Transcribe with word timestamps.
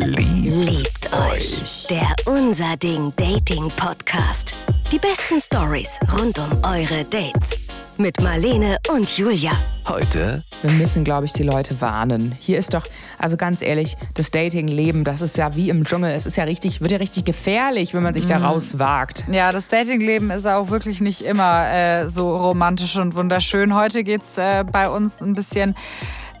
Liebt 0.00 1.12
euch. 1.12 1.88
Der 1.90 2.06
Unser 2.26 2.76
Ding 2.76 3.12
Dating 3.16 3.68
Podcast. 3.76 4.54
Die 4.92 4.98
besten 4.98 5.40
Stories 5.40 5.98
rund 6.16 6.38
um 6.38 6.50
eure 6.62 7.04
Dates. 7.04 7.66
Mit 7.96 8.20
Marlene 8.20 8.78
und 8.94 9.18
Julia. 9.18 9.50
Heute 9.88 10.44
Wir 10.62 10.70
müssen, 10.70 11.02
glaube 11.02 11.24
ich, 11.24 11.32
die 11.32 11.42
Leute 11.42 11.80
warnen. 11.80 12.36
Hier 12.38 12.58
ist 12.58 12.74
doch, 12.74 12.84
also 13.18 13.36
ganz 13.36 13.60
ehrlich, 13.60 13.96
das 14.14 14.30
Dating-Leben, 14.30 15.02
das 15.02 15.20
ist 15.20 15.36
ja 15.36 15.56
wie 15.56 15.68
im 15.68 15.84
Dschungel. 15.84 16.12
Es 16.12 16.26
ist 16.26 16.36
ja 16.36 16.44
richtig, 16.44 16.80
wird 16.80 16.92
ja 16.92 16.98
richtig 16.98 17.24
gefährlich, 17.24 17.92
wenn 17.92 18.04
man 18.04 18.14
sich 18.14 18.26
da 18.26 18.38
rauswagt. 18.38 19.24
Ja, 19.28 19.50
das 19.50 19.66
Datingleben 19.66 20.30
ist 20.30 20.46
auch 20.46 20.70
wirklich 20.70 21.00
nicht 21.00 21.22
immer 21.22 21.68
äh, 21.72 22.08
so 22.08 22.36
romantisch 22.36 22.94
und 22.96 23.16
wunderschön. 23.16 23.74
Heute 23.74 24.04
geht's 24.04 24.38
äh, 24.38 24.62
bei 24.62 24.88
uns 24.88 25.20
ein 25.20 25.32
bisschen 25.32 25.74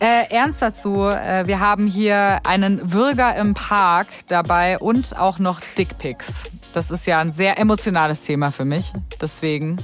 äh, 0.00 0.30
ernst 0.30 0.62
dazu. 0.62 1.04
Äh, 1.04 1.46
wir 1.46 1.60
haben 1.60 1.86
hier 1.86 2.40
einen 2.44 2.92
Würger 2.92 3.36
im 3.36 3.54
Park 3.54 4.08
dabei 4.28 4.78
und 4.78 5.18
auch 5.18 5.38
noch 5.38 5.60
Dickpics. 5.76 6.44
Das 6.72 6.90
ist 6.90 7.06
ja 7.06 7.20
ein 7.20 7.32
sehr 7.32 7.58
emotionales 7.58 8.22
Thema 8.22 8.50
für 8.52 8.64
mich. 8.64 8.92
Deswegen. 9.20 9.78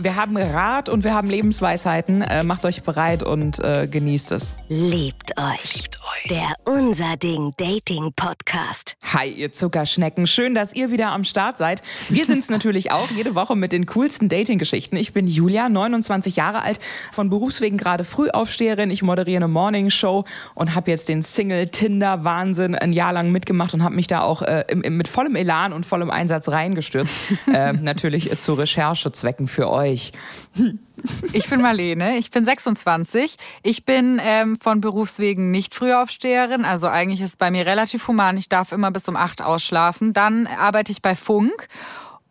Wir 0.00 0.14
haben 0.14 0.36
Rat 0.36 0.88
und 0.88 1.02
wir 1.02 1.12
haben 1.12 1.28
Lebensweisheiten. 1.28 2.22
Äh, 2.22 2.44
macht 2.44 2.64
euch 2.64 2.84
bereit 2.84 3.24
und 3.24 3.58
äh, 3.58 3.88
genießt 3.90 4.30
es. 4.30 4.54
Liebt 4.68 5.36
euch. 5.36 5.88
Der 6.30 6.54
Unser 6.64 7.16
Ding 7.16 7.52
Dating 7.56 8.12
Podcast. 8.14 8.96
Hi, 9.12 9.28
ihr 9.28 9.52
Zuckerschnecken. 9.52 10.26
Schön, 10.26 10.54
dass 10.54 10.74
ihr 10.74 10.90
wieder 10.90 11.10
am 11.10 11.24
Start 11.24 11.56
seid. 11.56 11.82
Wir 12.08 12.26
sind 12.26 12.40
es 12.40 12.50
natürlich 12.50 12.92
auch 12.92 13.10
jede 13.10 13.34
Woche 13.34 13.56
mit 13.56 13.72
den 13.72 13.86
coolsten 13.86 14.28
Dating-Geschichten. 14.28 14.96
Ich 14.96 15.12
bin 15.12 15.26
Julia, 15.26 15.68
29 15.68 16.36
Jahre 16.36 16.62
alt, 16.62 16.80
von 17.12 17.30
Berufswegen 17.30 17.78
gerade 17.78 18.04
Frühaufsteherin. 18.04 18.90
Ich 18.90 19.02
moderiere 19.02 19.38
eine 19.38 19.48
Morning-Show 19.48 20.24
und 20.54 20.74
habe 20.74 20.90
jetzt 20.90 21.08
den 21.08 21.22
Single-Tinder-Wahnsinn 21.22 22.74
ein 22.74 22.92
Jahr 22.92 23.12
lang 23.12 23.32
mitgemacht 23.32 23.74
und 23.74 23.82
habe 23.82 23.94
mich 23.94 24.06
da 24.06 24.20
auch 24.20 24.42
äh, 24.42 24.64
im, 24.68 24.82
im, 24.82 24.96
mit 24.96 25.08
vollem 25.08 25.34
Elan 25.34 25.72
und 25.72 25.86
vollem 25.86 26.10
Einsatz 26.10 26.48
reingestürzt. 26.48 27.16
äh, 27.52 27.72
natürlich 27.72 28.30
äh, 28.30 28.38
zu 28.38 28.54
Recherchezwecken 28.54 29.48
für 29.48 29.70
euch. 29.70 29.87
Ich 31.32 31.48
bin 31.48 31.60
Marlene, 31.60 32.18
ich 32.18 32.30
bin 32.30 32.44
26. 32.44 33.36
Ich 33.62 33.84
bin 33.84 34.20
ähm, 34.22 34.58
von 34.60 34.80
Berufswegen 34.80 35.50
nicht 35.50 35.74
Frühaufsteherin, 35.74 36.64
also 36.64 36.88
eigentlich 36.88 37.20
ist 37.20 37.38
bei 37.38 37.50
mir 37.50 37.66
relativ 37.66 38.08
human. 38.08 38.36
Ich 38.36 38.48
darf 38.48 38.72
immer 38.72 38.90
bis 38.90 39.08
um 39.08 39.16
8 39.16 39.42
ausschlafen. 39.42 40.12
Dann 40.12 40.46
arbeite 40.46 40.90
ich 40.90 41.00
bei 41.00 41.14
Funk 41.14 41.68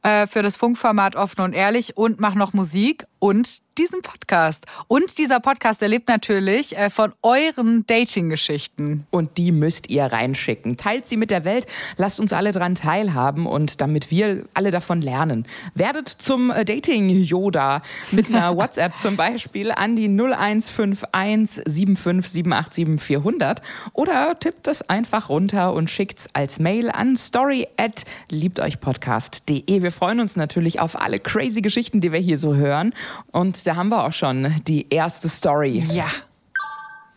äh, 0.04 0.28
für 0.28 0.42
das 0.42 0.56
Funkformat 0.56 1.16
Offen 1.16 1.42
und 1.42 1.54
Ehrlich 1.54 1.98
und 1.98 2.20
mache 2.20 2.38
noch 2.38 2.54
Musik 2.54 3.06
und 3.20 3.62
diesen 3.78 4.02
Podcast. 4.02 4.66
Und 4.88 5.18
dieser 5.18 5.40
Podcast, 5.40 5.82
der 5.82 5.90
lebt 5.90 6.08
natürlich 6.08 6.76
äh, 6.76 6.90
von 6.90 7.14
euren 7.22 7.86
Dating-Geschichten. 7.86 9.06
Und 9.12 9.38
die 9.38 9.52
müsst 9.52 9.90
ihr 9.90 10.06
reinschicken. 10.06 10.78
Teilt 10.78 11.06
sie 11.06 11.18
mit 11.18 11.30
der 11.30 11.46
Welt, 11.46 11.68
lasst 11.96 12.20
uns 12.20 12.34
alle 12.34 12.52
dran 12.52 12.76
teilhaben 12.76 13.46
und 13.46 13.82
damit 13.82 14.10
wir 14.10 14.46
alle 14.54 14.72
davon 14.72 15.02
lernen. 15.02 15.46
Werdet 15.76 16.08
zum 16.08 16.50
äh, 16.50 16.66
Dating-Yoda 16.66 17.82
mit 18.12 18.30
einer 18.30 18.56
WhatsApp 18.58 18.98
zum 18.98 19.16
Beispiel 19.16 19.72
an 19.72 19.96
die 19.96 20.08
0151 20.08 21.64
75787 21.68 23.00
400 23.00 23.62
oder 23.94 24.40
tippt 24.40 24.68
es 24.68 24.88
einfach 24.90 25.30
runter 25.30 25.74
und 25.74 25.90
schickt 25.90 26.20
es 26.20 26.28
als 26.34 26.60
Mail 26.60 26.90
an 26.90 27.16
story 27.16 27.68
at 27.78 28.06
liebteuchpodcast.de. 28.30 29.82
Wir 29.84 29.92
freuen 29.92 30.20
uns 30.20 30.36
natürlich 30.36 30.80
auf 30.80 31.00
alle 31.00 31.20
crazy 31.20 31.62
Geschichten, 31.62 32.02
die 32.02 32.12
wir 32.12 32.20
hier 32.20 32.38
so 32.38 32.56
hören. 32.56 32.94
Und 33.32 33.66
da 33.66 33.76
haben 33.76 33.90
wir 33.90 34.06
auch 34.06 34.14
schon 34.14 34.54
die 34.68 34.88
erste 34.90 35.30
Story. 35.30 35.86
Ja. 35.92 36.10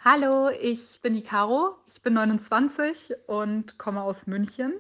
Hallo, 0.05 0.48
ich 0.62 0.98
bin 1.02 1.14
die 1.14 1.22
Caro, 1.22 1.77
ich 1.86 2.00
bin 2.00 2.14
29 2.14 3.12
und 3.27 3.78
komme 3.78 4.02
aus 4.02 4.27
München. 4.27 4.72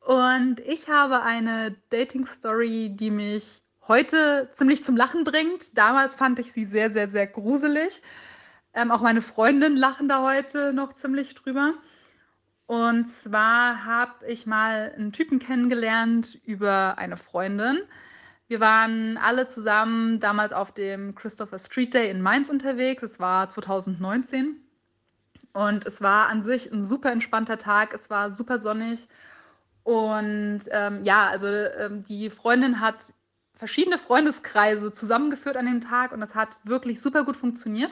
Und 0.00 0.60
ich 0.60 0.88
habe 0.88 1.22
eine 1.22 1.74
Dating-Story, 1.90 2.92
die 2.94 3.10
mich 3.10 3.62
heute 3.88 4.48
ziemlich 4.52 4.84
zum 4.84 4.96
Lachen 4.96 5.24
bringt. 5.24 5.76
Damals 5.76 6.14
fand 6.14 6.38
ich 6.38 6.52
sie 6.52 6.64
sehr, 6.64 6.90
sehr, 6.90 7.08
sehr 7.08 7.26
gruselig. 7.26 8.02
Ähm, 8.74 8.90
auch 8.90 9.00
meine 9.00 9.22
Freundinnen 9.22 9.76
lachen 9.76 10.08
da 10.08 10.22
heute 10.22 10.72
noch 10.72 10.92
ziemlich 10.92 11.34
drüber. 11.34 11.74
Und 12.66 13.08
zwar 13.08 13.84
habe 13.84 14.26
ich 14.26 14.46
mal 14.46 14.94
einen 14.96 15.10
Typen 15.12 15.38
kennengelernt 15.38 16.38
über 16.44 16.98
eine 16.98 17.16
Freundin. 17.16 17.78
Wir 18.48 18.60
waren 18.60 19.18
alle 19.18 19.46
zusammen 19.46 20.20
damals 20.20 20.52
auf 20.52 20.72
dem 20.72 21.14
Christopher 21.14 21.58
Street 21.58 21.92
Day 21.92 22.10
in 22.10 22.22
Mainz 22.22 22.48
unterwegs. 22.48 23.02
Es 23.02 23.20
war 23.20 23.50
2019. 23.50 24.56
Und 25.52 25.86
es 25.86 26.00
war 26.00 26.28
an 26.28 26.42
sich 26.44 26.72
ein 26.72 26.86
super 26.86 27.12
entspannter 27.12 27.58
Tag. 27.58 27.94
Es 27.94 28.08
war 28.10 28.30
super 28.30 28.58
sonnig. 28.58 29.06
Und 29.82 30.62
ähm, 30.70 31.02
ja, 31.02 31.28
also 31.28 31.46
ähm, 31.46 32.04
die 32.04 32.30
Freundin 32.30 32.80
hat 32.80 33.12
verschiedene 33.54 33.98
Freundeskreise 33.98 34.92
zusammengeführt 34.92 35.56
an 35.56 35.66
dem 35.66 35.80
Tag 35.80 36.12
und 36.12 36.20
das 36.20 36.34
hat 36.34 36.56
wirklich 36.64 37.00
super 37.00 37.24
gut 37.24 37.36
funktioniert. 37.36 37.90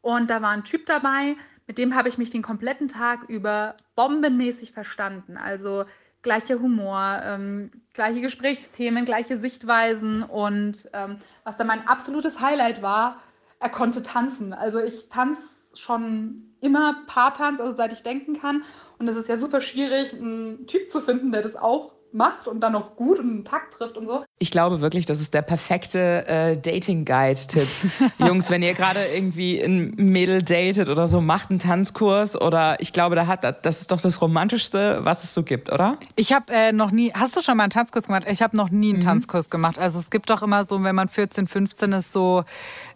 Und 0.00 0.30
da 0.30 0.42
war 0.42 0.50
ein 0.50 0.64
Typ 0.64 0.86
dabei, 0.86 1.36
mit 1.66 1.78
dem 1.78 1.94
habe 1.94 2.08
ich 2.08 2.18
mich 2.18 2.30
den 2.30 2.42
kompletten 2.42 2.88
Tag 2.88 3.24
über 3.28 3.76
bombenmäßig 3.94 4.72
verstanden. 4.72 5.36
Also 5.36 5.84
gleicher 6.26 6.58
Humor, 6.58 7.20
ähm, 7.22 7.70
gleiche 7.94 8.20
Gesprächsthemen, 8.20 9.04
gleiche 9.04 9.38
Sichtweisen 9.38 10.24
und 10.24 10.90
ähm, 10.92 11.18
was 11.44 11.56
dann 11.56 11.68
mein 11.68 11.86
absolutes 11.86 12.40
Highlight 12.40 12.82
war, 12.82 13.22
er 13.60 13.68
konnte 13.68 14.02
tanzen. 14.02 14.52
Also 14.52 14.80
ich 14.80 15.08
tanze 15.08 15.40
schon 15.72 16.52
immer 16.60 17.04
Paartanz, 17.06 17.60
also 17.60 17.76
seit 17.76 17.92
ich 17.92 18.02
denken 18.02 18.40
kann. 18.40 18.64
Und 18.98 19.06
es 19.06 19.14
ist 19.14 19.28
ja 19.28 19.38
super 19.38 19.60
schwierig, 19.60 20.14
einen 20.14 20.66
Typ 20.66 20.90
zu 20.90 21.00
finden, 21.00 21.30
der 21.30 21.42
das 21.42 21.54
auch 21.54 21.92
macht 22.16 22.48
und 22.48 22.60
dann 22.60 22.72
noch 22.72 22.96
gut 22.96 23.18
und 23.18 23.30
einen 23.30 23.44
Takt 23.44 23.74
trifft 23.74 23.96
und 23.96 24.06
so. 24.06 24.24
Ich 24.38 24.50
glaube 24.50 24.80
wirklich, 24.80 25.06
das 25.06 25.20
ist 25.20 25.34
der 25.34 25.42
perfekte 25.42 26.26
äh, 26.26 26.56
Dating-Guide-Tipp. 26.56 27.68
Jungs, 28.18 28.50
wenn 28.50 28.62
ihr 28.62 28.74
gerade 28.74 29.04
irgendwie 29.06 29.60
ein 29.60 29.92
Mädel 29.96 30.42
datet 30.42 30.88
oder 30.88 31.06
so, 31.06 31.20
macht 31.20 31.50
einen 31.50 31.58
Tanzkurs 31.58 32.40
oder 32.40 32.80
ich 32.80 32.92
glaube, 32.92 33.14
da 33.16 33.26
hat 33.26 33.44
das 33.64 33.80
ist 33.80 33.92
doch 33.92 34.00
das 34.00 34.20
Romantischste, 34.20 35.00
was 35.04 35.24
es 35.24 35.34
so 35.34 35.42
gibt, 35.42 35.70
oder? 35.70 35.98
Ich 36.16 36.32
habe 36.32 36.52
äh, 36.52 36.72
noch 36.72 36.90
nie, 36.90 37.12
hast 37.12 37.36
du 37.36 37.42
schon 37.42 37.56
mal 37.56 37.64
einen 37.64 37.70
Tanzkurs 37.70 38.06
gemacht? 38.06 38.24
Ich 38.28 38.42
habe 38.42 38.56
noch 38.56 38.70
nie 38.70 38.92
einen 38.94 39.00
Tanzkurs 39.02 39.50
gemacht. 39.50 39.78
Also 39.78 39.98
es 39.98 40.10
gibt 40.10 40.30
doch 40.30 40.42
immer 40.42 40.64
so, 40.64 40.82
wenn 40.82 40.94
man 40.94 41.08
14, 41.08 41.46
15 41.46 41.92
ist, 41.92 42.12
so 42.12 42.44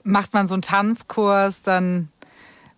macht 0.02 0.32
man 0.32 0.46
so 0.46 0.54
einen 0.54 0.62
Tanzkurs, 0.62 1.62
dann 1.62 2.08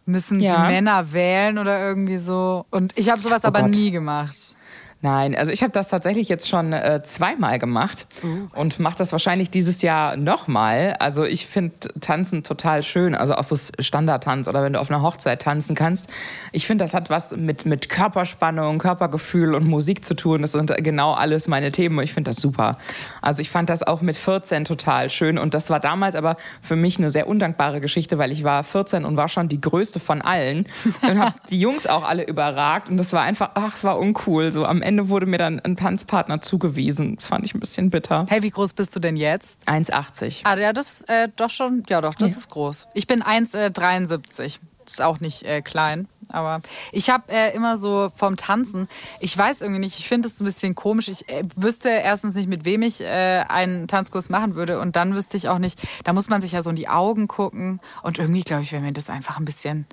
müssen 0.05 0.41
Ja. 0.41 0.63
die 0.63 0.73
Männer 0.73 1.13
wählen 1.13 1.59
oder 1.59 1.79
irgendwie 1.87 2.17
so. 2.17 2.67
Und 2.71 2.93
ich 2.99 3.09
habe 3.11 3.21
sowas 3.21 3.41
Oh 3.45 3.47
aber 3.49 3.63
Gott. 3.63 3.71
nie 3.71 3.91
gemacht. 3.93 4.57
Nein, 5.05 5.35
also 5.35 5.51
ich 5.51 5.65
habe 5.65 5.73
das 5.73 5.89
tatsächlich 5.89 6.29
jetzt 6.29 6.49
schon 6.49 6.73
äh, 6.73 7.03
zweimal 7.03 7.59
gemacht 7.59 8.07
und 8.55 8.79
mache 8.79 8.97
das 8.97 9.11
wahrscheinlich 9.11 9.51
dieses 9.51 9.83
Jahr 9.83 10.17
nochmal. 10.17 10.95
Also 11.01 11.25
ich 11.25 11.49
finde 11.49 11.75
Tanzen 12.01 12.45
total 12.45 12.85
schön, 12.85 13.17
also 13.17 13.35
auch 13.35 13.43
so 13.43 13.57
Standardtanz 13.81 14.47
oder 14.47 14.63
wenn 14.63 14.75
du 14.75 14.81
auf 14.81 14.91
einer 14.91 15.03
Hochzeit 15.03 15.43
tanzen 15.43 15.75
kannst. 15.75 16.09
Ich 16.53 16.69
finde, 16.69 16.85
das 16.85 16.95
hat 16.95 17.11
was 17.11 17.37
mit, 17.37 17.67
mit 17.67 17.89
Körperspannung, 17.89 18.79
Körpergefühl 18.79 19.57
und 19.57 19.67
Musik 19.67 20.05
zu 20.05 20.15
tun. 20.15 20.43
Das 20.43 20.53
sind 20.53 20.73
genau 20.85 21.15
alles 21.15 21.49
meine 21.49 21.73
Themen 21.73 21.99
und 21.99 22.05
ich 22.05 22.15
finde 22.15 22.31
das 22.31 22.37
super. 22.37 22.79
Also 23.21 23.43
ich 23.43 23.51
fand 23.51 23.71
das 23.71 23.83
auch 23.83 24.03
mit 24.03 24.17
14 24.17 24.65
total 24.65 25.11
schön 25.11 25.37
und 25.37 25.53
das 25.53 25.69
war 25.69 25.81
damals 25.81 26.15
aber 26.15 26.37
für 26.61 26.77
mich 26.77 26.99
eine 26.99 27.11
sehr 27.11 27.27
undankbare 27.27 27.81
Geschichte, 27.81 28.19
weil 28.19 28.31
ich 28.31 28.45
war 28.45 28.63
14 28.63 29.05
und 29.05 29.17
war 29.17 29.29
schon 29.29 29.49
die 29.49 29.61
größte 29.61 29.99
von 29.99 30.23
allen 30.23 30.67
und 31.03 31.19
habe 31.19 31.35
die 31.51 31.59
Jungs 31.59 31.89
auch 31.89 32.05
alle 32.05 32.25
überragt 32.25 32.89
und 32.89 32.99
das 32.99 33.13
war 33.13 33.23
einfach, 33.23 33.51
ach, 33.55 33.75
es 33.75 33.83
war 33.83 33.99
uncool. 33.99 34.53
So 34.53 34.65
am 34.65 34.81
Ende 34.81 34.92
wurde 35.09 35.27
mir 35.27 35.39
dann 35.39 35.61
ein 35.61 35.77
Tanzpartner 35.77 36.41
zugewiesen. 36.41 37.17
Das 37.17 37.27
fand 37.27 37.45
ich 37.45 37.55
ein 37.55 37.61
bisschen 37.61 37.91
bitter. 37.91 38.27
Hey, 38.29 38.43
wie 38.43 38.51
groß 38.51 38.73
bist 38.73 38.95
du 38.97 39.01
denn 39.01 39.17
jetzt? 39.17 39.67
1,80. 39.69 40.43
Ah, 40.45 40.57
ja, 40.57 40.73
das 40.73 41.03
äh, 41.03 41.29
doch 41.37 41.51
schon, 41.51 41.85
ja 41.89 42.01
doch, 42.01 42.15
das 42.15 42.31
ist 42.31 42.49
groß. 42.49 42.89
Ich 42.95 43.07
bin 43.07 43.23
1,73. 43.23 44.59
Das 44.85 44.95
ist 44.95 45.03
auch 45.03 45.21
nicht 45.21 45.45
äh, 45.45 45.63
klein. 45.63 46.09
Aber 46.29 46.63
ich 46.93 47.11
habe 47.11 47.31
äh, 47.31 47.55
immer 47.55 47.77
so 47.77 48.11
vom 48.17 48.37
Tanzen, 48.37 48.89
ich 49.21 49.37
weiß 49.37 49.61
irgendwie 49.61 49.81
nicht, 49.81 49.99
ich 49.99 50.09
finde 50.09 50.29
es 50.29 50.41
ein 50.41 50.45
bisschen 50.45 50.75
komisch. 50.75 51.09
Ich 51.09 51.29
äh, 51.29 51.45
wüsste 51.57 51.91
erstens 51.91 52.35
nicht, 52.35 52.49
mit 52.49 52.65
wem 52.65 52.83
ich 52.83 53.01
äh, 53.01 53.45
einen 53.49 53.87
Tanzkurs 53.87 54.29
machen 54.31 54.55
würde. 54.55 54.81
Und 54.81 54.97
dann 54.97 55.15
wüsste 55.15 55.37
ich 55.37 55.49
auch 55.49 55.59
nicht, 55.59 55.79
da 56.05 56.13
muss 56.13 56.29
man 56.29 56.41
sich 56.41 56.53
ja 56.53 56.63
so 56.63 56.71
in 56.71 56.77
die 56.77 56.89
Augen 56.89 57.29
gucken. 57.29 57.81
Und 58.03 58.19
irgendwie, 58.19 58.43
glaube 58.43 58.63
ich, 58.63 58.73
wäre 58.73 58.83
mir 58.83 58.93
das 58.93 59.11
einfach 59.11 59.39
ein 59.39 59.45
bisschen 59.45 59.87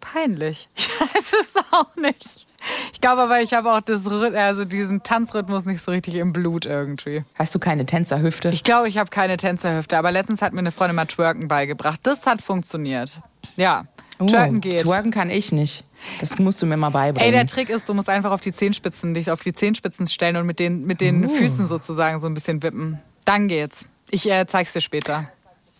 peinlich. 0.00 0.68
Ich 0.76 0.88
weiß 1.00 1.34
es 1.40 1.54
auch 1.72 1.96
nicht. 1.96 2.46
Ich 2.92 3.00
glaube 3.00 3.22
aber, 3.22 3.40
ich 3.40 3.52
habe 3.54 3.72
auch 3.72 3.80
das, 3.80 4.06
also 4.06 4.64
diesen 4.64 5.02
Tanzrhythmus 5.02 5.64
nicht 5.64 5.82
so 5.82 5.90
richtig 5.90 6.14
im 6.16 6.32
Blut 6.32 6.66
irgendwie. 6.66 7.24
Hast 7.34 7.54
du 7.54 7.58
keine 7.58 7.86
Tänzerhüfte? 7.86 8.50
Ich 8.50 8.64
glaube, 8.64 8.88
ich 8.88 8.98
habe 8.98 9.10
keine 9.10 9.36
Tänzerhüfte, 9.36 9.96
aber 9.96 10.12
letztens 10.12 10.42
hat 10.42 10.52
mir 10.52 10.58
eine 10.60 10.70
Freundin 10.72 10.96
mal 10.96 11.06
Twerken 11.06 11.48
beigebracht. 11.48 12.00
Das 12.02 12.26
hat 12.26 12.42
funktioniert. 12.42 13.20
Ja, 13.56 13.84
Twerken 14.18 14.56
Oh, 14.58 14.60
geht. 14.60 14.82
Twerken 14.82 15.10
kann 15.10 15.30
ich 15.30 15.50
nicht. 15.52 15.84
Das 16.18 16.38
musst 16.38 16.60
du 16.60 16.66
mir 16.66 16.76
mal 16.76 16.88
Ey, 16.88 16.92
beibringen. 16.92 17.32
der 17.32 17.46
Trick 17.46 17.70
ist, 17.70 17.88
du 17.88 17.94
musst 17.94 18.08
einfach 18.10 18.30
auf 18.32 18.40
die 18.40 18.52
Zehenspitzen, 18.52 19.14
dich 19.14 19.30
auf 19.30 19.40
die 19.40 19.52
Zehenspitzen 19.52 20.06
stellen 20.06 20.36
und 20.36 20.46
mit 20.46 20.58
den, 20.58 20.84
mit 20.86 21.00
den 21.00 21.24
Oh. 21.26 21.28
Füßen 21.28 21.66
sozusagen 21.66 22.20
so 22.20 22.26
ein 22.26 22.34
bisschen 22.34 22.62
wippen. 22.62 23.00
Dann 23.24 23.48
geht's. 23.48 23.86
Ich 24.10 24.28
äh, 24.30 24.46
zeig's 24.46 24.72
dir 24.72 24.80
später. 24.80 25.30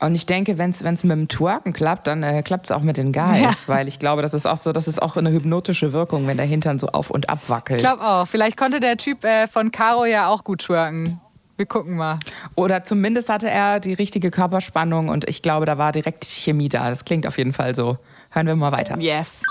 Und 0.00 0.14
ich 0.14 0.24
denke, 0.24 0.56
wenn 0.56 0.70
es 0.70 0.82
mit 0.82 1.12
dem 1.12 1.28
Twerken 1.28 1.74
klappt, 1.74 2.06
dann 2.06 2.22
äh, 2.22 2.42
klappt 2.42 2.66
es 2.66 2.72
auch 2.72 2.80
mit 2.80 2.96
den 2.96 3.12
Guys, 3.12 3.40
ja. 3.40 3.52
weil 3.66 3.86
ich 3.86 3.98
glaube, 3.98 4.22
das 4.22 4.32
ist 4.32 4.46
auch 4.46 4.56
so, 4.56 4.72
das 4.72 4.88
ist 4.88 5.00
auch 5.00 5.16
eine 5.16 5.30
hypnotische 5.30 5.92
Wirkung, 5.92 6.26
wenn 6.26 6.38
der 6.38 6.46
Hintern 6.46 6.78
so 6.78 6.88
auf 6.88 7.10
und 7.10 7.28
ab 7.28 7.40
wackelt. 7.48 7.80
Ich 7.80 7.86
glaube 7.86 8.02
auch. 8.02 8.26
Vielleicht 8.26 8.56
konnte 8.56 8.80
der 8.80 8.96
Typ 8.96 9.24
äh, 9.24 9.46
von 9.46 9.70
Caro 9.70 10.06
ja 10.06 10.28
auch 10.28 10.42
gut 10.42 10.62
twerken. 10.62 11.20
Wir 11.58 11.66
gucken 11.66 11.96
mal. 11.96 12.18
Oder 12.54 12.84
zumindest 12.84 13.28
hatte 13.28 13.50
er 13.50 13.80
die 13.80 13.92
richtige 13.92 14.30
Körperspannung 14.30 15.10
und 15.10 15.28
ich 15.28 15.42
glaube, 15.42 15.66
da 15.66 15.76
war 15.76 15.92
direkt 15.92 16.24
Chemie 16.24 16.70
da. 16.70 16.88
Das 16.88 17.04
klingt 17.04 17.26
auf 17.26 17.36
jeden 17.36 17.52
Fall 17.52 17.74
so. 17.74 17.98
Hören 18.30 18.46
wir 18.46 18.56
mal 18.56 18.72
weiter. 18.72 18.98
Yes. 18.98 19.42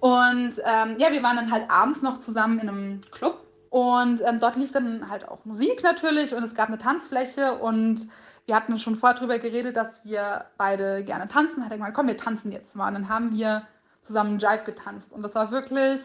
Und 0.00 0.54
ähm, 0.64 0.96
ja, 0.96 1.12
wir 1.12 1.22
waren 1.22 1.36
dann 1.36 1.52
halt 1.52 1.70
abends 1.70 2.00
noch 2.00 2.18
zusammen 2.18 2.58
in 2.60 2.68
einem 2.70 3.00
Club 3.10 3.42
und 3.68 4.22
ähm, 4.26 4.40
dort 4.40 4.56
lief 4.56 4.72
dann 4.72 5.10
halt 5.10 5.28
auch 5.28 5.44
Musik 5.44 5.82
natürlich 5.82 6.34
und 6.34 6.42
es 6.42 6.54
gab 6.54 6.68
eine 6.68 6.78
Tanzfläche 6.78 7.52
und 7.52 8.08
wir 8.46 8.54
hatten 8.54 8.76
schon 8.78 8.96
vorher 8.96 9.16
darüber 9.16 9.38
geredet, 9.38 9.76
dass 9.76 10.04
wir 10.04 10.46
beide 10.56 11.04
gerne 11.04 11.28
tanzen. 11.28 11.64
Hat 11.64 11.70
er 11.70 11.78
gesagt, 11.78 11.94
komm, 11.94 12.08
wir 12.08 12.16
tanzen 12.16 12.52
jetzt 12.52 12.74
mal. 12.74 12.88
Und 12.88 12.94
dann 12.94 13.08
haben 13.08 13.32
wir 13.36 13.66
zusammen 14.02 14.38
Jive 14.38 14.64
getanzt. 14.64 15.12
Und 15.12 15.22
das 15.22 15.34
war 15.34 15.50
wirklich 15.50 16.00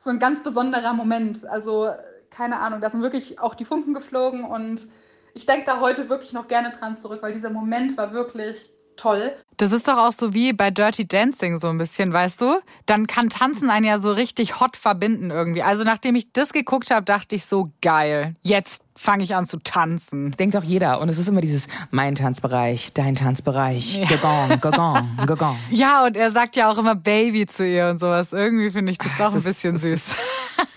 so 0.00 0.10
ein 0.10 0.18
ganz 0.18 0.42
besonderer 0.42 0.92
Moment. 0.92 1.46
Also, 1.46 1.90
keine 2.30 2.60
Ahnung, 2.60 2.80
da 2.80 2.90
sind 2.90 3.02
wirklich 3.02 3.40
auch 3.40 3.54
die 3.54 3.64
Funken 3.64 3.94
geflogen. 3.94 4.44
Und 4.44 4.86
ich 5.34 5.46
denke 5.46 5.64
da 5.64 5.80
heute 5.80 6.08
wirklich 6.08 6.32
noch 6.32 6.48
gerne 6.48 6.70
dran 6.70 6.96
zurück, 6.96 7.22
weil 7.22 7.32
dieser 7.32 7.50
Moment 7.50 7.96
war 7.96 8.12
wirklich 8.12 8.70
toll. 8.98 9.32
Das 9.56 9.72
ist 9.72 9.88
doch 9.88 9.96
auch 9.96 10.12
so 10.12 10.34
wie 10.34 10.52
bei 10.52 10.70
Dirty 10.70 11.06
Dancing 11.08 11.58
so 11.58 11.68
ein 11.68 11.78
bisschen, 11.78 12.12
weißt 12.12 12.40
du? 12.40 12.60
Dann 12.86 13.06
kann 13.06 13.28
Tanzen 13.28 13.70
einen 13.70 13.86
ja 13.86 13.98
so 13.98 14.12
richtig 14.12 14.60
hot 14.60 14.76
verbinden 14.76 15.30
irgendwie. 15.30 15.62
Also 15.62 15.84
nachdem 15.84 16.14
ich 16.16 16.32
das 16.32 16.52
geguckt 16.52 16.90
habe, 16.90 17.04
dachte 17.04 17.34
ich 17.34 17.46
so 17.46 17.70
geil. 17.80 18.36
Jetzt 18.42 18.82
fange 18.98 19.22
ich 19.22 19.34
an 19.36 19.46
zu 19.46 19.58
tanzen. 19.58 20.32
Denkt 20.32 20.56
doch 20.56 20.64
jeder. 20.64 21.00
Und 21.00 21.08
es 21.08 21.18
ist 21.18 21.28
immer 21.28 21.40
dieses 21.40 21.68
mein 21.90 22.16
Tanzbereich, 22.16 22.92
dein 22.92 23.14
Tanzbereich, 23.14 23.98
ja. 23.98 24.06
gegong, 24.06 24.60
gegong, 24.60 25.08
gegong. 25.26 25.56
Ja, 25.70 26.04
und 26.04 26.16
er 26.16 26.32
sagt 26.32 26.56
ja 26.56 26.70
auch 26.70 26.78
immer 26.78 26.96
Baby 26.96 27.46
zu 27.46 27.66
ihr 27.66 27.88
und 27.88 28.00
sowas. 28.00 28.32
Irgendwie 28.32 28.70
finde 28.70 28.90
ich 28.90 28.98
das 28.98 29.12
auch 29.20 29.34
ein 29.34 29.42
bisschen 29.42 29.76
süß. 29.76 30.16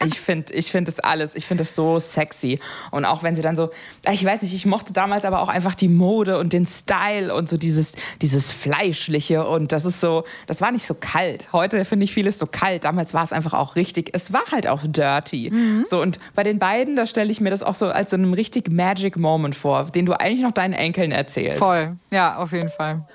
ich 0.05 0.19
finde 0.19 0.53
ich 0.53 0.71
find 0.71 0.87
das 0.87 0.99
alles, 0.99 1.35
ich 1.35 1.45
finde 1.47 1.63
das 1.63 1.73
so 1.73 1.99
sexy. 1.99 2.59
Und 2.91 3.05
auch 3.05 3.23
wenn 3.23 3.35
sie 3.35 3.41
dann 3.41 3.55
so, 3.55 3.71
ich 4.11 4.23
weiß 4.23 4.43
nicht, 4.43 4.53
ich 4.53 4.65
mochte 4.65 4.93
damals 4.93 5.25
aber 5.25 5.41
auch 5.41 5.47
einfach 5.47 5.73
die 5.73 5.87
Mode 5.87 6.37
und 6.37 6.53
den 6.53 6.67
Style 6.67 7.33
und 7.33 7.49
so 7.49 7.57
dieses, 7.57 7.95
dieses 8.21 8.51
Fleischliche. 8.51 9.47
Und 9.47 9.71
das 9.71 9.85
ist 9.85 9.99
so, 9.99 10.25
das 10.45 10.61
war 10.61 10.71
nicht 10.71 10.85
so 10.85 10.93
kalt. 10.93 11.51
Heute 11.53 11.83
finde 11.85 12.03
ich 12.03 12.13
vieles 12.13 12.37
so 12.37 12.45
kalt. 12.45 12.83
Damals 12.83 13.15
war 13.15 13.23
es 13.23 13.33
einfach 13.33 13.53
auch 13.53 13.75
richtig, 13.75 14.11
es 14.13 14.31
war 14.31 14.45
halt 14.51 14.67
auch 14.67 14.81
dirty. 14.85 15.49
Mhm. 15.51 15.85
So, 15.87 16.01
und 16.01 16.19
bei 16.35 16.43
den 16.43 16.59
beiden, 16.59 16.95
da 16.95 17.07
stelle 17.07 17.31
ich 17.31 17.41
mir 17.41 17.49
das 17.49 17.63
auch 17.63 17.75
so 17.75 17.87
als 17.87 18.10
so 18.11 18.17
einem 18.17 18.33
richtig 18.33 18.71
Magic 18.71 19.17
Moment 19.17 19.55
vor, 19.55 19.85
den 19.85 20.05
du 20.05 20.13
eigentlich 20.13 20.41
noch 20.41 20.51
deinen 20.51 20.73
Enkeln 20.73 21.11
erzählst. 21.11 21.57
Voll, 21.57 21.97
ja, 22.11 22.37
auf 22.37 22.51
jeden 22.51 22.69
Fall. 22.69 23.05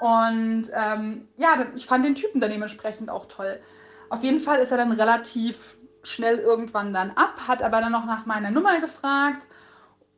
Und 0.00 0.64
ähm, 0.74 1.28
ja, 1.36 1.66
ich 1.74 1.86
fand 1.86 2.04
den 2.04 2.14
Typen 2.14 2.40
dann 2.40 2.50
dementsprechend 2.50 3.10
auch 3.10 3.26
toll. 3.26 3.60
Auf 4.10 4.22
jeden 4.22 4.40
Fall 4.40 4.58
ist 4.58 4.70
er 4.70 4.76
dann 4.76 4.92
relativ 4.92 5.76
schnell 6.02 6.38
irgendwann 6.38 6.92
dann 6.92 7.12
ab, 7.12 7.42
hat 7.46 7.62
aber 7.62 7.80
dann 7.80 7.92
noch 7.92 8.04
nach 8.04 8.26
meiner 8.26 8.50
Nummer 8.50 8.80
gefragt. 8.80 9.46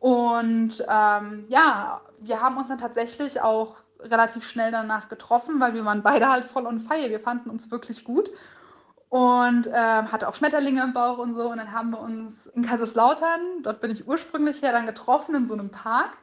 Und 0.01 0.85
ähm, 0.89 1.45
ja, 1.49 2.01
wir 2.21 2.41
haben 2.41 2.57
uns 2.57 2.69
dann 2.69 2.79
tatsächlich 2.79 3.41
auch 3.41 3.77
relativ 4.01 4.49
schnell 4.49 4.71
danach 4.71 5.09
getroffen, 5.09 5.61
weil 5.61 5.75
wir 5.75 5.85
waren 5.85 6.03
beide 6.03 6.29
halt 6.29 6.45
voll 6.45 6.67
on 6.67 6.81
fire. 6.81 7.09
Wir 7.11 7.21
fanden 7.21 7.51
uns 7.51 7.71
wirklich 7.71 8.05
gut 8.05 8.31
und 9.15 9.69
äh, 9.69 9.73
hatte 9.73 10.27
auch 10.29 10.35
Schmetterlinge 10.35 10.83
im 10.83 10.93
Bauch 10.93 11.19
und 11.19 11.35
so. 11.35 11.49
Und 11.49 11.59
dann 11.59 11.71
haben 11.71 11.91
wir 11.91 12.01
uns 12.01 12.49
in 12.49 12.63
Kaiserslautern, 12.63 13.63
dort 13.63 13.81
bin 13.81 13.93
ich 13.93 14.09
ursprünglich 14.09 14.61
her, 14.61 14.73
dann 14.73 14.87
getroffen 14.87 15.37
in 15.37 15.47
so 15.47 15.55
einem 15.55 15.71
Park. 15.71 16.19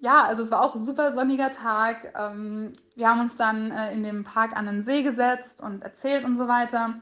Ja, 0.00 0.24
also 0.24 0.42
es 0.42 0.50
war 0.50 0.62
auch 0.62 0.74
ein 0.74 0.82
super 0.82 1.12
sonniger 1.12 1.52
Tag. 1.52 2.12
Ähm, 2.18 2.72
wir 2.96 3.08
haben 3.08 3.20
uns 3.20 3.36
dann 3.36 3.70
äh, 3.70 3.92
in 3.92 4.02
dem 4.02 4.24
Park 4.24 4.56
an 4.56 4.66
den 4.66 4.82
See 4.82 5.04
gesetzt 5.04 5.60
und 5.60 5.82
erzählt 5.82 6.24
und 6.24 6.36
so 6.36 6.48
weiter. 6.48 6.94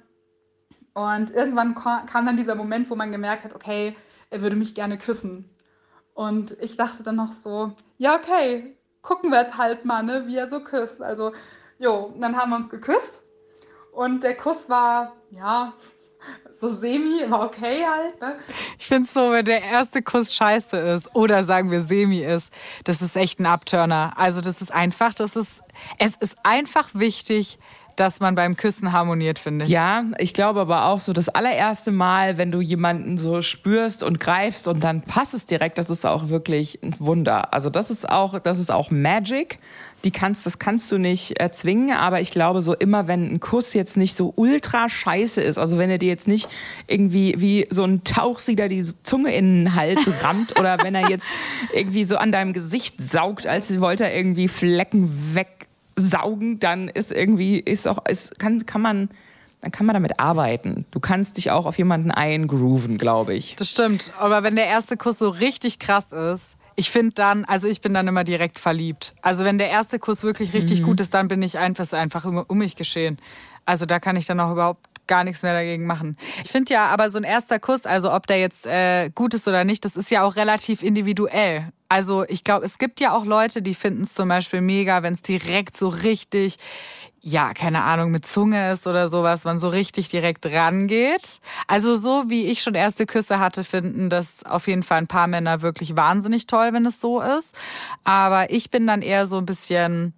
Und 0.93 1.31
irgendwann 1.31 1.75
kam 1.75 2.27
dann 2.27 2.37
dieser 2.37 2.55
Moment, 2.55 2.91
wo 2.91 2.95
man 2.95 3.11
gemerkt 3.11 3.45
hat, 3.45 3.55
okay, 3.55 3.97
er 4.29 4.43
würde 4.43 4.57
mich 4.57 4.75
gerne 4.75 4.99
küssen. 4.99 5.49
Und 6.13 6.55
ich 6.61 6.77
dachte 6.77 7.03
dann 7.03 7.17
noch 7.17 7.33
so, 7.33 7.73
ja, 7.97 8.17
okay, 8.17 8.77
gucken 9.01 9.31
wir 9.31 9.41
jetzt 9.41 9.57
halt 9.57 9.87
mal, 9.87 10.03
ne, 10.03 10.27
wie 10.27 10.37
er 10.37 10.51
so 10.51 10.61
küsst. 10.61 11.01
Also, 11.01 11.33
jo, 11.79 12.13
dann 12.21 12.37
haben 12.37 12.51
wir 12.51 12.57
uns 12.57 12.69
geküsst 12.69 13.23
und 13.93 14.23
der 14.23 14.37
Kuss 14.37 14.69
war, 14.69 15.13
ja, 15.31 15.73
so 16.61 16.75
semi, 16.75 17.23
war 17.31 17.45
okay 17.47 17.85
halt. 17.87 18.21
Ne? 18.21 18.39
Ich 18.79 18.87
finde 18.87 19.05
es 19.05 19.15
so, 19.15 19.33
wenn 19.33 19.45
der 19.47 19.63
erste 19.63 20.03
Kuss 20.03 20.35
scheiße 20.35 20.77
ist 20.77 21.15
oder 21.15 21.43
sagen 21.45 21.71
wir 21.71 21.81
semi 21.81 22.21
ist, 22.21 22.53
das 22.85 23.01
ist 23.01 23.17
echt 23.17 23.41
ein 23.41 23.47
Abturner. 23.47 24.13
Also 24.17 24.43
das 24.43 24.61
ist 24.61 24.71
einfach, 24.71 25.15
das 25.15 25.37
ist, 25.37 25.63
es 25.99 26.17
ist 26.21 26.37
einfach 26.43 26.91
wichtig, 26.93 27.59
dass 28.01 28.19
man 28.19 28.35
beim 28.35 28.57
Küssen 28.57 28.93
harmoniert, 28.93 29.39
finde 29.39 29.67
ich. 29.67 29.71
Ja, 29.71 30.05
ich 30.17 30.33
glaube 30.33 30.61
aber 30.61 30.87
auch 30.87 31.01
so 31.01 31.13
das 31.13 31.29
allererste 31.29 31.91
Mal, 31.91 32.39
wenn 32.39 32.51
du 32.51 32.63
jemanden 32.63 33.19
so 33.19 33.43
spürst 33.43 34.03
und 34.03 34.19
greifst 34.19 34.67
und 34.69 34.83
dann 34.83 35.03
passt 35.03 35.35
es 35.35 35.45
direkt, 35.45 35.77
das 35.77 35.91
ist 35.91 36.07
auch 36.07 36.31
wirklich 36.31 36.79
ein 36.83 36.97
Wunder. 36.99 37.53
Also 37.53 37.69
das 37.69 37.91
ist 37.91 38.09
auch, 38.09 38.39
das 38.39 38.59
ist 38.59 38.71
auch 38.71 38.91
Magic. 38.91 39.59
Die 40.05 40.11
kannst, 40.11 40.47
das 40.47 40.59
kannst 40.59 40.91
du 40.91 40.97
nicht 40.97 41.39
erzwingen, 41.39 41.95
aber 41.95 42.23
ich 42.23 42.31
glaube 42.31 42.63
so 42.63 42.73
immer, 42.73 43.07
wenn 43.07 43.35
ein 43.35 43.39
Kuss 43.39 43.75
jetzt 43.75 43.99
nicht 43.99 44.15
so 44.15 44.33
ultra 44.35 44.89
scheiße 44.89 45.43
ist, 45.43 45.59
also 45.59 45.77
wenn 45.77 45.91
er 45.91 45.99
dir 45.99 46.09
jetzt 46.09 46.27
nicht 46.27 46.49
irgendwie 46.87 47.35
wie 47.37 47.67
so 47.69 47.85
ein 47.85 48.03
Tauchsieder 48.03 48.69
die 48.69 48.83
Zunge 49.03 49.35
in 49.35 49.65
den 49.65 49.75
Hals 49.75 50.09
rammt 50.23 50.59
oder 50.59 50.79
wenn 50.83 50.95
er 50.95 51.11
jetzt 51.11 51.29
irgendwie 51.75 52.07
so 52.07 52.17
an 52.17 52.33
deinem 52.33 52.55
Gesicht 52.55 52.99
saugt, 52.99 53.47
als 53.47 53.79
wollte 53.79 54.05
er 54.05 54.17
irgendwie 54.17 54.49
Flecken 54.49 55.35
weg 55.35 55.69
saugen, 56.01 56.59
dann 56.59 56.89
ist 56.89 57.13
irgendwie, 57.13 57.59
ist 57.59 57.87
auch, 57.87 58.05
ist, 58.07 58.39
kann, 58.39 58.65
kann 58.67 58.81
man, 58.81 59.11
dann 59.61 59.71
kann 59.71 59.87
man 59.87 59.95
damit 59.95 60.19
arbeiten. 60.19 60.87
Du 60.91 61.01
kannst 61.01 61.37
dich 61.37 61.51
auch 61.51 61.67
auf 61.67 61.79
jemanden 61.79 62.11
eingrooven, 62.11 62.99
glaube 62.99 63.35
ich. 63.35 63.57
Das 63.57 63.71
stimmt. 63.71 64.11
Aber 64.19 64.43
wenn 64.43 64.57
der 64.57 64.67
erste 64.67 64.97
Kuss 64.97 65.19
so 65.19 65.29
richtig 65.29 65.79
krass 65.79 66.13
ist, 66.13 66.57
ich 66.77 66.91
finde 66.91 67.13
dann, 67.15 67.45
also 67.45 67.69
ich 67.69 67.81
bin 67.81 67.93
dann 67.93 68.09
immer 68.09 68.25
direkt 68.25 68.59
verliebt. 68.59 69.15
Also 69.21 69.45
wenn 69.45 69.59
der 69.59 69.69
erste 69.69 69.99
Kuss 69.99 70.23
wirklich 70.23 70.55
richtig 70.55 70.81
mhm. 70.81 70.87
gut 70.87 71.01
ist, 71.01 71.13
dann 71.13 71.29
bin 71.29 71.43
ich 71.43 71.59
einfach, 71.59 71.93
einfach 71.93 72.25
um 72.25 72.59
mich 72.59 72.75
geschehen. 72.75 73.19
Also 73.67 73.87
da 73.87 74.01
kann 74.01 74.17
ich 74.17 74.27
dann 74.27 74.41
auch 74.41 74.53
überhaupt 74.53 74.90
gar 75.11 75.25
nichts 75.25 75.43
mehr 75.43 75.53
dagegen 75.53 75.87
machen. 75.87 76.17
Ich 76.45 76.51
finde 76.51 76.73
ja, 76.73 76.87
aber 76.87 77.11
so 77.11 77.19
ein 77.19 77.25
erster 77.25 77.59
Kuss, 77.59 77.85
also 77.85 78.13
ob 78.13 78.29
der 78.29 78.39
jetzt 78.39 78.65
äh, 78.65 79.11
gut 79.13 79.35
ist 79.35 79.49
oder 79.49 79.65
nicht, 79.65 79.85
das 79.85 79.97
ist 79.97 80.11
ja 80.11 80.23
auch 80.23 80.37
relativ 80.37 80.85
individuell. 80.85 81.73
Also 81.89 82.25
ich 82.29 82.45
glaube, 82.45 82.65
es 82.65 82.79
gibt 82.79 83.01
ja 83.01 83.13
auch 83.13 83.25
Leute, 83.25 83.61
die 83.61 83.75
finden 83.75 84.03
es 84.03 84.15
zum 84.15 84.29
Beispiel 84.29 84.61
mega, 84.61 85.03
wenn 85.03 85.13
es 85.13 85.23
direkt 85.23 85.77
so 85.77 85.89
richtig, 85.89 86.59
ja, 87.21 87.53
keine 87.55 87.83
Ahnung, 87.83 88.13
mit 88.13 88.25
Zunge 88.25 88.71
ist 88.71 88.87
oder 88.87 89.09
sowas, 89.09 89.45
man 89.45 89.59
so 89.59 89.69
richtig 89.69 90.09
direkt 90.11 90.47
rangeht. 90.47 91.41
Also 91.67 91.97
so 91.97 92.27
wie 92.29 92.47
ich 92.47 92.63
schon 92.63 92.77
erste 92.77 93.05
Küsse 93.05 93.41
hatte, 93.41 93.65
finden 93.65 94.11
das 94.11 94.45
auf 94.45 94.69
jeden 94.69 94.85
Fall 94.85 94.99
ein 94.99 95.09
paar 95.09 95.27
Männer 95.27 95.61
wirklich 95.61 95.97
wahnsinnig 95.97 96.47
toll, 96.47 96.73
wenn 96.73 96.87
es 96.87 97.01
so 97.01 97.21
ist. 97.21 97.57
Aber 98.05 98.53
ich 98.53 98.71
bin 98.71 98.87
dann 98.87 99.03
eher 99.03 99.27
so 99.27 99.39
ein 99.39 99.47
bisschen, 99.47 100.15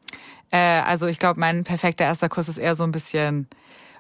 äh, 0.50 0.58
also 0.58 1.06
ich 1.06 1.18
glaube, 1.18 1.40
mein 1.40 1.64
perfekter 1.64 2.04
erster 2.04 2.28
Kuss 2.28 2.50
ist 2.50 2.58
eher 2.58 2.74
so 2.74 2.84
ein 2.84 2.92
bisschen 2.92 3.48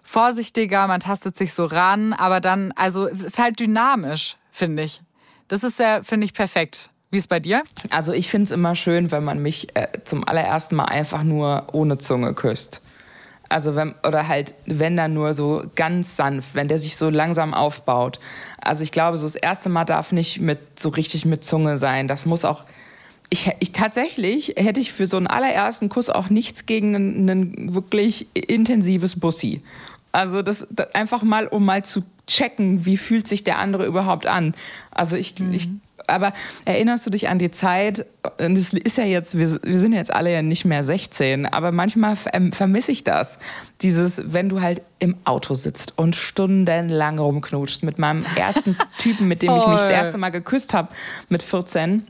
vorsichtiger, 0.02 0.86
man 0.86 1.00
tastet 1.00 1.36
sich 1.36 1.54
so 1.54 1.64
ran, 1.64 2.12
aber 2.12 2.40
dann, 2.40 2.72
also 2.72 3.06
es 3.06 3.24
ist 3.24 3.38
halt 3.38 3.60
dynamisch, 3.60 4.36
finde 4.50 4.82
ich. 4.82 5.02
Das 5.48 5.64
ist 5.64 5.78
ja, 5.78 6.02
finde 6.02 6.24
ich, 6.24 6.34
perfekt. 6.34 6.90
Wie 7.10 7.18
ist 7.18 7.28
bei 7.28 7.40
dir? 7.40 7.62
Also 7.90 8.12
ich 8.12 8.28
finde 8.28 8.44
es 8.44 8.50
immer 8.50 8.74
schön, 8.74 9.10
wenn 9.10 9.22
man 9.22 9.42
mich 9.42 9.76
äh, 9.76 9.88
zum 10.04 10.26
allerersten 10.26 10.76
Mal 10.76 10.86
einfach 10.86 11.22
nur 11.22 11.66
ohne 11.72 11.98
Zunge 11.98 12.32
küsst. 12.32 12.80
Also 13.50 13.76
wenn, 13.76 13.94
oder 14.06 14.28
halt, 14.28 14.54
wenn 14.64 14.96
dann 14.96 15.12
nur 15.12 15.34
so 15.34 15.62
ganz 15.74 16.16
sanft, 16.16 16.54
wenn 16.54 16.68
der 16.68 16.78
sich 16.78 16.96
so 16.96 17.10
langsam 17.10 17.52
aufbaut. 17.52 18.18
Also 18.62 18.82
ich 18.82 18.92
glaube, 18.92 19.18
so 19.18 19.26
das 19.26 19.34
erste 19.34 19.68
Mal 19.68 19.84
darf 19.84 20.10
nicht 20.10 20.40
mit 20.40 20.80
so 20.80 20.88
richtig 20.88 21.26
mit 21.26 21.44
Zunge 21.44 21.76
sein. 21.76 22.08
Das 22.08 22.24
muss 22.24 22.46
auch. 22.46 22.64
Ich, 23.28 23.50
ich 23.60 23.72
tatsächlich 23.72 24.54
hätte 24.56 24.80
ich 24.80 24.92
für 24.92 25.06
so 25.06 25.18
einen 25.18 25.26
allerersten 25.26 25.90
Kuss 25.90 26.08
auch 26.08 26.30
nichts 26.30 26.64
gegen 26.64 26.94
ein, 26.94 27.74
wirklich 27.74 28.26
intensives 28.34 29.20
Bussi. 29.20 29.62
Also 30.12 30.42
das, 30.42 30.66
das, 30.70 30.94
einfach 30.94 31.22
mal, 31.22 31.46
um 31.46 31.64
mal 31.64 31.84
zu 31.84 32.02
checken, 32.26 32.84
wie 32.84 32.96
fühlt 32.96 33.26
sich 33.26 33.44
der 33.44 33.58
andere 33.58 33.86
überhaupt 33.86 34.26
an. 34.26 34.54
Also 34.90 35.16
ich, 35.16 35.38
mhm. 35.38 35.52
ich 35.52 35.68
aber 36.06 36.32
erinnerst 36.64 37.06
du 37.06 37.10
dich 37.10 37.28
an 37.28 37.38
die 37.38 37.50
Zeit, 37.50 38.06
und 38.38 38.56
es 38.56 38.72
ist 38.72 38.98
ja 38.98 39.04
jetzt, 39.04 39.38
wir, 39.38 39.62
wir 39.62 39.78
sind 39.78 39.92
jetzt 39.92 40.12
alle 40.12 40.32
ja 40.32 40.42
nicht 40.42 40.64
mehr 40.64 40.84
16, 40.84 41.46
aber 41.46 41.72
manchmal 41.72 42.16
vermisse 42.16 42.92
ich 42.92 43.04
das. 43.04 43.38
Dieses, 43.82 44.20
wenn 44.24 44.48
du 44.48 44.60
halt 44.60 44.82
im 44.98 45.16
Auto 45.24 45.54
sitzt 45.54 45.96
und 45.96 46.16
stundenlang 46.16 47.18
rumknutschst 47.18 47.82
mit 47.82 47.98
meinem 47.98 48.24
ersten 48.36 48.76
Typen, 48.98 49.28
mit 49.28 49.42
dem 49.42 49.56
ich 49.56 49.66
mich 49.66 49.80
das 49.80 49.90
erste 49.90 50.18
Mal 50.18 50.30
geküsst 50.30 50.74
habe, 50.74 50.88
mit 51.28 51.42
14 51.42 52.08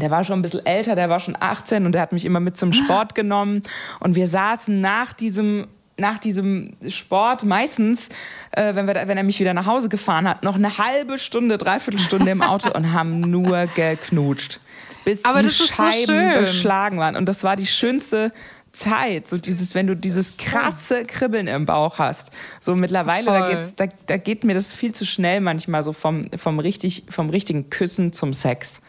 der 0.00 0.10
war 0.10 0.24
schon 0.24 0.38
ein 0.38 0.42
bisschen 0.42 0.64
älter, 0.64 0.94
der 0.94 1.10
war 1.10 1.20
schon 1.20 1.36
18 1.38 1.84
und 1.84 1.92
der 1.92 2.00
hat 2.00 2.12
mich 2.12 2.24
immer 2.24 2.40
mit 2.40 2.56
zum 2.56 2.72
Sport 2.72 3.14
genommen. 3.14 3.62
Und 4.00 4.14
wir 4.14 4.26
saßen 4.26 4.80
nach 4.80 5.12
diesem 5.12 5.66
nach 5.96 6.18
diesem 6.18 6.72
Sport 6.88 7.44
meistens, 7.44 8.08
äh, 8.52 8.74
wenn, 8.74 8.86
wir, 8.86 8.94
wenn 8.94 9.16
er 9.16 9.22
mich 9.22 9.40
wieder 9.40 9.54
nach 9.54 9.66
Hause 9.66 9.88
gefahren 9.88 10.28
hat, 10.28 10.42
noch 10.42 10.56
eine 10.56 10.78
halbe 10.78 11.18
Stunde, 11.18 11.58
dreiviertel 11.58 12.00
Stunde 12.00 12.30
im 12.30 12.42
Auto 12.42 12.70
und 12.70 12.92
haben 12.92 13.20
nur 13.20 13.66
geknutscht. 13.74 14.60
Bis 15.04 15.24
Aber 15.24 15.42
die 15.42 15.48
so 15.48 15.64
Scheiben 15.64 16.06
schön. 16.06 16.40
beschlagen 16.40 16.98
waren. 16.98 17.16
Und 17.16 17.28
das 17.28 17.44
war 17.44 17.56
die 17.56 17.66
schönste 17.66 18.32
Zeit, 18.72 19.28
so 19.28 19.36
dieses, 19.36 19.74
wenn 19.74 19.86
du 19.86 19.94
dieses 19.94 20.36
krasse 20.36 21.04
Kribbeln 21.04 21.46
im 21.46 21.66
Bauch 21.66 21.98
hast. 21.98 22.30
So 22.60 22.74
mittlerweile, 22.74 23.26
da, 23.26 23.50
geht's, 23.50 23.74
da, 23.74 23.86
da 24.06 24.16
geht 24.16 24.44
mir 24.44 24.54
das 24.54 24.72
viel 24.72 24.92
zu 24.92 25.04
schnell 25.04 25.40
manchmal, 25.40 25.82
so 25.82 25.92
vom, 25.92 26.22
vom, 26.36 26.58
richtig, 26.58 27.04
vom 27.10 27.28
richtigen 27.28 27.68
Küssen 27.68 28.12
zum 28.12 28.32
Sex. 28.32 28.80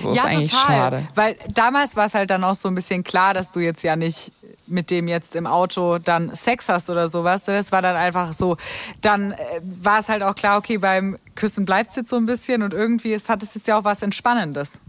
So 0.00 0.12
ist 0.12 0.24
eigentlich 0.24 0.52
schade. 0.52 1.06
Weil 1.14 1.36
damals 1.52 1.96
war 1.96 2.06
es 2.06 2.14
halt 2.14 2.30
dann 2.30 2.44
auch 2.44 2.54
so 2.54 2.68
ein 2.68 2.74
bisschen 2.74 3.04
klar, 3.04 3.34
dass 3.34 3.50
du 3.50 3.60
jetzt 3.60 3.82
ja 3.82 3.96
nicht 3.96 4.32
mit 4.66 4.90
dem 4.90 5.08
jetzt 5.08 5.34
im 5.34 5.46
Auto 5.46 5.98
dann 5.98 6.34
Sex 6.34 6.68
hast 6.68 6.90
oder 6.90 7.08
sowas. 7.08 7.44
Das 7.44 7.72
war 7.72 7.82
dann 7.82 7.96
einfach 7.96 8.32
so. 8.32 8.56
Dann 9.00 9.32
äh, 9.32 9.36
war 9.62 9.98
es 9.98 10.08
halt 10.08 10.22
auch 10.22 10.34
klar, 10.34 10.58
okay, 10.58 10.78
beim 10.78 11.18
Küssen 11.34 11.64
bleibt 11.64 11.90
es 11.90 11.96
jetzt 11.96 12.10
so 12.10 12.16
ein 12.16 12.26
bisschen 12.26 12.62
und 12.62 12.74
irgendwie 12.74 13.12
ist, 13.12 13.28
hat 13.28 13.42
es 13.42 13.54
jetzt 13.54 13.68
ja 13.68 13.78
auch 13.78 13.84
was 13.84 14.02
Entspannendes. 14.02 14.80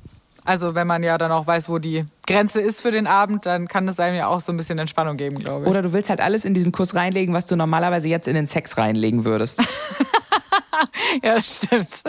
Also 0.45 0.73
wenn 0.73 0.87
man 0.87 1.03
ja 1.03 1.17
dann 1.17 1.31
auch 1.31 1.45
weiß, 1.45 1.69
wo 1.69 1.77
die 1.77 2.05
Grenze 2.25 2.61
ist 2.61 2.81
für 2.81 2.91
den 2.91 3.07
Abend, 3.07 3.45
dann 3.45 3.67
kann 3.67 3.87
es 3.87 3.99
einem 3.99 4.15
ja 4.15 4.27
auch 4.27 4.41
so 4.41 4.51
ein 4.51 4.57
bisschen 4.57 4.79
Entspannung 4.79 5.17
geben, 5.17 5.37
glaube 5.39 5.65
ich. 5.65 5.69
Oder 5.69 5.81
du 5.81 5.93
willst 5.93 6.09
halt 6.09 6.21
alles 6.21 6.45
in 6.45 6.53
diesen 6.53 6.71
Kuss 6.71 6.95
reinlegen, 6.95 7.33
was 7.35 7.45
du 7.45 7.55
normalerweise 7.55 8.07
jetzt 8.07 8.27
in 8.27 8.35
den 8.35 8.47
Sex 8.47 8.77
reinlegen 8.77 9.25
würdest. 9.25 9.61
Ja, 11.23 11.39
stimmt. 11.41 12.03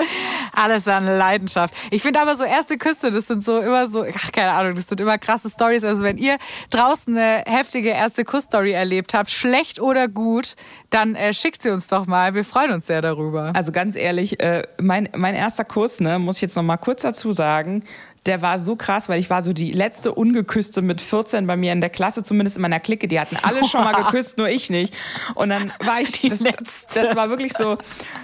Alles 0.53 0.87
an 0.87 1.07
Leidenschaft. 1.07 1.75
Ich 1.91 2.03
finde 2.03 2.21
aber 2.21 2.37
so 2.37 2.45
erste 2.45 2.77
Küsse, 2.77 3.11
das 3.11 3.27
sind 3.27 3.45
so 3.45 3.59
immer 3.59 3.89
so, 3.89 4.05
ach, 4.05 4.33
keine 4.33 4.53
Ahnung, 4.53 4.75
das 4.75 4.89
sind 4.89 5.01
immer 5.01 5.19
krasse 5.19 5.51
Stories. 5.51 5.85
Also 5.85 6.05
wenn 6.05 6.19
ihr 6.19 6.39
draußen 6.71 7.17
eine 7.17 7.45
heftige 7.47 7.91
erste 7.91 8.25
Kussstory 8.25 8.73
erlebt 8.73 9.15
habt, 9.15 9.31
schlecht 9.31 9.81
oder 9.81 10.09
gut, 10.09 10.55
dann 10.91 11.15
äh, 11.15 11.33
schickt 11.33 11.63
sie 11.63 11.71
uns 11.71 11.89
doch 11.89 12.07
mal. 12.07 12.35
Wir 12.35 12.45
freuen 12.45 12.73
uns 12.73 12.87
sehr 12.87 13.03
darüber. 13.03 13.53
Also 13.55 13.73
ganz 13.73 13.97
ehrlich, 13.97 14.41
äh, 14.41 14.65
mein, 14.81 15.09
mein 15.17 15.35
erster 15.35 15.65
Kuss, 15.65 16.01
ne, 16.01 16.19
muss 16.19 16.37
ich 16.37 16.43
jetzt 16.43 16.57
noch 16.57 16.63
mal 16.63 16.77
kurz 16.77 17.03
dazu 17.03 17.33
sagen, 17.33 17.85
der 18.27 18.43
war 18.43 18.59
so 18.59 18.77
krass, 18.77 19.09
weil 19.09 19.19
ich 19.19 19.31
war 19.31 19.43
so 19.43 19.53
die 19.53 19.73
letzte 19.73 20.13
Ungeküsste 20.13 20.83
mit 20.83 21.01
14 21.01 21.47
bei 21.47 21.57
mir 21.57 21.73
in 21.73 21.81
der 21.81 21.89
Klasse, 21.89 22.23
zumindest 22.23 22.57
in 22.57 22.63
meiner 22.63 22.81
Clique. 22.81 23.09
Die 23.09 23.19
hatten 23.19 23.37
alle 23.43 23.65
schon 23.65 23.83
mal 23.83 23.95
geküsst, 23.95 24.37
nur 24.37 24.49
ich 24.49 24.69
nicht. 24.69 24.95
Und 25.35 25.49
dann 25.49 25.73
war 25.83 26.01
ich, 26.01 26.13
Die 26.21 26.29
das, 26.29 26.41
Letzte. 26.41 27.01
das 27.01 27.17
war 27.17 27.31
wirklich 27.31 27.55
so, 27.55 27.79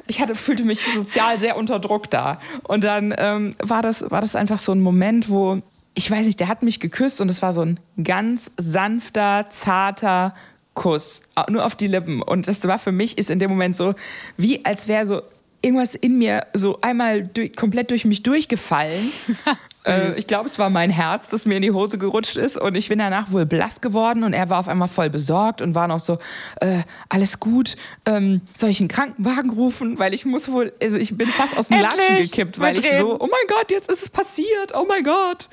ich 0.07 0.21
hatte, 0.21 0.35
fühlte 0.35 0.65
mich 0.65 0.81
sozial 0.95 1.39
sehr 1.39 1.57
unter 1.57 1.79
Druck 1.79 2.11
da. 2.11 2.41
Und 2.65 2.85
dann 2.85 3.15
ähm, 3.17 3.57
war, 3.59 3.81
das, 3.81 4.11
war 4.11 4.21
das 4.21 4.37
einfach 4.37 4.59
so 4.59 4.73
ein 4.73 4.81
Moment, 4.81 5.31
wo, 5.31 5.63
ich 5.95 6.11
weiß 6.11 6.27
nicht, 6.27 6.41
der 6.41 6.49
hat 6.49 6.63
mich 6.63 6.79
geküsst 6.79 7.23
und 7.23 7.31
es 7.31 7.41
war 7.41 7.55
so 7.55 7.63
ein 7.63 7.81
ganz 8.03 8.51
sanfter, 8.59 9.47
zarter 9.49 10.35
Kuss, 10.75 11.23
nur 11.49 11.65
auf 11.65 11.75
die 11.75 11.87
Lippen. 11.87 12.21
Und 12.21 12.49
das 12.49 12.63
war 12.65 12.79
für 12.79 12.93
mich, 12.93 13.17
ist 13.17 13.31
in 13.31 13.39
dem 13.39 13.49
Moment 13.49 13.75
so, 13.75 13.95
wie 14.37 14.63
als 14.67 14.89
wäre 14.89 15.07
so 15.07 15.23
irgendwas 15.63 15.95
in 15.95 16.19
mir 16.19 16.47
so 16.53 16.79
einmal 16.81 17.25
durch, 17.25 17.57
komplett 17.57 17.91
durch 17.91 18.05
mich 18.05 18.23
durchgefallen. 18.23 19.11
äh, 19.87 20.19
ich 20.19 20.27
glaube, 20.27 20.47
es 20.47 20.59
war 20.59 20.71
mein 20.71 20.91
Herz, 20.91 21.29
das 21.29 21.47
mir 21.47 21.57
in 21.57 21.63
die 21.63 21.71
Hose 21.71 21.99
gerutscht 21.99 22.37
ist. 22.37 22.59
Und 22.59 22.75
ich 22.75 22.89
bin 22.89 22.99
danach 22.99 23.31
wohl 23.31 23.47
blass 23.47 23.81
geworden 23.81 24.25
und 24.25 24.33
er 24.33 24.51
war 24.51 24.61
auf 24.61 24.69
einmal 24.69 24.89
voll 24.89 25.11
besorgt 25.11 25.63
und 25.63 25.75
war 25.75 25.89
noch 25.89 26.01
so, 26.01 26.19
äh, 26.61 26.81
alles 27.09 27.41
gut, 27.41 27.77
ähm, 28.05 28.41
soll 28.53 28.71
ich 28.71 28.81
einen 28.81 28.89
Krankenwagen 28.89 29.51
rufen? 29.51 29.99
Weil 29.99 30.15
ich 30.15 30.25
muss 30.25 30.51
wohl, 30.51 30.73
also 30.83 30.97
ich 30.97 31.17
bin 31.17 31.29
fast 31.29 31.57
aus 31.57 31.69
dem 31.69 31.79
Endlich, 31.79 31.97
Latschen 31.97 32.17
gekippt, 32.23 32.61
weil 32.61 32.79
ich 32.79 32.91
so, 32.97 33.17
oh 33.21 33.29
mein 33.31 33.47
Gott, 33.49 33.71
jetzt 33.71 33.91
ist 33.91 34.03
es 34.03 34.09
passiert, 34.09 34.73
oh 34.75 34.87
mein 34.89 35.05
Gott. 35.05 35.49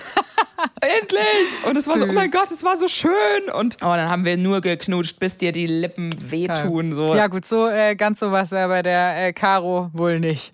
Endlich! 0.80 1.66
Und 1.66 1.76
es 1.76 1.88
war 1.88 1.98
so, 1.98 2.04
oh 2.04 2.12
mein 2.12 2.30
Gott, 2.30 2.50
es 2.50 2.62
war 2.62 2.76
so 2.76 2.88
schön. 2.88 3.12
Und 3.54 3.76
oh, 3.76 3.86
dann 3.86 4.08
haben 4.08 4.24
wir 4.24 4.36
nur 4.36 4.60
geknutscht, 4.60 5.18
bis 5.18 5.36
dir 5.36 5.52
die 5.52 5.66
Lippen 5.66 6.14
wehtun. 6.30 6.92
So. 6.92 7.14
Ja 7.14 7.26
gut, 7.26 7.44
so 7.46 7.68
äh, 7.68 7.94
ganz 7.96 8.18
so 8.18 8.30
was 8.30 8.50
ja 8.50 8.66
bei 8.68 8.82
der 8.82 9.28
äh, 9.28 9.32
Caro 9.32 9.90
wohl 9.92 10.20
nicht. 10.20 10.52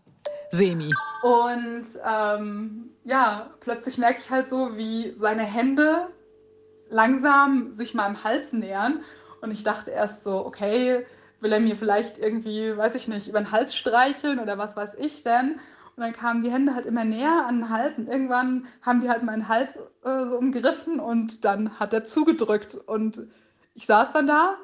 Semi. 0.50 0.90
Und 1.22 1.86
ähm, 2.04 2.90
ja, 3.04 3.50
plötzlich 3.60 3.98
merke 3.98 4.20
ich 4.20 4.30
halt 4.30 4.48
so, 4.48 4.76
wie 4.76 5.14
seine 5.16 5.42
Hände 5.42 6.08
langsam 6.88 7.72
sich 7.72 7.94
meinem 7.94 8.22
Hals 8.24 8.52
nähern. 8.52 9.02
Und 9.40 9.50
ich 9.50 9.64
dachte 9.64 9.90
erst 9.90 10.24
so, 10.24 10.44
okay, 10.44 11.06
will 11.40 11.52
er 11.52 11.60
mir 11.60 11.76
vielleicht 11.76 12.18
irgendwie, 12.18 12.76
weiß 12.76 12.94
ich 12.94 13.08
nicht, 13.08 13.28
über 13.28 13.40
den 13.40 13.52
Hals 13.52 13.74
streicheln 13.74 14.38
oder 14.38 14.58
was 14.58 14.76
weiß 14.76 14.94
ich 14.98 15.22
denn? 15.22 15.60
Und 15.96 16.02
dann 16.02 16.12
kamen 16.12 16.42
die 16.42 16.52
Hände 16.52 16.74
halt 16.74 16.86
immer 16.86 17.04
näher 17.04 17.44
an 17.46 17.60
den 17.60 17.70
Hals 17.70 17.98
und 17.98 18.08
irgendwann 18.08 18.66
haben 18.82 19.00
die 19.00 19.08
halt 19.08 19.24
meinen 19.24 19.48
Hals 19.48 19.76
äh, 20.04 20.24
so 20.24 20.36
umgriffen 20.36 21.00
und 21.00 21.44
dann 21.44 21.80
hat 21.80 21.92
er 21.92 22.04
zugedrückt. 22.04 22.76
Und 22.76 23.22
ich 23.74 23.86
saß 23.86 24.12
dann 24.12 24.28
da 24.28 24.54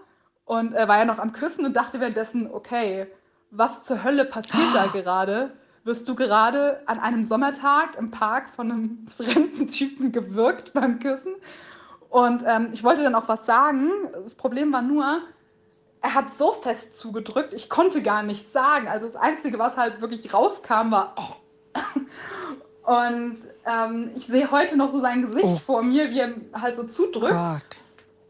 und 0.44 0.75
er 0.75 0.87
war 0.87 0.99
ja 0.99 1.04
noch 1.04 1.18
am 1.18 1.32
Küssen 1.32 1.64
und 1.64 1.75
dachte 1.75 1.99
währenddessen, 1.99 2.49
okay, 2.52 3.08
was 3.50 3.82
zur 3.82 4.04
Hölle 4.04 4.25
passiert 4.25 4.75
da 4.75 4.87
gerade? 4.92 5.52
Wirst 5.84 6.08
du 6.08 6.14
gerade 6.14 6.80
an 6.86 6.98
einem 6.98 7.24
Sommertag 7.24 7.96
im 7.98 8.10
Park 8.10 8.48
von 8.56 8.70
einem 8.72 9.06
fremden 9.16 9.68
Typen 9.68 10.12
gewürgt 10.12 10.72
beim 10.72 10.98
Küssen? 10.98 11.34
Und 12.08 12.42
ähm, 12.46 12.70
ich 12.72 12.82
wollte 12.82 13.02
dann 13.02 13.14
auch 13.14 13.28
was 13.28 13.44
sagen. 13.44 13.90
Das 14.12 14.34
Problem 14.34 14.72
war 14.72 14.82
nur, 14.82 15.20
er 16.00 16.14
hat 16.14 16.36
so 16.38 16.52
fest 16.52 16.96
zugedrückt, 16.96 17.54
ich 17.54 17.68
konnte 17.68 18.02
gar 18.02 18.22
nichts 18.22 18.52
sagen. 18.52 18.88
Also 18.88 19.06
das 19.06 19.16
Einzige, 19.16 19.58
was 19.58 19.76
halt 19.76 20.00
wirklich 20.00 20.32
rauskam, 20.32 20.90
war 20.90 21.14
oh. 21.16 21.80
Und 22.84 23.38
ähm, 23.64 24.10
ich 24.14 24.26
sehe 24.26 24.50
heute 24.50 24.76
noch 24.76 24.90
so 24.90 25.00
sein 25.00 25.22
Gesicht 25.22 25.46
Oh. 25.46 25.60
vor 25.64 25.82
mir, 25.82 26.10
wie 26.10 26.20
er 26.20 26.34
halt 26.60 26.76
so 26.76 26.84
zudrückt. 26.84 27.32
Gott. 27.32 27.80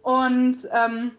Und 0.02 0.56
ähm, 0.72 1.10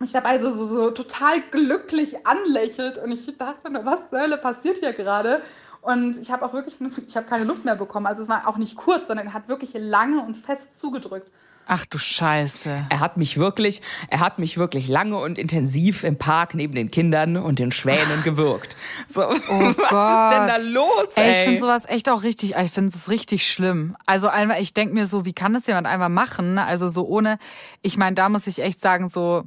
ich 0.00 0.12
dabei 0.12 0.30
also 0.30 0.52
so, 0.52 0.64
so 0.64 0.90
total 0.92 1.40
glücklich 1.50 2.24
anlächelt 2.26 2.98
und 2.98 3.10
ich 3.10 3.36
dachte 3.36 3.68
nur, 3.68 3.84
was 3.84 4.08
zur 4.10 4.20
Hölle 4.20 4.38
passiert 4.38 4.78
hier 4.78 4.92
gerade? 4.92 5.42
Und 5.80 6.18
ich 6.18 6.30
habe 6.30 6.44
auch 6.44 6.52
wirklich, 6.52 6.76
ich 7.06 7.16
habe 7.16 7.26
keine 7.26 7.44
Luft 7.44 7.64
mehr 7.64 7.76
bekommen. 7.76 8.06
Also 8.06 8.22
es 8.22 8.28
war 8.28 8.46
auch 8.48 8.56
nicht 8.58 8.76
kurz, 8.76 9.08
sondern 9.08 9.28
er 9.28 9.32
hat 9.32 9.48
wirklich 9.48 9.70
lange 9.74 10.22
und 10.22 10.36
fest 10.36 10.78
zugedrückt. 10.78 11.30
Ach 11.70 11.84
du 11.84 11.98
Scheiße. 11.98 12.86
Er 12.88 13.00
hat 13.00 13.18
mich 13.18 13.36
wirklich, 13.36 13.82
er 14.08 14.20
hat 14.20 14.38
mich 14.38 14.56
wirklich 14.56 14.88
lange 14.88 15.18
und 15.18 15.36
intensiv 15.36 16.02
im 16.02 16.16
Park 16.16 16.54
neben 16.54 16.74
den 16.74 16.90
Kindern 16.90 17.36
und 17.36 17.58
den 17.58 17.72
Schwänen 17.72 18.22
gewürgt. 18.24 18.74
So, 19.06 19.20
Oh 19.28 19.34
was 19.34 19.76
Gott. 19.76 20.32
ist 20.32 20.38
denn 20.38 20.48
da 20.48 20.56
los, 20.80 21.12
ey? 21.16 21.24
Ey, 21.24 21.30
ich 21.32 21.44
finde 21.44 21.60
sowas 21.60 21.82
echt 21.86 22.08
auch 22.08 22.22
richtig, 22.22 22.54
ich 22.56 22.70
finde 22.70 22.88
es 22.88 23.10
richtig 23.10 23.46
schlimm. 23.52 23.96
Also 24.06 24.28
einfach, 24.28 24.56
ich 24.58 24.72
denke 24.72 24.94
mir 24.94 25.06
so, 25.06 25.26
wie 25.26 25.34
kann 25.34 25.52
das 25.52 25.66
jemand 25.66 25.86
einfach 25.86 26.08
machen? 26.08 26.56
Also 26.58 26.88
so 26.88 27.06
ohne, 27.06 27.38
ich 27.82 27.98
meine, 27.98 28.14
da 28.14 28.30
muss 28.30 28.46
ich 28.46 28.60
echt 28.62 28.80
sagen, 28.80 29.10
so 29.10 29.44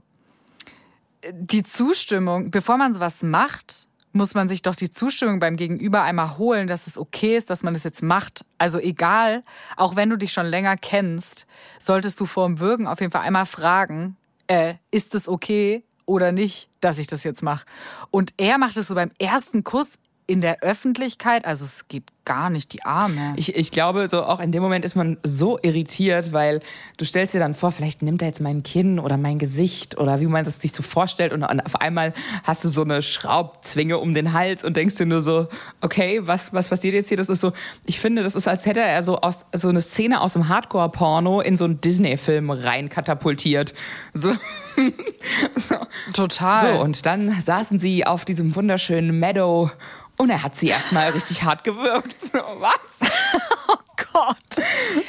die 1.31 1.63
Zustimmung, 1.63 2.51
bevor 2.51 2.77
man 2.77 2.93
sowas 2.93 3.23
macht, 3.23 3.88
muss 4.13 4.34
man 4.34 4.48
sich 4.48 4.62
doch 4.62 4.75
die 4.75 4.89
Zustimmung 4.89 5.39
beim 5.39 5.56
Gegenüber 5.56 6.03
einmal 6.03 6.38
holen, 6.38 6.68
dass 6.68 6.88
es 6.88 6.98
okay 6.98 7.38
ist, 7.38 7.50
dass 7.50 7.63
man 7.63 7.74
das 7.74 7.84
jetzt 7.84 8.03
macht. 8.03 8.46
Also 8.58 8.80
egal, 8.80 9.44
auch 9.77 9.96
wenn 9.96 10.10
du 10.10 10.18
dich 10.18 10.34
schon 10.34 10.48
länger 10.48 10.77
kennst, 10.77 11.46
solltest 11.80 12.20
du 12.20 12.25
vor 12.25 12.48
dem 12.48 12.60
Würgen 12.60 12.88
auf 12.88 13.00
jeden 13.00 13.12
Fall 13.12 13.22
einmal 13.22 13.46
fragen, 13.46 14.18
äh, 14.48 14.75
ist 14.91 15.15
es 15.15 15.30
okay 15.30 15.84
oder 16.06 16.32
nicht, 16.32 16.70
dass 16.82 16.98
ich 16.98 17.08
das 17.08 17.24
jetzt 17.24 17.41
mache? 17.41 17.65
Und 18.10 18.34
er 18.38 18.58
macht 18.58 18.77
es 18.77 18.88
so 18.88 18.96
beim 18.96 19.12
ersten 19.20 19.63
Kuss 19.63 19.98
in 20.27 20.41
der 20.41 20.62
Öffentlichkeit, 20.62 21.46
also 21.46 21.65
es 21.65 21.88
geht 21.88 22.06
gar 22.25 22.49
nicht 22.49 22.73
die 22.73 22.83
Arme. 22.83 23.33
Ich, 23.35 23.55
ich 23.55 23.71
glaube, 23.71 24.07
so 24.07 24.23
auch 24.23 24.39
in 24.39 24.51
dem 24.51 24.61
Moment 24.61 24.85
ist 24.85 24.95
man 24.95 25.17
so 25.23 25.57
irritiert, 25.61 26.33
weil 26.33 26.61
du 26.97 27.05
stellst 27.05 27.33
dir 27.33 27.39
dann 27.39 27.55
vor, 27.55 27.71
vielleicht 27.71 28.03
nimmt 28.03 28.21
er 28.21 28.27
jetzt 28.27 28.41
mein 28.41 28.61
Kinn 28.61 28.99
oder 28.99 29.17
mein 29.17 29.39
Gesicht 29.39 29.97
oder 29.97 30.19
wie 30.19 30.27
man 30.27 30.45
es 30.45 30.59
sich 30.61 30.71
so 30.71 30.83
vorstellt 30.83 31.33
und 31.33 31.43
auf 31.43 31.81
einmal 31.81 32.13
hast 32.43 32.63
du 32.63 32.67
so 32.69 32.83
eine 32.83 33.01
Schraubzwinge 33.01 33.97
um 33.97 34.13
den 34.13 34.33
Hals 34.33 34.63
und 34.63 34.77
denkst 34.77 34.97
dir 34.97 35.07
nur 35.07 35.21
so, 35.21 35.47
okay, 35.81 36.21
was, 36.23 36.53
was 36.53 36.67
passiert 36.67 36.93
jetzt 36.93 37.07
hier? 37.07 37.17
Das 37.17 37.29
ist 37.29 37.41
so, 37.41 37.53
ich 37.85 37.99
finde, 37.99 38.21
das 38.21 38.35
ist, 38.35 38.47
als 38.47 38.65
hätte 38.65 38.81
er 38.81 39.01
so 39.01 39.21
aus 39.21 39.45
so 39.53 39.69
eine 39.69 39.81
Szene 39.81 40.21
aus 40.21 40.33
dem 40.33 40.47
Hardcore-Porno 40.47 41.41
in 41.41 41.57
so 41.57 41.65
einen 41.65 41.81
Disney-Film 41.81 42.51
rein 42.51 42.89
katapultiert. 42.89 43.73
So. 44.13 44.33
Total. 46.13 46.75
So, 46.75 46.81
und 46.81 47.05
dann 47.05 47.31
saßen 47.31 47.79
sie 47.79 48.05
auf 48.05 48.25
diesem 48.25 48.55
wunderschönen 48.55 49.19
Meadow 49.19 49.71
und 50.17 50.29
er 50.29 50.43
hat 50.43 50.55
sie 50.55 50.67
erstmal 50.67 51.09
richtig 51.09 51.43
hart 51.43 51.63
gewürgt. 51.63 52.11
So, 52.20 52.39
Was? 52.60 53.10
Gott. 54.13 54.38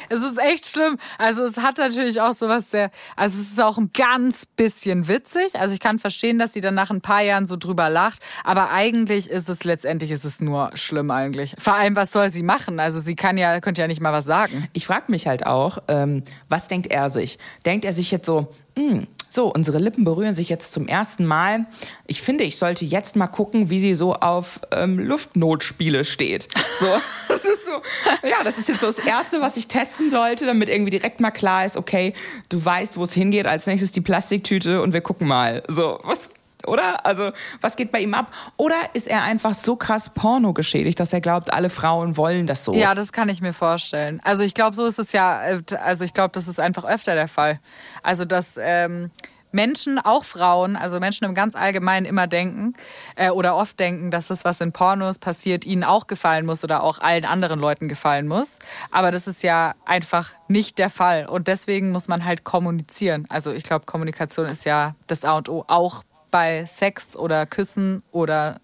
Es 0.08 0.20
ist 0.20 0.38
echt 0.38 0.66
schlimm. 0.66 0.98
Also 1.18 1.44
es 1.44 1.56
hat 1.56 1.78
natürlich 1.78 2.20
auch 2.20 2.34
sowas 2.34 2.70
sehr, 2.70 2.90
also 3.16 3.40
es 3.40 3.52
ist 3.52 3.60
auch 3.60 3.78
ein 3.78 3.90
ganz 3.92 4.46
bisschen 4.46 5.08
witzig. 5.08 5.54
Also 5.54 5.74
ich 5.74 5.80
kann 5.80 5.98
verstehen, 5.98 6.38
dass 6.38 6.52
sie 6.52 6.60
dann 6.60 6.74
nach 6.74 6.90
ein 6.90 7.00
paar 7.00 7.22
Jahren 7.22 7.46
so 7.46 7.56
drüber 7.56 7.88
lacht. 7.90 8.22
Aber 8.44 8.70
eigentlich 8.70 9.30
ist 9.30 9.48
es 9.48 9.64
letztendlich 9.64 10.10
ist 10.10 10.24
es 10.24 10.40
nur 10.40 10.70
schlimm 10.74 11.10
eigentlich. 11.10 11.54
Vor 11.58 11.74
allem, 11.74 11.96
was 11.96 12.12
soll 12.12 12.30
sie 12.30 12.42
machen? 12.42 12.78
Also 12.78 13.00
sie 13.00 13.16
kann 13.16 13.36
ja, 13.36 13.60
könnte 13.60 13.80
ja 13.80 13.88
nicht 13.88 14.00
mal 14.00 14.12
was 14.12 14.24
sagen. 14.24 14.68
Ich 14.72 14.86
frage 14.86 15.06
mich 15.08 15.26
halt 15.26 15.46
auch, 15.46 15.78
ähm, 15.88 16.22
was 16.48 16.68
denkt 16.68 16.88
er 16.88 17.08
sich? 17.08 17.38
Denkt 17.64 17.84
er 17.84 17.92
sich 17.92 18.10
jetzt 18.10 18.26
so, 18.26 18.52
mm, 18.76 19.06
so, 19.32 19.50
unsere 19.50 19.78
Lippen 19.78 20.04
berühren 20.04 20.34
sich 20.34 20.50
jetzt 20.50 20.72
zum 20.72 20.86
ersten 20.86 21.24
Mal. 21.24 21.66
Ich 22.06 22.20
finde, 22.20 22.44
ich 22.44 22.58
sollte 22.58 22.84
jetzt 22.84 23.16
mal 23.16 23.28
gucken, 23.28 23.70
wie 23.70 23.80
sie 23.80 23.94
so 23.94 24.12
auf 24.14 24.60
ähm, 24.70 24.98
Luftnotspiele 24.98 26.04
steht. 26.04 26.48
So, 26.78 26.86
das 27.28 27.42
ist 27.46 27.64
so, 27.64 27.80
ja, 28.28 28.44
das 28.44 28.58
ist 28.58 28.68
jetzt 28.68 28.82
so 28.82 28.88
das 28.88 28.98
Erste, 28.98 29.40
was 29.40 29.56
ich 29.56 29.68
testen 29.68 30.10
sollte, 30.10 30.44
damit 30.44 30.68
irgendwie 30.68 30.90
direkt 30.90 31.20
mal 31.20 31.30
klar 31.30 31.64
ist, 31.64 31.78
okay, 31.78 32.12
du 32.50 32.62
weißt, 32.62 32.98
wo 32.98 33.04
es 33.04 33.14
hingeht. 33.14 33.46
Als 33.46 33.66
nächstes 33.66 33.92
die 33.92 34.02
Plastiktüte 34.02 34.82
und 34.82 34.92
wir 34.92 35.00
gucken 35.00 35.26
mal. 35.26 35.62
So, 35.66 35.98
was, 36.02 36.34
oder? 36.66 37.04
Also, 37.04 37.32
was 37.60 37.76
geht 37.76 37.92
bei 37.92 38.00
ihm 38.00 38.14
ab? 38.14 38.32
Oder 38.56 38.76
ist 38.92 39.06
er 39.06 39.22
einfach 39.22 39.54
so 39.54 39.76
krass 39.76 40.10
Porno 40.10 40.52
geschädigt, 40.52 41.00
dass 41.00 41.12
er 41.12 41.20
glaubt, 41.20 41.52
alle 41.52 41.70
Frauen 41.70 42.16
wollen 42.16 42.46
das 42.46 42.64
so? 42.64 42.74
Ja, 42.74 42.94
das 42.94 43.12
kann 43.12 43.28
ich 43.28 43.40
mir 43.40 43.52
vorstellen. 43.52 44.20
Also, 44.24 44.42
ich 44.42 44.54
glaube, 44.54 44.76
so 44.76 44.86
ist 44.86 44.98
es 44.98 45.12
ja, 45.12 45.42
äh, 45.44 45.62
also 45.82 46.04
ich 46.04 46.14
glaube, 46.14 46.32
das 46.32 46.48
ist 46.48 46.60
einfach 46.60 46.84
öfter 46.84 47.14
der 47.14 47.28
Fall. 47.28 47.60
Also, 48.02 48.24
dass 48.24 48.58
ähm, 48.60 49.10
Menschen, 49.52 49.98
auch 49.98 50.24
Frauen, 50.24 50.76
also 50.76 50.98
Menschen 50.98 51.24
im 51.26 51.34
ganz 51.34 51.54
Allgemeinen 51.54 52.06
immer 52.06 52.26
denken 52.26 52.72
äh, 53.16 53.30
oder 53.30 53.54
oft 53.54 53.78
denken, 53.78 54.10
dass 54.10 54.28
das, 54.28 54.44
was 54.44 54.60
in 54.60 54.72
Pornos 54.72 55.18
passiert, 55.18 55.64
ihnen 55.64 55.84
auch 55.84 56.06
gefallen 56.06 56.46
muss 56.46 56.64
oder 56.64 56.82
auch 56.82 56.98
allen 56.98 57.24
anderen 57.24 57.60
Leuten 57.60 57.88
gefallen 57.88 58.26
muss. 58.26 58.58
Aber 58.90 59.10
das 59.10 59.26
ist 59.26 59.42
ja 59.42 59.74
einfach 59.84 60.32
nicht 60.48 60.78
der 60.78 60.90
Fall. 60.90 61.26
Und 61.26 61.48
deswegen 61.48 61.92
muss 61.92 62.08
man 62.08 62.24
halt 62.24 62.44
kommunizieren. 62.44 63.26
Also 63.28 63.52
ich 63.52 63.62
glaube, 63.62 63.84
Kommunikation 63.84 64.46
ist 64.46 64.64
ja 64.64 64.94
das 65.06 65.24
A 65.24 65.36
und 65.36 65.48
O, 65.48 65.64
auch 65.68 66.02
bei 66.32 66.66
Sex 66.66 67.14
oder 67.14 67.46
Küssen 67.46 68.02
oder 68.10 68.60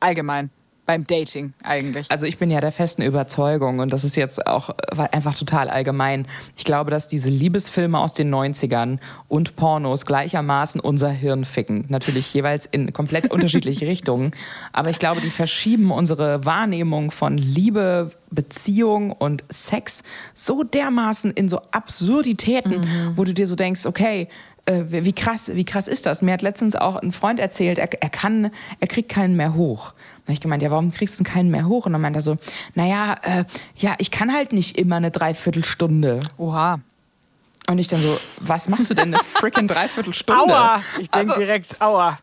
allgemein 0.00 0.50
beim 0.90 1.06
Dating 1.06 1.52
eigentlich? 1.62 2.10
Also 2.10 2.26
ich 2.26 2.36
bin 2.38 2.50
ja 2.50 2.60
der 2.60 2.72
festen 2.72 3.02
Überzeugung 3.02 3.78
und 3.78 3.92
das 3.92 4.02
ist 4.02 4.16
jetzt 4.16 4.44
auch 4.44 4.70
einfach 5.12 5.36
total 5.36 5.70
allgemein. 5.70 6.26
Ich 6.56 6.64
glaube, 6.64 6.90
dass 6.90 7.06
diese 7.06 7.28
Liebesfilme 7.30 7.96
aus 7.96 8.12
den 8.12 8.34
90ern 8.34 8.98
und 9.28 9.54
Pornos 9.54 10.04
gleichermaßen 10.04 10.80
unser 10.80 11.10
Hirn 11.10 11.44
ficken. 11.44 11.84
Natürlich 11.88 12.34
jeweils 12.34 12.66
in 12.66 12.92
komplett 12.92 13.30
unterschiedliche 13.30 13.86
Richtungen. 13.86 14.32
Aber 14.72 14.90
ich 14.90 14.98
glaube, 14.98 15.20
die 15.20 15.30
verschieben 15.30 15.92
unsere 15.92 16.44
Wahrnehmung 16.44 17.12
von 17.12 17.38
Liebe, 17.38 18.10
Beziehung 18.32 19.12
und 19.12 19.44
Sex 19.48 20.02
so 20.34 20.64
dermaßen 20.64 21.30
in 21.30 21.48
so 21.48 21.60
Absurditäten, 21.70 22.80
mhm. 22.80 23.12
wo 23.14 23.22
du 23.22 23.32
dir 23.32 23.46
so 23.46 23.54
denkst, 23.54 23.86
okay, 23.86 24.26
äh, 24.70 25.04
wie 25.04 25.12
krass, 25.12 25.50
wie 25.54 25.64
krass 25.64 25.88
ist 25.88 26.06
das? 26.06 26.22
Mir 26.22 26.32
hat 26.32 26.42
letztens 26.42 26.76
auch 26.76 26.96
ein 26.96 27.12
Freund 27.12 27.40
erzählt, 27.40 27.78
er, 27.78 27.92
er 27.92 28.10
kann, 28.10 28.50
er 28.78 28.86
kriegt 28.86 29.08
keinen 29.08 29.36
mehr 29.36 29.54
hoch. 29.54 29.92
Da 29.92 30.22
habe 30.24 30.32
ich 30.32 30.40
gemeint, 30.40 30.62
ja, 30.62 30.70
warum 30.70 30.92
kriegst 30.92 31.18
du 31.18 31.24
keinen 31.24 31.50
mehr 31.50 31.66
hoch? 31.66 31.86
Und 31.86 31.92
dann 31.92 32.00
meint 32.00 32.16
er 32.16 32.22
so, 32.22 32.36
naja, 32.74 33.16
äh, 33.22 33.44
ja, 33.76 33.94
ich 33.98 34.10
kann 34.10 34.32
halt 34.32 34.52
nicht 34.52 34.78
immer 34.78 34.96
eine 34.96 35.10
Dreiviertelstunde. 35.10 36.20
Oha. 36.36 36.80
Und 37.66 37.78
ich 37.78 37.88
dann 37.88 38.02
so, 38.02 38.18
was 38.40 38.68
machst 38.68 38.90
du 38.90 38.94
denn 38.94 39.14
eine 39.14 39.22
freaking 39.34 39.68
Dreiviertelstunde? 39.68 40.42
Aua! 40.42 40.82
Ich 40.98 41.10
denke 41.10 41.30
also, 41.30 41.40
direkt, 41.40 41.80
aua 41.80 42.18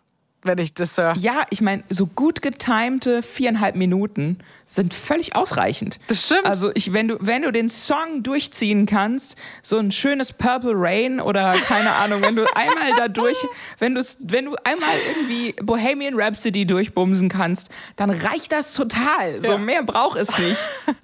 wenn 0.48 0.58
ich 0.58 0.74
das 0.74 0.98
höre. 0.98 1.16
Ja, 1.18 1.46
ich 1.50 1.62
meine, 1.62 1.84
so 1.90 2.08
gut 2.08 2.42
getimte 2.42 3.22
viereinhalb 3.22 3.76
Minuten 3.76 4.40
sind 4.66 4.94
völlig 4.94 5.36
ausreichend. 5.36 6.00
Das 6.08 6.24
stimmt. 6.24 6.46
Also 6.46 6.72
ich, 6.74 6.92
wenn 6.92 7.08
du, 7.08 7.18
wenn 7.22 7.42
du 7.42 7.52
den 7.52 7.70
Song 7.70 8.22
durchziehen 8.22 8.86
kannst, 8.86 9.38
so 9.62 9.78
ein 9.78 9.92
schönes 9.92 10.34
Purple 10.34 10.74
Rain 10.76 11.22
oder 11.22 11.54
keine 11.54 11.94
Ahnung, 11.94 12.22
wenn 12.22 12.36
du 12.36 12.46
einmal 12.56 12.94
da 12.98 13.08
durch, 13.08 13.38
wenn 13.80 13.96
du, 13.96 14.02
wenn 14.20 14.46
du 14.46 14.56
einmal 14.64 14.96
irgendwie 15.10 15.54
Bohemian 15.64 16.20
Rhapsody 16.20 16.66
durchbumsen 16.66 17.30
kannst, 17.30 17.70
dann 17.96 18.10
reicht 18.10 18.52
das 18.52 18.74
total. 18.74 19.42
So 19.42 19.54
ja. 19.54 19.58
mehr 19.58 19.84
braucht 19.84 20.18
es 20.18 20.38
nicht. 20.38 20.60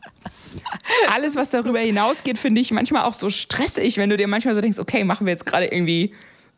Alles, 1.08 1.36
was 1.36 1.50
darüber 1.50 1.80
hinausgeht, 1.80 2.38
finde 2.38 2.62
ich 2.62 2.72
manchmal 2.72 3.04
auch 3.04 3.14
so 3.14 3.30
stressig, 3.30 3.98
wenn 3.98 4.10
du 4.10 4.18
dir 4.18 4.28
manchmal 4.28 4.56
so 4.56 4.62
denkst, 4.62 4.80
okay, 4.80 5.04
machen 5.04 5.26
wir 5.26 5.32
jetzt 5.32 5.46
gerade 5.46 5.66
irgendwie 5.68 6.14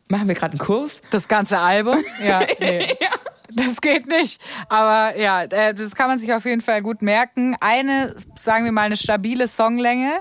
Machen 0.08 0.28
wir 0.28 0.34
gerade 0.34 0.52
einen 0.52 0.60
Kurs? 0.60 1.02
Das 1.10 1.28
ganze 1.28 1.58
Album? 1.58 2.02
Ja, 2.24 2.40
nee. 2.60 2.86
ja. 3.00 3.08
Das 3.48 3.80
geht 3.80 4.06
nicht. 4.08 4.40
Aber 4.68 5.16
ja, 5.18 5.42
äh, 5.44 5.72
das 5.72 5.94
kann 5.94 6.08
man 6.08 6.18
sich 6.18 6.32
auf 6.34 6.44
jeden 6.44 6.60
Fall 6.60 6.82
gut 6.82 7.00
merken. 7.00 7.56
Eine, 7.60 8.14
sagen 8.34 8.64
wir 8.64 8.72
mal, 8.72 8.82
eine 8.82 8.96
stabile 8.96 9.46
Songlänge 9.46 10.12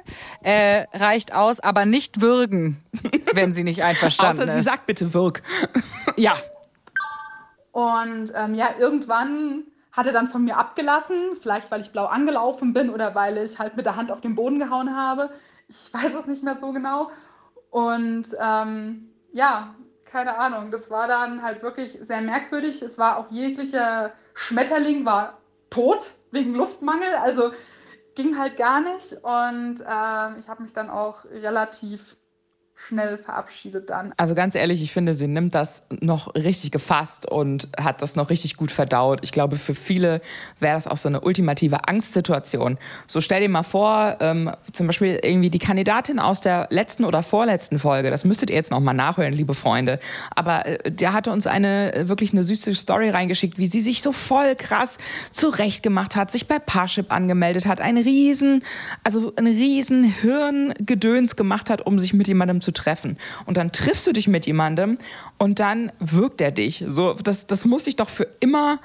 äh, 0.43 0.85
reicht 0.93 1.33
aus, 1.33 1.59
aber 1.59 1.85
nicht 1.85 2.21
würgen, 2.21 2.77
wenn 3.33 3.51
sie 3.51 3.63
nicht 3.63 3.83
einverstanden 3.83 4.41
Außer 4.41 4.49
ist. 4.49 4.55
sie 4.55 4.61
sagt 4.61 4.85
bitte 4.85 5.13
wirk. 5.13 5.41
Ja. 6.17 6.33
Und 7.71 8.31
ähm, 8.35 8.53
ja, 8.53 8.69
irgendwann 8.79 9.63
hat 9.91 10.05
er 10.05 10.13
dann 10.13 10.27
von 10.27 10.43
mir 10.43 10.57
abgelassen, 10.57 11.35
vielleicht 11.41 11.71
weil 11.71 11.81
ich 11.81 11.91
blau 11.91 12.05
angelaufen 12.05 12.73
bin 12.73 12.89
oder 12.89 13.15
weil 13.15 13.37
ich 13.37 13.59
halt 13.59 13.75
mit 13.75 13.85
der 13.85 13.95
Hand 13.95 14.11
auf 14.11 14.21
den 14.21 14.35
Boden 14.35 14.59
gehauen 14.59 14.95
habe. 14.95 15.29
Ich 15.67 15.93
weiß 15.93 16.13
es 16.13 16.27
nicht 16.27 16.43
mehr 16.43 16.57
so 16.59 16.71
genau. 16.71 17.09
Und 17.71 18.27
ähm, 18.39 19.09
ja, 19.35 19.75
keine 20.05 20.37
Ahnung. 20.37 20.71
Das 20.71 20.89
war 20.89 21.09
dann 21.09 21.41
halt 21.43 21.61
wirklich 21.61 21.99
sehr 22.01 22.21
merkwürdig. 22.21 22.81
Es 22.81 22.97
war 22.97 23.17
auch 23.17 23.29
jeglicher 23.29 24.13
Schmetterling 24.33 25.05
war 25.05 25.39
tot 25.69 26.15
wegen 26.31 26.55
Luftmangel. 26.55 27.15
Also 27.15 27.51
ging 28.15 28.37
halt 28.37 28.55
gar 28.55 28.79
nicht. 28.79 29.11
Und 29.23 29.81
äh, 29.81 30.39
ich 30.39 30.47
habe 30.47 30.63
mich 30.63 30.71
dann 30.71 30.89
auch 30.89 31.25
relativ 31.25 32.15
schnell 32.75 33.17
verabschiedet 33.17 33.89
dann. 33.89 34.13
Also 34.17 34.35
ganz 34.35 34.53
ehrlich, 34.53 34.81
ich 34.81 34.91
finde, 34.91 35.13
sie 35.13 35.27
nimmt 35.27 35.55
das 35.55 35.83
noch 36.01 36.35
richtig 36.35 36.71
gefasst 36.71 37.25
und 37.29 37.69
hat 37.79 38.01
das 38.01 38.15
noch 38.15 38.29
richtig 38.29 38.57
gut 38.57 38.69
verdaut. 38.69 39.21
Ich 39.23 39.31
glaube, 39.31 39.55
für 39.55 39.73
viele 39.73 40.21
wäre 40.59 40.75
das 40.75 40.85
auch 40.85 40.97
so 40.97 41.07
eine 41.07 41.21
ultimative 41.21 41.87
Angstsituation. 41.87 42.77
So 43.07 43.21
stell 43.21 43.41
dir 43.41 43.49
mal 43.49 43.63
vor, 43.63 44.17
ähm, 44.19 44.51
zum 44.73 44.87
Beispiel 44.87 45.19
irgendwie 45.23 45.49
die 45.49 45.59
Kandidatin 45.59 46.19
aus 46.19 46.41
der 46.41 46.67
letzten 46.69 47.05
oder 47.05 47.23
vorletzten 47.23 47.79
Folge, 47.79 48.11
das 48.11 48.25
müsstet 48.25 48.49
ihr 48.49 48.57
jetzt 48.57 48.71
noch 48.71 48.81
mal 48.81 48.93
nachhören, 48.93 49.33
liebe 49.33 49.53
Freunde. 49.53 49.99
Aber 50.35 50.65
äh, 50.65 50.91
der 50.91 51.13
hatte 51.13 51.31
uns 51.31 51.47
eine 51.47 51.93
äh, 51.95 52.09
wirklich 52.09 52.33
eine 52.33 52.43
süße 52.43 52.75
Story 52.75 53.09
reingeschickt, 53.09 53.57
wie 53.57 53.67
sie 53.67 53.79
sich 53.79 54.01
so 54.01 54.11
voll 54.11 54.55
krass 54.55 54.97
zurechtgemacht 55.31 56.15
hat, 56.17 56.29
sich 56.29 56.47
bei 56.47 56.59
Parship 56.59 57.11
angemeldet 57.11 57.65
hat, 57.65 57.79
ein 57.79 57.97
riesen, 57.97 58.63
also 59.03 59.33
ein 59.37 59.47
riesen 59.47 60.03
Hirngedöns 60.03 61.37
gemacht 61.37 61.69
hat, 61.69 61.85
um 61.85 61.99
sich 61.99 62.13
mit 62.13 62.27
jemandem 62.27 62.61
zu 62.65 62.71
treffen. 62.71 63.17
Und 63.45 63.55
dann 63.55 63.71
triffst 63.71 64.05
du 64.07 64.11
dich 64.11 64.27
mit 64.27 64.45
jemandem 64.45 64.97
und 65.37 65.59
dann 65.59 65.91
wirkt 65.99 66.41
er 66.41 66.51
dich. 66.51 66.83
So, 66.87 67.13
das, 67.13 67.47
das 67.47 67.63
muss 67.63 67.87
ich 67.87 67.95
doch 67.95 68.09
für 68.09 68.27
immer 68.41 68.79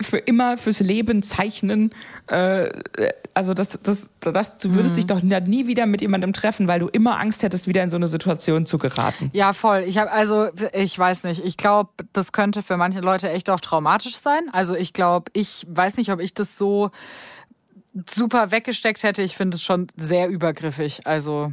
für 0.00 0.18
immer 0.18 0.58
fürs 0.58 0.80
Leben 0.80 1.22
zeichnen. 1.22 1.90
Äh, 2.26 2.68
also 3.32 3.54
das, 3.54 3.78
das, 3.82 4.10
das, 4.20 4.58
du 4.58 4.74
würdest 4.74 4.94
mhm. 4.94 4.96
dich 4.96 5.06
doch 5.06 5.22
nie 5.22 5.66
wieder 5.66 5.86
mit 5.86 6.02
jemandem 6.02 6.32
treffen, 6.32 6.68
weil 6.68 6.80
du 6.80 6.88
immer 6.88 7.18
Angst 7.18 7.42
hättest, 7.42 7.66
wieder 7.66 7.82
in 7.82 7.88
so 7.88 7.96
eine 7.96 8.06
Situation 8.06 8.66
zu 8.66 8.78
geraten. 8.78 9.30
Ja, 9.32 9.52
voll. 9.52 9.84
Ich 9.86 9.98
habe 9.98 10.12
also, 10.12 10.48
ich 10.72 10.98
weiß 10.98 11.24
nicht. 11.24 11.44
Ich 11.44 11.56
glaube, 11.56 11.90
das 12.12 12.32
könnte 12.32 12.62
für 12.62 12.76
manche 12.76 13.00
Leute 13.00 13.30
echt 13.30 13.48
auch 13.48 13.60
traumatisch 13.60 14.16
sein. 14.16 14.50
Also 14.52 14.74
ich 14.74 14.92
glaube, 14.92 15.30
ich 15.32 15.66
weiß 15.68 15.96
nicht, 15.96 16.12
ob 16.12 16.20
ich 16.20 16.34
das 16.34 16.58
so 16.58 16.90
super 18.08 18.50
weggesteckt 18.50 19.02
hätte. 19.02 19.22
Ich 19.22 19.36
finde 19.36 19.56
es 19.56 19.62
schon 19.62 19.86
sehr 19.96 20.28
übergriffig. 20.28 21.06
Also 21.06 21.52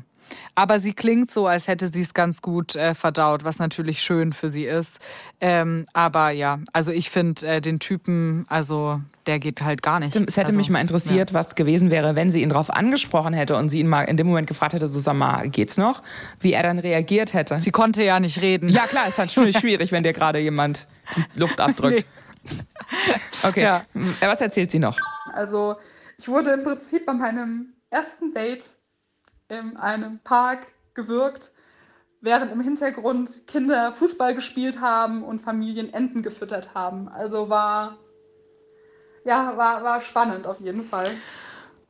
aber 0.55 0.79
sie 0.79 0.93
klingt 0.93 1.31
so, 1.31 1.47
als 1.47 1.67
hätte 1.67 1.89
sie 1.91 2.01
es 2.01 2.13
ganz 2.13 2.41
gut 2.41 2.75
äh, 2.75 2.95
verdaut, 2.95 3.43
was 3.43 3.59
natürlich 3.59 4.01
schön 4.01 4.33
für 4.33 4.49
sie 4.49 4.65
ist. 4.65 4.99
Ähm, 5.41 5.85
aber 5.93 6.29
ja, 6.31 6.59
also 6.73 6.91
ich 6.91 7.09
finde 7.09 7.45
äh, 7.47 7.61
den 7.61 7.79
Typen, 7.79 8.45
also 8.49 9.01
der 9.25 9.39
geht 9.39 9.61
halt 9.61 9.81
gar 9.81 9.99
nicht. 9.99 10.15
Es 10.15 10.37
hätte 10.37 10.47
also, 10.47 10.57
mich 10.57 10.69
mal 10.69 10.81
interessiert, 10.81 11.31
ja. 11.31 11.33
was 11.33 11.55
gewesen 11.55 11.91
wäre, 11.91 12.15
wenn 12.15 12.29
sie 12.29 12.41
ihn 12.41 12.49
darauf 12.49 12.69
angesprochen 12.69 13.33
hätte 13.33 13.55
und 13.55 13.69
sie 13.69 13.79
ihn 13.79 13.87
mal 13.87 14.03
in 14.03 14.17
dem 14.17 14.27
Moment 14.27 14.47
gefragt 14.47 14.73
hätte, 14.73 14.87
so 14.87 14.99
sag 14.99 15.15
mal, 15.15 15.49
geht's 15.49 15.77
noch? 15.77 16.01
Wie 16.39 16.53
er 16.53 16.63
dann 16.63 16.79
reagiert 16.79 17.33
hätte. 17.33 17.59
Sie 17.59 17.71
konnte 17.71 18.03
ja 18.03 18.19
nicht 18.19 18.41
reden. 18.41 18.69
Ja 18.69 18.85
klar, 18.85 19.07
ist 19.07 19.17
natürlich 19.17 19.57
schwierig, 19.59 19.91
wenn 19.91 20.03
dir 20.03 20.13
gerade 20.13 20.39
jemand 20.39 20.87
die 21.15 21.39
Luft 21.39 21.59
abdrückt. 21.59 22.05
Nee. 22.43 22.53
Okay, 23.43 23.61
ja. 23.61 23.85
was 24.19 24.41
erzählt 24.41 24.69
sie 24.69 24.79
noch? 24.79 24.99
Also 25.33 25.75
ich 26.17 26.27
wurde 26.27 26.51
im 26.51 26.63
Prinzip 26.63 27.05
bei 27.05 27.13
meinem 27.13 27.73
ersten 27.89 28.33
Date 28.33 28.65
in 29.59 29.77
einem 29.77 30.19
Park 30.19 30.67
gewirkt, 30.93 31.51
während 32.21 32.51
im 32.51 32.61
Hintergrund 32.61 33.47
Kinder 33.47 33.91
Fußball 33.91 34.33
gespielt 34.33 34.79
haben 34.79 35.23
und 35.23 35.41
Familien 35.41 35.93
Enten 35.93 36.23
gefüttert 36.23 36.73
haben. 36.73 37.09
Also 37.09 37.49
war, 37.49 37.97
ja, 39.25 39.57
war, 39.57 39.83
war 39.83 40.01
spannend 40.01 40.47
auf 40.47 40.59
jeden 40.59 40.85
Fall. 40.85 41.11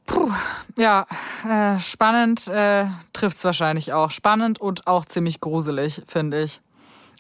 Puh, 0.06 0.32
ja, 0.78 1.06
äh, 1.48 1.80
spannend 1.80 2.48
äh, 2.48 2.86
trifft 3.14 3.38
es 3.38 3.46
wahrscheinlich 3.46 3.94
auch. 3.94 4.12
Spannend 4.12 4.60
und 4.60 4.88
auch 4.88 5.06
ziemlich 5.06 5.40
gruselig, 5.40 6.02
finde 6.08 6.42
ich. 6.42 6.62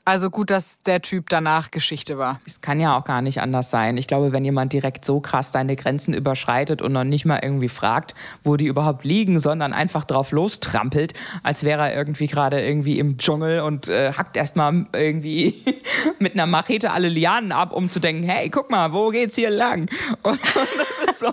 Also 0.05 0.29
gut, 0.29 0.49
dass 0.49 0.81
der 0.83 1.01
Typ 1.01 1.29
danach 1.29 1.71
Geschichte 1.71 2.17
war. 2.17 2.39
Es 2.45 2.59
kann 2.59 2.79
ja 2.81 2.97
auch 2.97 3.05
gar 3.05 3.21
nicht 3.21 3.39
anders 3.39 3.69
sein. 3.69 3.95
Ich 3.95 4.05
glaube, 4.07 4.33
wenn 4.33 4.43
jemand 4.43 4.73
direkt 4.73 5.05
so 5.05 5.21
krass 5.21 5.53
seine 5.53 5.77
Grenzen 5.77 6.13
überschreitet 6.13 6.81
und 6.81 6.91
noch 6.91 7.05
nicht 7.05 7.23
mal 7.23 7.39
irgendwie 7.41 7.69
fragt, 7.69 8.13
wo 8.43 8.57
die 8.57 8.65
überhaupt 8.65 9.05
liegen, 9.05 9.39
sondern 9.39 9.71
einfach 9.71 10.03
drauf 10.03 10.31
lostrampelt, 10.31 11.13
als 11.41 11.63
wäre 11.63 11.89
er 11.89 11.95
irgendwie 11.95 12.27
gerade 12.27 12.61
irgendwie 12.61 12.99
im 12.99 13.17
Dschungel 13.17 13.61
und 13.61 13.87
äh, 13.87 14.11
hackt 14.11 14.35
erstmal 14.35 14.85
irgendwie 14.91 15.63
mit 16.19 16.33
einer 16.33 16.47
Machete 16.47 16.91
alle 16.91 17.07
Lianen 17.07 17.53
ab, 17.53 17.71
um 17.71 17.89
zu 17.89 18.01
denken, 18.01 18.23
hey, 18.23 18.49
guck 18.49 18.69
mal, 18.71 18.91
wo 18.91 19.07
geht's 19.09 19.35
hier 19.35 19.51
lang? 19.51 19.89
Und, 20.21 20.33
und 20.33 20.39
das 20.77 21.11
ist 21.13 21.19
so, 21.21 21.31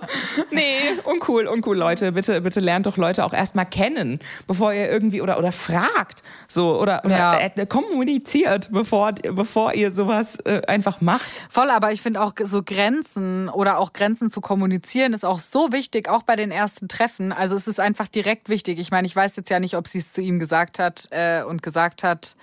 nee, 0.53 0.63
uncool, 1.05 1.47
uncool, 1.49 1.77
Leute. 1.77 2.13
Bitte, 2.13 2.41
bitte 2.41 2.61
lernt 2.61 2.87
doch 2.87 2.97
Leute 2.97 3.25
auch 3.25 3.33
erstmal 3.33 3.67
kennen, 3.67 4.21
bevor 4.47 4.73
ihr 4.73 4.89
irgendwie 4.89 5.21
oder, 5.23 5.39
oder 5.39 5.51
fragt. 5.51 6.23
So, 6.47 6.79
oder, 6.81 7.03
oder 7.05 7.17
Ja. 7.17 7.37
äh, 7.39 7.67
kommuniziert, 7.67 8.60
bevor, 8.71 9.13
bevor 9.13 9.75
ihr 9.75 9.91
sowas 9.91 10.37
äh, 10.45 10.63
einfach 10.67 11.01
macht. 11.01 11.43
Voll, 11.49 11.71
aber 11.71 11.93
ich 11.93 12.03
finde 12.03 12.21
auch 12.21 12.35
so 12.43 12.63
Grenzen 12.63 13.49
oder 13.49 13.79
auch 13.79 13.93
Grenzen 13.93 14.31
zu 14.31 14.41
kommunizieren 14.41 15.13
ist 15.13 15.25
auch 15.25 15.39
so 15.39 15.73
wichtig, 15.73 16.09
auch 16.09 16.23
bei 16.23 16.37
den 16.37 16.51
ersten 16.51 16.89
Treffen. 16.89 17.33
Also 17.33 17.57
es 17.57 17.67
ist 17.67 17.81
einfach 17.81 18.09
direkt 18.09 18.49
wichtig. 18.49 18.79
Ich 18.79 18.91
meine, 18.91 19.07
ich 19.07 19.17
weiß 19.17 19.37
jetzt 19.37 19.51
ja 19.51 19.61
nicht, 19.61 19.77
ob 19.77 19.89
sie 19.89 19.99
es 19.99 20.13
zu 20.13 20.21
ihm 20.21 20.39
gesagt 20.39 20.79
hat 20.79 21.09
äh, 21.11 21.43
und 21.43 21.63
gesagt 21.63 22.03
hat, 22.03 22.37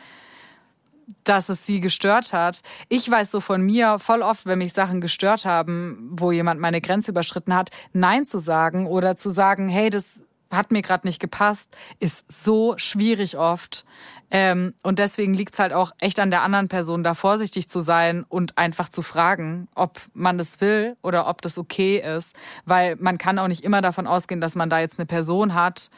dass 1.23 1.49
es 1.49 1.65
sie 1.65 1.79
gestört 1.79 2.33
hat. 2.33 2.61
Ich 2.89 3.09
weiß 3.09 3.31
so 3.31 3.39
von 3.39 3.61
mir 3.61 3.99
voll 3.99 4.21
oft, 4.21 4.45
wenn 4.45 4.59
mich 4.59 4.73
Sachen 4.73 5.01
gestört 5.01 5.45
haben, 5.45 6.09
wo 6.11 6.31
jemand 6.31 6.59
meine 6.59 6.81
Grenze 6.81 7.11
überschritten 7.11 7.55
hat, 7.55 7.69
Nein 7.93 8.25
zu 8.25 8.39
sagen 8.39 8.87
oder 8.87 9.15
zu 9.15 9.29
sagen, 9.29 9.69
hey, 9.69 9.89
das 9.89 10.21
hat 10.51 10.71
mir 10.71 10.81
gerade 10.81 11.07
nicht 11.07 11.19
gepasst, 11.19 11.75
ist 11.99 12.31
so 12.31 12.77
schwierig 12.77 13.37
oft. 13.37 13.85
Ähm, 14.29 14.73
und 14.83 14.99
deswegen 14.99 15.33
liegt 15.33 15.53
es 15.53 15.59
halt 15.59 15.71
auch 15.71 15.91
echt 15.99 16.19
an 16.19 16.31
der 16.31 16.41
anderen 16.41 16.67
Person, 16.67 17.03
da 17.03 17.13
vorsichtig 17.13 17.69
zu 17.69 17.79
sein 17.79 18.25
und 18.27 18.57
einfach 18.57 18.89
zu 18.89 19.01
fragen, 19.01 19.69
ob 19.73 20.01
man 20.13 20.37
das 20.37 20.59
will 20.59 20.97
oder 21.01 21.27
ob 21.27 21.41
das 21.41 21.57
okay 21.57 21.99
ist. 21.99 22.35
Weil 22.65 22.97
man 22.97 23.17
kann 23.17 23.39
auch 23.39 23.47
nicht 23.47 23.63
immer 23.63 23.81
davon 23.81 24.05
ausgehen, 24.05 24.41
dass 24.41 24.55
man 24.55 24.69
da 24.69 24.79
jetzt 24.79 24.99
eine 24.99 25.05
Person 25.05 25.53
hat, 25.53 25.89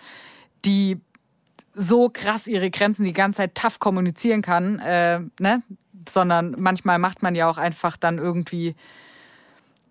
die 0.65 0.99
so 1.73 2.09
krass 2.09 2.47
ihre 2.47 2.69
Grenzen 2.69 3.03
die 3.03 3.13
ganze 3.13 3.37
Zeit 3.37 3.55
tough 3.55 3.79
kommunizieren 3.79 4.41
kann, 4.41 4.79
äh, 4.79 5.21
ne? 5.39 5.63
Sondern 6.07 6.55
manchmal 6.57 6.99
macht 6.99 7.23
man 7.23 7.35
ja 7.35 7.49
auch 7.49 7.57
einfach 7.57 7.97
dann 7.97 8.17
irgendwie 8.17 8.75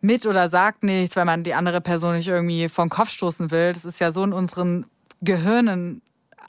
mit 0.00 0.26
oder 0.26 0.48
sagt 0.48 0.84
nichts, 0.84 1.16
weil 1.16 1.24
man 1.24 1.42
die 1.42 1.54
andere 1.54 1.80
Person 1.80 2.14
nicht 2.14 2.28
irgendwie 2.28 2.68
vom 2.68 2.88
Kopf 2.88 3.10
stoßen 3.10 3.50
will. 3.50 3.72
Das 3.72 3.84
ist 3.84 4.00
ja 4.00 4.10
so 4.10 4.22
in 4.22 4.32
unseren 4.32 4.86
Gehirnen 5.22 6.02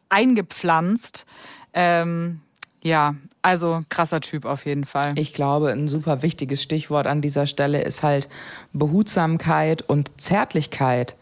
eingepflanzt. 0.10 1.25
Ähm, 1.73 2.41
ja, 2.82 3.15
also 3.41 3.82
krasser 3.89 4.21
Typ 4.21 4.45
auf 4.45 4.65
jeden 4.65 4.86
Fall. 4.86 5.13
Ich 5.17 5.34
glaube, 5.34 5.71
ein 5.71 5.88
super 5.88 6.21
wichtiges 6.21 6.63
Stichwort 6.63 7.08
an 7.08 7.21
dieser 7.21 7.47
Stelle 7.47 7.82
ist 7.82 8.03
halt 8.03 8.29
Behutsamkeit 8.73 9.82
und 9.82 10.12
Zärtlichkeit, 10.19 11.15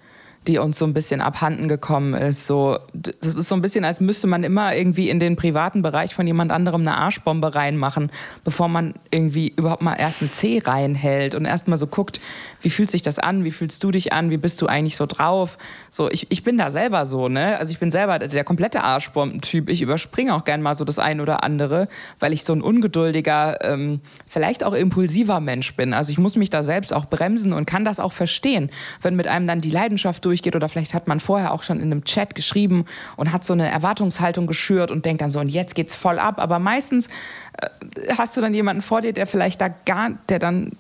die 0.48 0.58
uns 0.58 0.80
so 0.80 0.86
ein 0.86 0.94
bisschen 0.94 1.22
abhanden 1.22 1.68
gekommen 1.68 2.14
ist. 2.14 2.48
So, 2.48 2.80
das 2.94 3.36
ist 3.36 3.48
so 3.48 3.56
ein 3.56 3.62
bisschen, 3.62 3.84
als 3.84 4.00
müsste 4.00 4.28
man 4.28 4.44
immer 4.44 4.76
irgendwie 4.76 5.10
in 5.10 5.20
den 5.20 5.36
privaten 5.36 5.82
Bereich 5.82 6.16
von 6.16 6.26
jemand 6.26 6.52
anderem 6.52 6.82
eine 6.82 6.96
Arschbombe 6.96 7.54
reinmachen, 7.54 8.12
bevor 8.44 8.70
man 8.70 8.94
irgendwie 9.12 9.54
überhaupt 9.56 9.82
mal 9.82 9.96
erst 9.96 10.22
ein 10.22 10.32
C 10.32 10.62
reinhält 10.64 11.36
und 11.36 11.46
erst 11.46 11.68
mal 11.68 11.78
so 11.78 11.88
guckt, 11.88 12.22
wie 12.62 12.70
fühlt 12.70 12.90
sich 12.90 13.02
das 13.02 13.20
an, 13.20 13.44
wie 13.44 13.52
fühlst 13.52 13.84
du 13.84 13.92
dich 13.92 14.14
an, 14.14 14.32
wie 14.32 14.38
bist 14.38 14.62
du 14.62 14.68
eigentlich 14.68 14.98
so 14.98 15.06
drauf. 15.06 15.58
So, 15.90 16.10
ich, 16.10 16.28
ich 16.30 16.44
bin 16.44 16.58
da 16.58 16.72
selber 16.72 17.06
so, 17.06 17.28
ne? 17.28 17.58
Also 17.58 17.72
ich 17.72 17.80
bin 17.80 17.92
selber 17.92 18.20
der 18.20 18.44
komplette 18.44 18.84
Arschbombentyp. 18.84 19.70
Ich 19.70 19.82
überspringe 19.82 20.34
auch 20.34 20.44
gern 20.44 20.62
mal 20.62 20.76
so 20.76 20.86
das 20.86 21.00
ein 21.00 21.22
oder 21.22 21.44
andere, 21.44 21.88
weil 22.20 22.34
ich 22.34 22.44
so 22.44 22.54
ein 22.54 22.62
ungeduldiger, 22.62 23.64
ähm, 23.64 24.02
vielleicht 24.28 24.64
auch 24.64 24.74
impulsiver 24.74 25.40
Mensch 25.40 25.76
bin. 25.76 25.94
Also 25.94 26.12
ich 26.12 26.18
muss 26.18 26.36
mich 26.36 26.50
da 26.50 26.64
selbst 26.64 26.94
auch 26.94 27.06
bremsen 27.06 27.54
und 27.54 27.66
kann 27.66 27.86
das 27.86 28.00
auch 28.00 28.14
verstehen, 28.14 28.70
wenn 29.02 29.16
mit 29.16 29.28
einem 29.28 29.48
dann 29.48 29.62
die 29.62 29.72
Leidenschaft 29.72 30.24
durchgeht 30.38 30.56
oder 30.56 30.70
vielleicht 30.70 30.94
hat 30.94 31.08
man 31.08 31.20
vorher 31.20 31.52
auch 31.52 31.64
schon 31.64 31.78
in 31.78 31.92
einem 31.92 32.04
Chat 32.04 32.36
geschrieben 32.36 32.86
und 33.16 33.32
hat 33.32 33.44
so 33.44 33.54
eine 33.54 33.70
Erwartungshaltung 33.70 34.48
geschürt 34.48 34.92
und 34.92 35.06
denkt 35.06 35.22
dann 35.22 35.32
so, 35.32 35.40
und 35.40 35.50
jetzt 35.50 35.76
geht's 35.76 35.96
voll 35.96 36.20
ab. 36.20 36.40
Aber 36.40 36.60
meistens 36.60 37.08
äh, 37.54 38.14
hast 38.18 38.38
du 38.38 38.42
dann 38.42 38.54
jemanden 38.54 38.82
vor 38.82 39.02
dir, 39.02 39.14
der 39.14 39.28
vielleicht 39.28 39.62
da 39.62 39.70
gar, 39.70 40.12
der 40.30 40.40
dann 40.40 40.72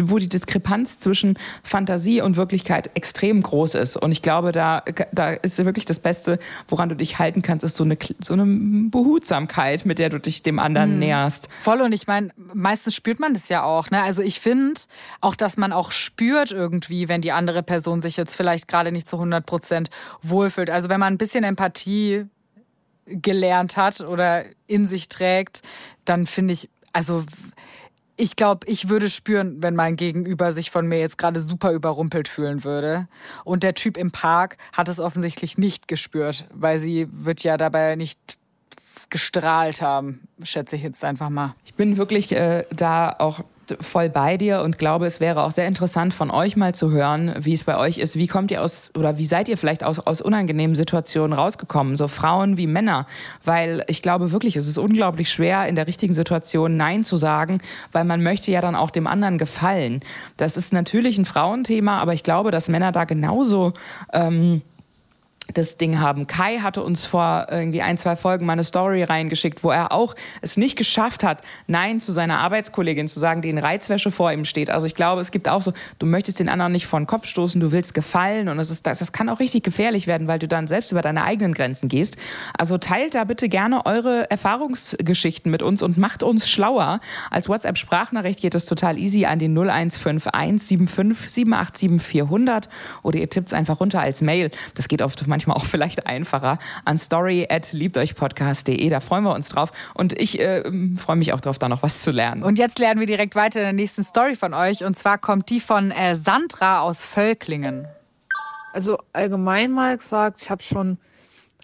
wo 0.00 0.18
die 0.18 0.28
Diskrepanz 0.28 0.98
zwischen 0.98 1.38
Fantasie 1.62 2.20
und 2.20 2.36
Wirklichkeit 2.36 2.90
extrem 2.94 3.42
groß 3.42 3.74
ist. 3.74 3.96
Und 3.96 4.12
ich 4.12 4.22
glaube, 4.22 4.52
da, 4.52 4.82
da 5.12 5.30
ist 5.30 5.62
wirklich 5.64 5.84
das 5.84 5.98
Beste, 5.98 6.38
woran 6.68 6.88
du 6.88 6.94
dich 6.94 7.18
halten 7.18 7.42
kannst, 7.42 7.64
ist 7.64 7.76
so 7.76 7.84
eine, 7.84 7.98
so 8.20 8.34
eine 8.34 8.46
Behutsamkeit, 8.90 9.84
mit 9.84 9.98
der 9.98 10.08
du 10.08 10.18
dich 10.18 10.42
dem 10.42 10.58
anderen 10.58 10.98
näherst. 10.98 11.48
Voll 11.60 11.80
und 11.80 11.92
ich 11.92 12.06
meine, 12.06 12.30
meistens 12.54 12.94
spürt 12.94 13.20
man 13.20 13.34
das 13.34 13.48
ja 13.48 13.62
auch. 13.62 13.90
Ne? 13.90 14.02
Also 14.02 14.22
ich 14.22 14.40
finde 14.40 14.80
auch, 15.20 15.34
dass 15.34 15.56
man 15.56 15.72
auch 15.72 15.92
spürt 15.92 16.52
irgendwie, 16.52 17.08
wenn 17.08 17.20
die 17.20 17.32
andere 17.32 17.62
Person 17.62 18.00
sich 18.00 18.16
jetzt 18.16 18.34
vielleicht 18.34 18.68
gerade 18.68 18.92
nicht 18.92 19.08
zu 19.08 19.16
100 19.16 19.44
Prozent 19.44 19.90
wohlfühlt. 20.22 20.70
Also 20.70 20.88
wenn 20.88 21.00
man 21.00 21.14
ein 21.14 21.18
bisschen 21.18 21.44
Empathie 21.44 22.26
gelernt 23.06 23.76
hat 23.76 24.00
oder 24.00 24.44
in 24.66 24.86
sich 24.86 25.08
trägt, 25.08 25.62
dann 26.04 26.26
finde 26.26 26.54
ich, 26.54 26.68
also 26.92 27.24
ich 28.18 28.34
glaube, 28.34 28.66
ich 28.66 28.88
würde 28.88 29.08
spüren, 29.08 29.62
wenn 29.62 29.76
mein 29.76 29.94
Gegenüber 29.94 30.50
sich 30.50 30.72
von 30.72 30.86
mir 30.86 30.98
jetzt 30.98 31.18
gerade 31.18 31.38
super 31.38 31.72
überrumpelt 31.72 32.26
fühlen 32.26 32.64
würde. 32.64 33.06
Und 33.44 33.62
der 33.62 33.74
Typ 33.74 33.96
im 33.96 34.10
Park 34.10 34.56
hat 34.72 34.88
es 34.88 34.98
offensichtlich 34.98 35.56
nicht 35.56 35.86
gespürt, 35.86 36.46
weil 36.52 36.80
sie 36.80 37.08
wird 37.12 37.44
ja 37.44 37.56
dabei 37.56 37.94
nicht 37.94 38.37
gestrahlt 39.10 39.80
haben, 39.80 40.28
schätze 40.42 40.76
ich 40.76 40.82
jetzt 40.82 41.04
einfach 41.04 41.30
mal. 41.30 41.54
Ich 41.64 41.74
bin 41.74 41.96
wirklich 41.96 42.32
äh, 42.32 42.64
da 42.70 43.14
auch 43.18 43.40
voll 43.80 44.08
bei 44.08 44.36
dir 44.36 44.62
und 44.62 44.78
glaube, 44.78 45.06
es 45.06 45.20
wäre 45.20 45.42
auch 45.42 45.50
sehr 45.50 45.66
interessant 45.66 46.14
von 46.14 46.30
euch 46.30 46.56
mal 46.56 46.74
zu 46.74 46.90
hören, 46.90 47.34
wie 47.40 47.52
es 47.52 47.64
bei 47.64 47.76
euch 47.76 47.98
ist. 47.98 48.16
Wie 48.16 48.26
kommt 48.26 48.50
ihr 48.50 48.62
aus 48.62 48.92
oder 48.96 49.18
wie 49.18 49.24
seid 49.24 49.48
ihr 49.48 49.58
vielleicht 49.58 49.84
aus, 49.84 49.98
aus 49.98 50.20
unangenehmen 50.20 50.74
Situationen 50.74 51.32
rausgekommen, 51.32 51.96
so 51.96 52.08
Frauen 52.08 52.56
wie 52.56 52.66
Männer? 52.66 53.06
Weil 53.44 53.84
ich 53.88 54.02
glaube 54.02 54.32
wirklich, 54.32 54.56
es 54.56 54.68
ist 54.68 54.78
unglaublich 54.78 55.30
schwer, 55.30 55.66
in 55.68 55.76
der 55.76 55.86
richtigen 55.86 56.12
Situation 56.12 56.76
Nein 56.76 57.04
zu 57.04 57.16
sagen, 57.16 57.60
weil 57.92 58.04
man 58.04 58.22
möchte 58.22 58.50
ja 58.50 58.60
dann 58.60 58.74
auch 58.74 58.90
dem 58.90 59.06
anderen 59.06 59.38
gefallen. 59.38 60.00
Das 60.36 60.56
ist 60.56 60.72
natürlich 60.72 61.18
ein 61.18 61.24
Frauenthema, 61.24 62.00
aber 62.00 62.14
ich 62.14 62.22
glaube, 62.22 62.50
dass 62.50 62.68
Männer 62.68 62.92
da 62.92 63.04
genauso 63.04 63.72
ähm, 64.12 64.62
das 65.54 65.76
Ding 65.76 65.98
haben. 65.98 66.26
Kai 66.26 66.58
hatte 66.58 66.82
uns 66.82 67.06
vor 67.06 67.46
irgendwie 67.50 67.82
ein, 67.82 67.96
zwei 67.96 68.16
Folgen 68.16 68.44
mal 68.46 68.52
eine 68.52 68.64
Story 68.64 69.02
reingeschickt, 69.02 69.64
wo 69.64 69.70
er 69.70 69.92
auch 69.92 70.14
es 70.42 70.56
nicht 70.56 70.76
geschafft 70.76 71.24
hat, 71.24 71.42
Nein 71.66 72.00
zu 72.00 72.12
seiner 72.12 72.38
Arbeitskollegin 72.38 73.08
zu 73.08 73.18
sagen, 73.18 73.42
die 73.42 73.48
in 73.48 73.58
Reizwäsche 73.58 74.10
vor 74.10 74.30
ihm 74.32 74.44
steht. 74.44 74.70
Also 74.70 74.86
ich 74.86 74.94
glaube, 74.94 75.20
es 75.20 75.30
gibt 75.30 75.48
auch 75.48 75.62
so, 75.62 75.72
du 75.98 76.06
möchtest 76.06 76.40
den 76.40 76.48
anderen 76.48 76.72
nicht 76.72 76.86
vor 76.86 77.00
den 77.00 77.06
Kopf 77.06 77.26
stoßen, 77.26 77.60
du 77.60 77.72
willst 77.72 77.94
gefallen 77.94 78.48
und 78.48 78.58
das, 78.58 78.70
ist, 78.70 78.86
das, 78.86 78.98
das 78.98 79.12
kann 79.12 79.28
auch 79.28 79.40
richtig 79.40 79.62
gefährlich 79.64 80.06
werden, 80.06 80.28
weil 80.28 80.38
du 80.38 80.48
dann 80.48 80.66
selbst 80.66 80.92
über 80.92 81.02
deine 81.02 81.24
eigenen 81.24 81.54
Grenzen 81.54 81.88
gehst. 81.88 82.16
Also 82.56 82.76
teilt 82.76 83.14
da 83.14 83.24
bitte 83.24 83.48
gerne 83.48 83.86
eure 83.86 84.30
Erfahrungsgeschichten 84.30 85.50
mit 85.50 85.62
uns 85.62 85.82
und 85.82 85.96
macht 85.96 86.22
uns 86.22 86.48
schlauer. 86.48 87.00
Als 87.30 87.48
WhatsApp-Sprachnachricht 87.48 88.40
geht 88.40 88.54
es 88.54 88.66
total 88.66 88.98
easy 88.98 89.24
an 89.24 89.38
die 89.38 89.48
0151 89.48 90.90
75 90.90 91.30
787 91.30 92.02
400 92.02 92.68
oder 93.02 93.18
ihr 93.18 93.30
tippt 93.30 93.48
es 93.48 93.54
einfach 93.54 93.80
runter 93.80 94.00
als 94.00 94.20
Mail. 94.20 94.50
Das 94.74 94.88
geht 94.88 95.02
oft 95.02 95.18
manchmal 95.38 95.56
auch 95.56 95.66
vielleicht 95.66 96.06
einfacher 96.06 96.58
an 96.84 96.98
story 96.98 97.46
at 97.48 97.72
liebteuchpodcast.de. 97.72 98.88
Da 98.88 98.98
freuen 98.98 99.22
wir 99.22 99.34
uns 99.34 99.48
drauf. 99.48 99.70
Und 99.94 100.18
ich 100.20 100.40
äh, 100.40 100.64
freue 100.96 101.14
mich 101.14 101.32
auch 101.32 101.40
drauf, 101.40 101.60
da 101.60 101.68
noch 101.68 101.84
was 101.84 102.02
zu 102.02 102.10
lernen. 102.10 102.42
Und 102.42 102.58
jetzt 102.58 102.80
lernen 102.80 102.98
wir 102.98 103.06
direkt 103.06 103.36
weiter 103.36 103.60
in 103.60 103.66
der 103.66 103.72
nächsten 103.72 104.02
Story 104.02 104.34
von 104.34 104.52
euch. 104.52 104.82
Und 104.82 104.96
zwar 104.96 105.16
kommt 105.16 105.48
die 105.50 105.60
von 105.60 105.92
äh, 105.92 106.16
Sandra 106.16 106.80
aus 106.80 107.04
Völklingen. 107.04 107.86
Also 108.72 108.98
allgemein 109.12 109.70
mal 109.70 109.96
gesagt, 109.96 110.42
ich 110.42 110.50
habe 110.50 110.62
schon 110.62 110.98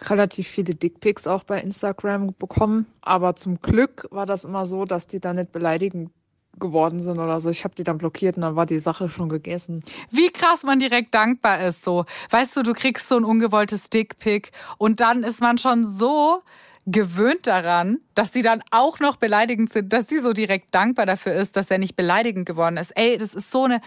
relativ 0.03 0.47
viele 0.47 0.73
Dickpics 0.73 1.27
auch 1.27 1.43
bei 1.43 1.59
Instagram 1.59 2.33
bekommen. 2.39 2.85
Aber 3.01 3.35
zum 3.35 3.61
Glück 3.61 4.07
war 4.09 4.25
das 4.25 4.45
immer 4.45 4.65
so, 4.65 4.85
dass 4.85 5.07
die 5.07 5.19
dann 5.19 5.35
nicht 5.35 5.51
beleidigend 5.51 6.11
geworden 6.59 6.99
sind 6.99 7.19
oder 7.19 7.39
so. 7.39 7.49
Ich 7.49 7.63
habe 7.63 7.75
die 7.75 7.83
dann 7.83 7.97
blockiert 7.97 8.35
und 8.35 8.43
dann 8.43 8.55
war 8.55 8.65
die 8.65 8.79
Sache 8.79 9.09
schon 9.09 9.29
gegessen. 9.29 9.83
Wie 10.11 10.29
krass 10.29 10.63
man 10.63 10.79
direkt 10.79 11.13
dankbar 11.13 11.61
ist. 11.61 11.83
So, 11.83 12.05
weißt 12.29 12.57
du, 12.57 12.63
du 12.63 12.73
kriegst 12.73 13.09
so 13.09 13.17
ein 13.17 13.23
ungewolltes 13.23 13.89
Dickpic 13.89 14.51
und 14.77 14.99
dann 14.99 15.23
ist 15.23 15.41
man 15.41 15.57
schon 15.57 15.85
so 15.85 16.41
gewöhnt 16.85 17.47
daran, 17.47 17.99
dass 18.13 18.31
die 18.31 18.41
dann 18.41 18.61
auch 18.71 18.99
noch 18.99 19.15
beleidigend 19.15 19.71
sind, 19.71 19.91
dass 19.91 20.07
die 20.07 20.19
so 20.19 20.33
direkt 20.33 20.73
dankbar 20.75 21.05
dafür 21.05 21.33
ist, 21.33 21.55
dass 21.55 21.71
er 21.71 21.79
nicht 21.79 21.95
beleidigend 21.95 22.45
geworden 22.45 22.77
ist. 22.77 22.91
Ey, 22.91 23.17
das 23.17 23.33
ist 23.33 23.51
so 23.51 23.63
eine 23.63 23.81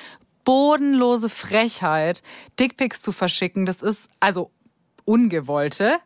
bodenlose 0.44 1.28
Frechheit, 1.28 2.22
Dickpics 2.58 3.02
zu 3.02 3.12
verschicken. 3.12 3.66
Das 3.66 3.82
ist 3.82 4.08
also 4.18 4.50
ungewollte. 5.04 5.98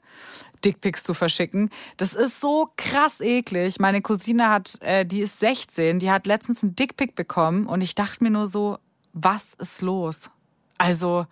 Dickpics 0.64 1.04
zu 1.04 1.14
verschicken. 1.14 1.70
Das 1.96 2.14
ist 2.14 2.40
so 2.40 2.70
krass 2.76 3.20
eklig. 3.20 3.78
Meine 3.78 4.02
Cousine 4.02 4.48
hat, 4.48 4.78
äh, 4.80 5.04
die 5.04 5.20
ist 5.20 5.38
16, 5.40 5.98
die 5.98 6.10
hat 6.10 6.26
letztens 6.26 6.62
einen 6.62 6.76
Dickpic 6.76 7.14
bekommen 7.14 7.66
und 7.66 7.80
ich 7.80 7.94
dachte 7.94 8.24
mir 8.24 8.30
nur 8.30 8.46
so, 8.46 8.78
was 9.12 9.54
ist 9.58 9.82
los? 9.82 10.30
Also, 10.78 11.26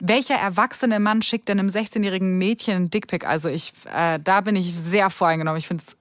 welcher 0.00 0.36
erwachsene 0.36 0.98
Mann 0.98 1.22
schickt 1.22 1.48
denn 1.48 1.58
einem 1.58 1.68
16-jährigen 1.68 2.38
Mädchen 2.38 2.74
einen 2.74 2.90
Dickpic? 2.90 3.26
Also 3.26 3.48
ich, 3.48 3.72
äh, 3.94 4.18
da 4.22 4.40
bin 4.40 4.56
ich 4.56 4.74
sehr 4.74 5.10
voreingenommen. 5.10 5.58
Ich 5.58 5.66
finde 5.66 5.84
es 5.86 5.96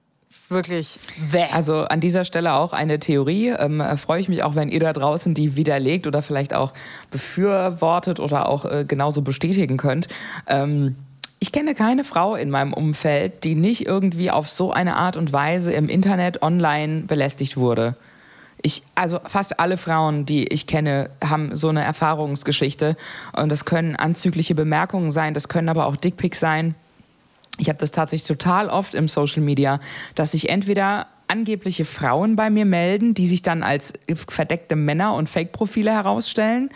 wirklich 0.50 1.00
weh. 1.18 1.46
Also 1.52 1.82
an 1.84 2.00
dieser 2.00 2.24
Stelle 2.24 2.54
auch 2.54 2.74
eine 2.74 3.00
Theorie. 3.00 3.50
Ähm, 3.50 3.82
äh, 3.82 3.98
freue 3.98 4.22
ich 4.22 4.30
mich 4.30 4.44
auch, 4.44 4.56
wenn 4.56 4.70
ihr 4.70 4.80
da 4.80 4.94
draußen 4.94 5.34
die 5.34 5.56
widerlegt 5.56 6.08
oder 6.08 6.22
vielleicht 6.22 6.54
auch 6.54 6.74
befürwortet 7.12 8.20
oder 8.20 8.48
auch 8.48 8.66
äh, 8.66 8.86
genauso 8.88 9.22
bestätigen 9.22 9.78
könnt. 9.78 10.08
Ähm, 10.48 10.96
ich 11.40 11.52
kenne 11.52 11.74
keine 11.74 12.04
Frau 12.04 12.36
in 12.36 12.50
meinem 12.50 12.74
Umfeld, 12.74 13.44
die 13.44 13.56
nicht 13.56 13.88
irgendwie 13.88 14.30
auf 14.30 14.50
so 14.50 14.72
eine 14.74 14.98
Art 14.98 15.16
und 15.16 15.32
Weise 15.32 15.72
im 15.72 15.88
Internet 15.88 16.42
online 16.42 17.04
belästigt 17.04 17.56
wurde. 17.56 17.96
Ich, 18.62 18.84
also 18.94 19.20
fast 19.26 19.60
alle 19.60 19.78
Frauen, 19.78 20.26
die 20.26 20.46
ich 20.48 20.68
kenne, 20.68 21.10
haben 21.24 21.56
so 21.56 21.70
eine 21.70 21.82
Erfahrungsgeschichte. 21.82 22.98
Und 23.32 23.50
das 23.50 23.64
können 23.64 23.96
anzügliche 23.96 24.54
Bemerkungen 24.54 25.12
sein, 25.12 25.34
das 25.34 25.48
können 25.48 25.70
aber 25.70 25.86
auch 25.86 25.96
Dickpics 25.96 26.42
sein. 26.42 26.76
Ich 27.58 27.70
habe 27.70 27.80
das 27.80 27.92
tatsächlich 27.92 28.28
total 28.28 28.70
oft 28.70 28.94
im 28.94 29.08
Social 29.08 29.42
Media, 29.42 29.80
dass 30.16 30.32
sich 30.32 30.50
entweder 30.50 31.08
angebliche 31.30 31.86
Frauen 31.86 32.36
bei 32.36 32.50
mir 32.50 32.66
melden, 32.66 33.14
die 33.14 33.28
sich 33.28 33.42
dann 33.42 33.64
als 33.64 33.94
verdeckte 34.28 34.76
Männer 34.76 35.14
und 35.14 35.30
Fake-Profile 35.30 35.92
herausstellen. 35.92 36.70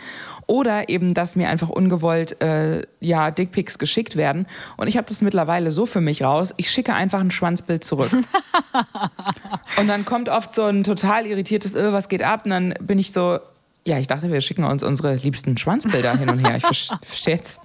Oder 0.46 0.88
eben, 0.88 1.14
dass 1.14 1.36
mir 1.36 1.48
einfach 1.48 1.68
ungewollt 1.68 2.40
äh, 2.42 2.86
ja, 3.00 3.30
Dickpics 3.30 3.78
geschickt 3.78 4.16
werden. 4.16 4.46
Und 4.76 4.88
ich 4.88 4.96
habe 4.96 5.06
das 5.06 5.22
mittlerweile 5.22 5.70
so 5.70 5.86
für 5.86 6.00
mich 6.00 6.22
raus, 6.22 6.54
ich 6.56 6.70
schicke 6.70 6.94
einfach 6.94 7.20
ein 7.20 7.30
Schwanzbild 7.30 7.82
zurück. 7.84 8.10
und 9.78 9.88
dann 9.88 10.04
kommt 10.04 10.28
oft 10.28 10.52
so 10.52 10.64
ein 10.64 10.84
total 10.84 11.26
irritiertes, 11.26 11.74
äh, 11.74 11.92
was 11.92 12.08
geht 12.08 12.22
ab? 12.22 12.42
Und 12.44 12.50
dann 12.50 12.74
bin 12.80 12.98
ich 12.98 13.12
so, 13.12 13.38
ja, 13.86 13.98
ich 13.98 14.06
dachte, 14.06 14.30
wir 14.30 14.40
schicken 14.40 14.64
uns 14.64 14.82
unsere 14.82 15.14
liebsten 15.16 15.58
Schwanzbilder 15.58 16.16
hin 16.16 16.30
und 16.30 16.38
her. 16.38 16.56
Ich 16.56 16.90
verstehe 17.02 17.34
jetzt. 17.34 17.60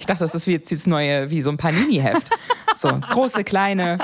Ich 0.00 0.06
dachte, 0.06 0.24
das 0.24 0.34
ist 0.34 0.46
wie 0.46 0.52
jetzt 0.52 0.70
dieses 0.70 0.86
neue, 0.86 1.30
wie 1.30 1.40
so 1.42 1.50
ein 1.50 1.56
Panini-Heft. 1.56 2.30
So, 2.74 2.88
große, 2.88 3.44
kleine. 3.44 3.98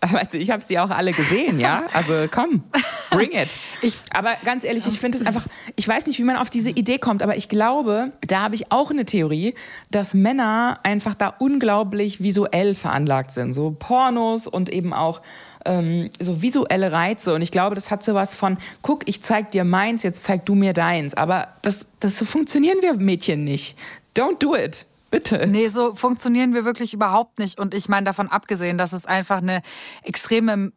Weißt 0.00 0.34
du, 0.34 0.38
ich 0.38 0.50
habe 0.50 0.62
sie 0.62 0.78
auch 0.78 0.90
alle 0.90 1.12
gesehen, 1.12 1.60
ja? 1.60 1.84
Also 1.92 2.26
komm, 2.30 2.64
bring 3.10 3.32
it. 3.32 3.50
Ich, 3.82 3.96
aber 4.12 4.30
ganz 4.44 4.64
ehrlich, 4.64 4.86
ich 4.86 4.98
finde 4.98 5.18
es 5.18 5.26
einfach, 5.26 5.46
ich 5.76 5.86
weiß 5.86 6.06
nicht, 6.06 6.18
wie 6.18 6.24
man 6.24 6.36
auf 6.36 6.48
diese 6.48 6.70
Idee 6.70 6.98
kommt, 6.98 7.22
aber 7.22 7.36
ich 7.36 7.48
glaube, 7.48 8.12
da 8.22 8.40
habe 8.40 8.54
ich 8.54 8.72
auch 8.72 8.90
eine 8.90 9.04
Theorie, 9.04 9.54
dass 9.90 10.14
Männer 10.14 10.80
einfach 10.82 11.14
da 11.14 11.34
unglaublich 11.38 12.22
visuell 12.22 12.74
veranlagt 12.74 13.32
sind. 13.32 13.52
So 13.52 13.76
Pornos 13.78 14.46
und 14.46 14.70
eben 14.70 14.92
auch 14.94 15.20
ähm, 15.64 16.10
so 16.18 16.42
visuelle 16.42 16.92
Reize. 16.92 17.34
Und 17.34 17.42
ich 17.42 17.50
glaube, 17.50 17.74
das 17.74 17.90
hat 17.90 18.02
so 18.02 18.14
was 18.14 18.34
von, 18.34 18.56
guck, 18.82 19.08
ich 19.08 19.22
zeig 19.22 19.50
dir 19.50 19.64
meins, 19.64 20.02
jetzt 20.02 20.22
zeig 20.24 20.46
du 20.46 20.54
mir 20.54 20.72
deins. 20.72 21.14
Aber 21.14 21.48
das, 21.62 21.86
das 22.00 22.16
so 22.16 22.24
funktionieren 22.24 22.78
wir 22.80 22.94
Mädchen 22.94 23.44
nicht. 23.44 23.76
Don't 24.16 24.38
do 24.38 24.56
it. 24.56 24.86
Bitte. 25.12 25.46
Nee, 25.46 25.68
so 25.68 25.94
funktionieren 25.94 26.54
wir 26.54 26.64
wirklich 26.64 26.94
überhaupt 26.94 27.38
nicht. 27.38 27.60
Und 27.60 27.74
ich 27.74 27.86
meine 27.90 28.06
davon 28.06 28.28
abgesehen, 28.28 28.78
dass 28.78 28.94
es 28.94 29.04
einfach 29.04 29.42
eine 29.42 29.60
extreme 30.02 30.72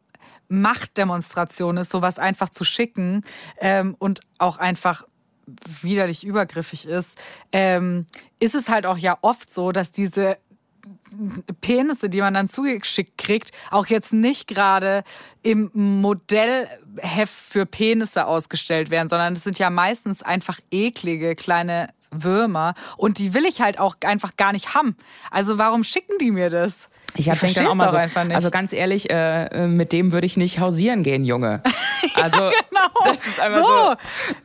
Machtdemonstration 0.49 1.77
ist, 1.77 1.89
sowas 1.89 2.19
einfach 2.19 2.49
zu 2.49 2.65
schicken 2.65 3.23
ähm, 3.59 3.95
und 3.97 4.19
auch 4.37 4.57
einfach 4.57 5.03
widerlich 5.81 6.25
übergriffig 6.25 6.85
ist, 6.85 7.17
ähm, 7.53 8.07
ist 8.41 8.55
es 8.55 8.67
halt 8.67 8.85
auch 8.85 8.97
ja 8.97 9.17
oft 9.21 9.49
so, 9.49 9.71
dass 9.71 9.91
diese 9.91 10.37
Penisse, 11.61 12.09
die 12.09 12.19
man 12.19 12.33
dann 12.33 12.49
zugeschickt 12.49 13.17
kriegt, 13.17 13.51
auch 13.71 13.87
jetzt 13.87 14.11
nicht 14.11 14.49
gerade 14.49 15.05
im 15.43 15.71
Modellheft 15.73 17.33
für 17.33 17.65
Penisse 17.65 18.25
ausgestellt 18.25 18.89
werden, 18.89 19.07
sondern 19.07 19.31
es 19.31 19.45
sind 19.45 19.59
ja 19.59 19.69
meistens 19.69 20.21
einfach 20.23 20.59
eklige 20.71 21.35
kleine 21.35 21.87
Würmer 22.23 22.73
und 22.97 23.19
die 23.19 23.33
will 23.33 23.45
ich 23.45 23.61
halt 23.61 23.79
auch 23.79 23.95
einfach 24.05 24.35
gar 24.37 24.53
nicht 24.53 24.75
haben. 24.75 24.95
Also 25.31 25.57
warum 25.57 25.83
schicken 25.83 26.17
die 26.19 26.31
mir 26.31 26.49
das? 26.49 26.89
Ich 27.17 27.29
habe 27.29 27.39
dann 27.53 27.67
auch 27.67 27.75
mal 27.75 27.89
so, 27.89 27.95
einfach 27.95 28.23
nicht. 28.25 28.35
also 28.35 28.51
ganz 28.51 28.73
ehrlich, 28.73 29.09
äh, 29.09 29.45
äh, 29.45 29.67
mit 29.67 29.93
dem 29.93 30.11
würde 30.11 30.27
ich 30.27 30.35
nicht 30.35 30.59
hausieren 30.59 31.03
gehen, 31.03 31.25
Junge. 31.25 31.61
Also 32.21 32.37
ja, 32.37 32.51
genau. 32.69 32.87
das 33.03 33.27
ist 33.27 33.39
einfach 33.39 33.97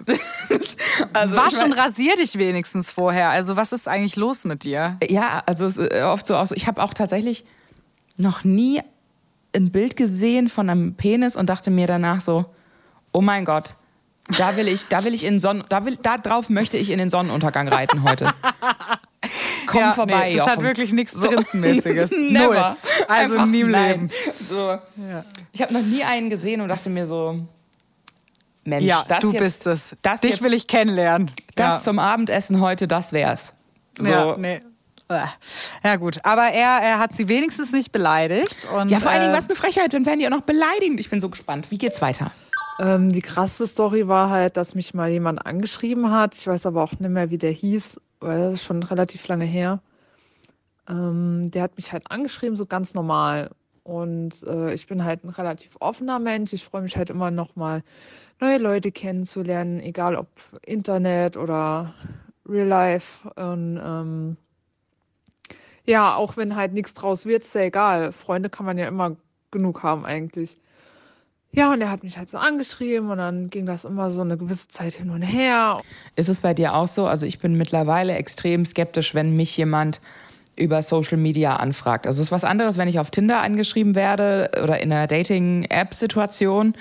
so. 0.06 0.14
so. 0.14 0.14
also, 1.12 1.36
Wasch 1.36 1.52
ich 1.52 1.58
mein, 1.58 1.72
und 1.72 1.78
rasier 1.78 2.16
dich 2.16 2.36
wenigstens 2.38 2.90
vorher. 2.90 3.28
Also 3.28 3.54
was 3.54 3.72
ist 3.72 3.86
eigentlich 3.86 4.16
los 4.16 4.44
mit 4.44 4.64
dir? 4.64 4.96
Ja, 5.08 5.42
also 5.46 5.66
es 5.66 5.76
ist 5.76 5.92
oft 6.02 6.26
so 6.26 6.36
aus. 6.36 6.52
Ich 6.52 6.66
habe 6.66 6.82
auch 6.82 6.94
tatsächlich 6.94 7.44
noch 8.16 8.44
nie 8.44 8.80
ein 9.54 9.70
Bild 9.70 9.96
gesehen 9.96 10.48
von 10.48 10.70
einem 10.70 10.94
Penis 10.94 11.36
und 11.36 11.48
dachte 11.48 11.70
mir 11.70 11.86
danach 11.86 12.20
so, 12.20 12.46
oh 13.12 13.20
mein 13.20 13.44
Gott, 13.44 13.74
da 14.38 14.56
will 14.56 14.68
ich, 14.68 14.86
da 14.86 15.04
will 15.04 15.14
ich 15.14 15.24
in 15.24 15.38
Sonnen, 15.38 15.64
da 15.68 15.84
will, 15.84 15.96
da 16.00 16.16
drauf 16.16 16.48
möchte 16.48 16.76
ich 16.76 16.90
in 16.90 16.98
den 16.98 17.10
Sonnenuntergang 17.10 17.68
reiten 17.68 18.04
heute. 18.04 18.32
Komm 19.66 19.80
ja, 19.80 19.92
vorbei. 19.92 20.28
Nee, 20.28 20.36
das 20.36 20.46
Jochen. 20.46 20.50
hat 20.50 20.62
wirklich 20.62 20.92
nichts 20.92 21.12
so. 21.12 21.28
Prinzenmäßiges. 21.28 22.10
Null. 22.16 22.56
Also 22.56 22.76
Einfach 23.08 23.46
nie 23.46 23.60
im. 23.60 23.68
Leben. 23.68 24.10
So. 24.48 24.78
Ja. 24.96 25.24
Ich 25.52 25.62
habe 25.62 25.72
noch 25.72 25.82
nie 25.82 26.02
einen 26.04 26.30
gesehen 26.30 26.60
und 26.60 26.68
dachte 26.68 26.90
mir 26.90 27.06
so, 27.06 27.38
Mensch, 28.64 28.84
ja, 28.84 29.04
das 29.08 29.20
du 29.20 29.30
jetzt, 29.32 29.40
bist 29.40 29.66
es. 29.66 29.96
Das 30.02 30.20
Dich 30.20 30.32
jetzt, 30.32 30.42
will 30.42 30.52
ich 30.52 30.66
kennenlernen. 30.66 31.30
Das 31.54 31.74
ja. 31.74 31.80
zum 31.80 31.98
Abendessen 31.98 32.60
heute, 32.60 32.88
das 32.88 33.12
wär's. 33.12 33.52
So. 33.98 34.10
Ja, 34.10 34.36
nee. 34.36 34.60
Ja 35.82 35.96
gut, 35.96 36.20
aber 36.22 36.50
er, 36.50 36.80
er 36.80 36.98
hat 37.00 37.14
sie 37.14 37.28
wenigstens 37.28 37.72
nicht 37.72 37.90
beleidigt. 37.90 38.68
Und, 38.72 38.90
ja, 38.90 39.00
vor 39.00 39.10
allen 39.10 39.22
Dingen, 39.22 39.34
äh, 39.34 39.36
was 39.36 39.46
eine 39.46 39.56
Frechheit, 39.56 39.92
dann 39.92 40.06
werden 40.06 40.20
die 40.20 40.26
auch 40.26 40.30
noch 40.30 40.42
beleidigend. 40.42 41.00
Ich 41.00 41.10
bin 41.10 41.20
so 41.20 41.28
gespannt. 41.28 41.70
Wie 41.70 41.78
geht's 41.78 42.00
weiter? 42.00 42.30
Ähm, 42.80 43.10
die 43.10 43.20
krasse 43.20 43.66
Story 43.66 44.08
war 44.08 44.30
halt, 44.30 44.56
dass 44.56 44.74
mich 44.74 44.94
mal 44.94 45.10
jemand 45.10 45.44
angeschrieben 45.44 46.10
hat. 46.10 46.34
Ich 46.34 46.46
weiß 46.46 46.64
aber 46.64 46.82
auch 46.82 46.98
nicht 46.98 47.10
mehr, 47.10 47.28
wie 47.28 47.36
der 47.36 47.50
hieß, 47.50 48.00
weil 48.20 48.38
das 48.38 48.54
ist 48.54 48.64
schon 48.64 48.82
relativ 48.82 49.28
lange 49.28 49.44
her. 49.44 49.82
Ähm, 50.88 51.50
der 51.50 51.62
hat 51.62 51.76
mich 51.76 51.92
halt 51.92 52.10
angeschrieben, 52.10 52.56
so 52.56 52.64
ganz 52.64 52.94
normal. 52.94 53.50
Und 53.82 54.44
äh, 54.46 54.72
ich 54.72 54.86
bin 54.86 55.04
halt 55.04 55.24
ein 55.24 55.28
relativ 55.28 55.76
offener 55.80 56.18
Mensch. 56.18 56.54
Ich 56.54 56.64
freue 56.64 56.80
mich 56.80 56.96
halt 56.96 57.10
immer 57.10 57.30
noch 57.30 57.54
mal 57.54 57.82
neue 58.40 58.56
Leute 58.56 58.92
kennenzulernen, 58.92 59.80
egal 59.80 60.16
ob 60.16 60.28
Internet 60.64 61.36
oder 61.36 61.92
Real 62.48 62.66
Life. 62.66 63.28
Und 63.36 63.78
ähm, 63.84 64.36
ja, 65.84 66.14
auch 66.14 66.38
wenn 66.38 66.56
halt 66.56 66.72
nichts 66.72 66.94
draus 66.94 67.26
wird, 67.26 67.42
ist 67.42 67.54
ja 67.54 67.62
egal. 67.62 68.12
Freunde 68.12 68.48
kann 68.48 68.64
man 68.64 68.78
ja 68.78 68.88
immer 68.88 69.16
genug 69.50 69.82
haben 69.82 70.06
eigentlich. 70.06 70.56
Ja, 71.52 71.72
und 71.72 71.80
er 71.80 71.90
hat 71.90 72.04
mich 72.04 72.16
halt 72.16 72.28
so 72.28 72.38
angeschrieben 72.38 73.10
und 73.10 73.18
dann 73.18 73.50
ging 73.50 73.66
das 73.66 73.84
immer 73.84 74.10
so 74.10 74.20
eine 74.20 74.36
gewisse 74.36 74.68
Zeit 74.68 74.94
hin 74.94 75.10
und 75.10 75.22
her. 75.22 75.80
Ist 76.14 76.28
es 76.28 76.40
bei 76.40 76.54
dir 76.54 76.74
auch 76.74 76.86
so? 76.86 77.06
Also 77.06 77.26
ich 77.26 77.40
bin 77.40 77.56
mittlerweile 77.56 78.14
extrem 78.14 78.64
skeptisch, 78.64 79.14
wenn 79.14 79.34
mich 79.34 79.56
jemand 79.56 80.00
über 80.54 80.82
Social 80.82 81.16
Media 81.16 81.56
anfragt. 81.56 82.06
Also 82.06 82.20
es 82.20 82.28
ist 82.28 82.32
was 82.32 82.44
anderes, 82.44 82.78
wenn 82.78 82.88
ich 82.88 83.00
auf 83.00 83.10
Tinder 83.10 83.40
angeschrieben 83.40 83.94
werde 83.94 84.50
oder 84.62 84.80
in 84.80 84.92
einer 84.92 85.06
Dating-App-Situation. 85.06 86.74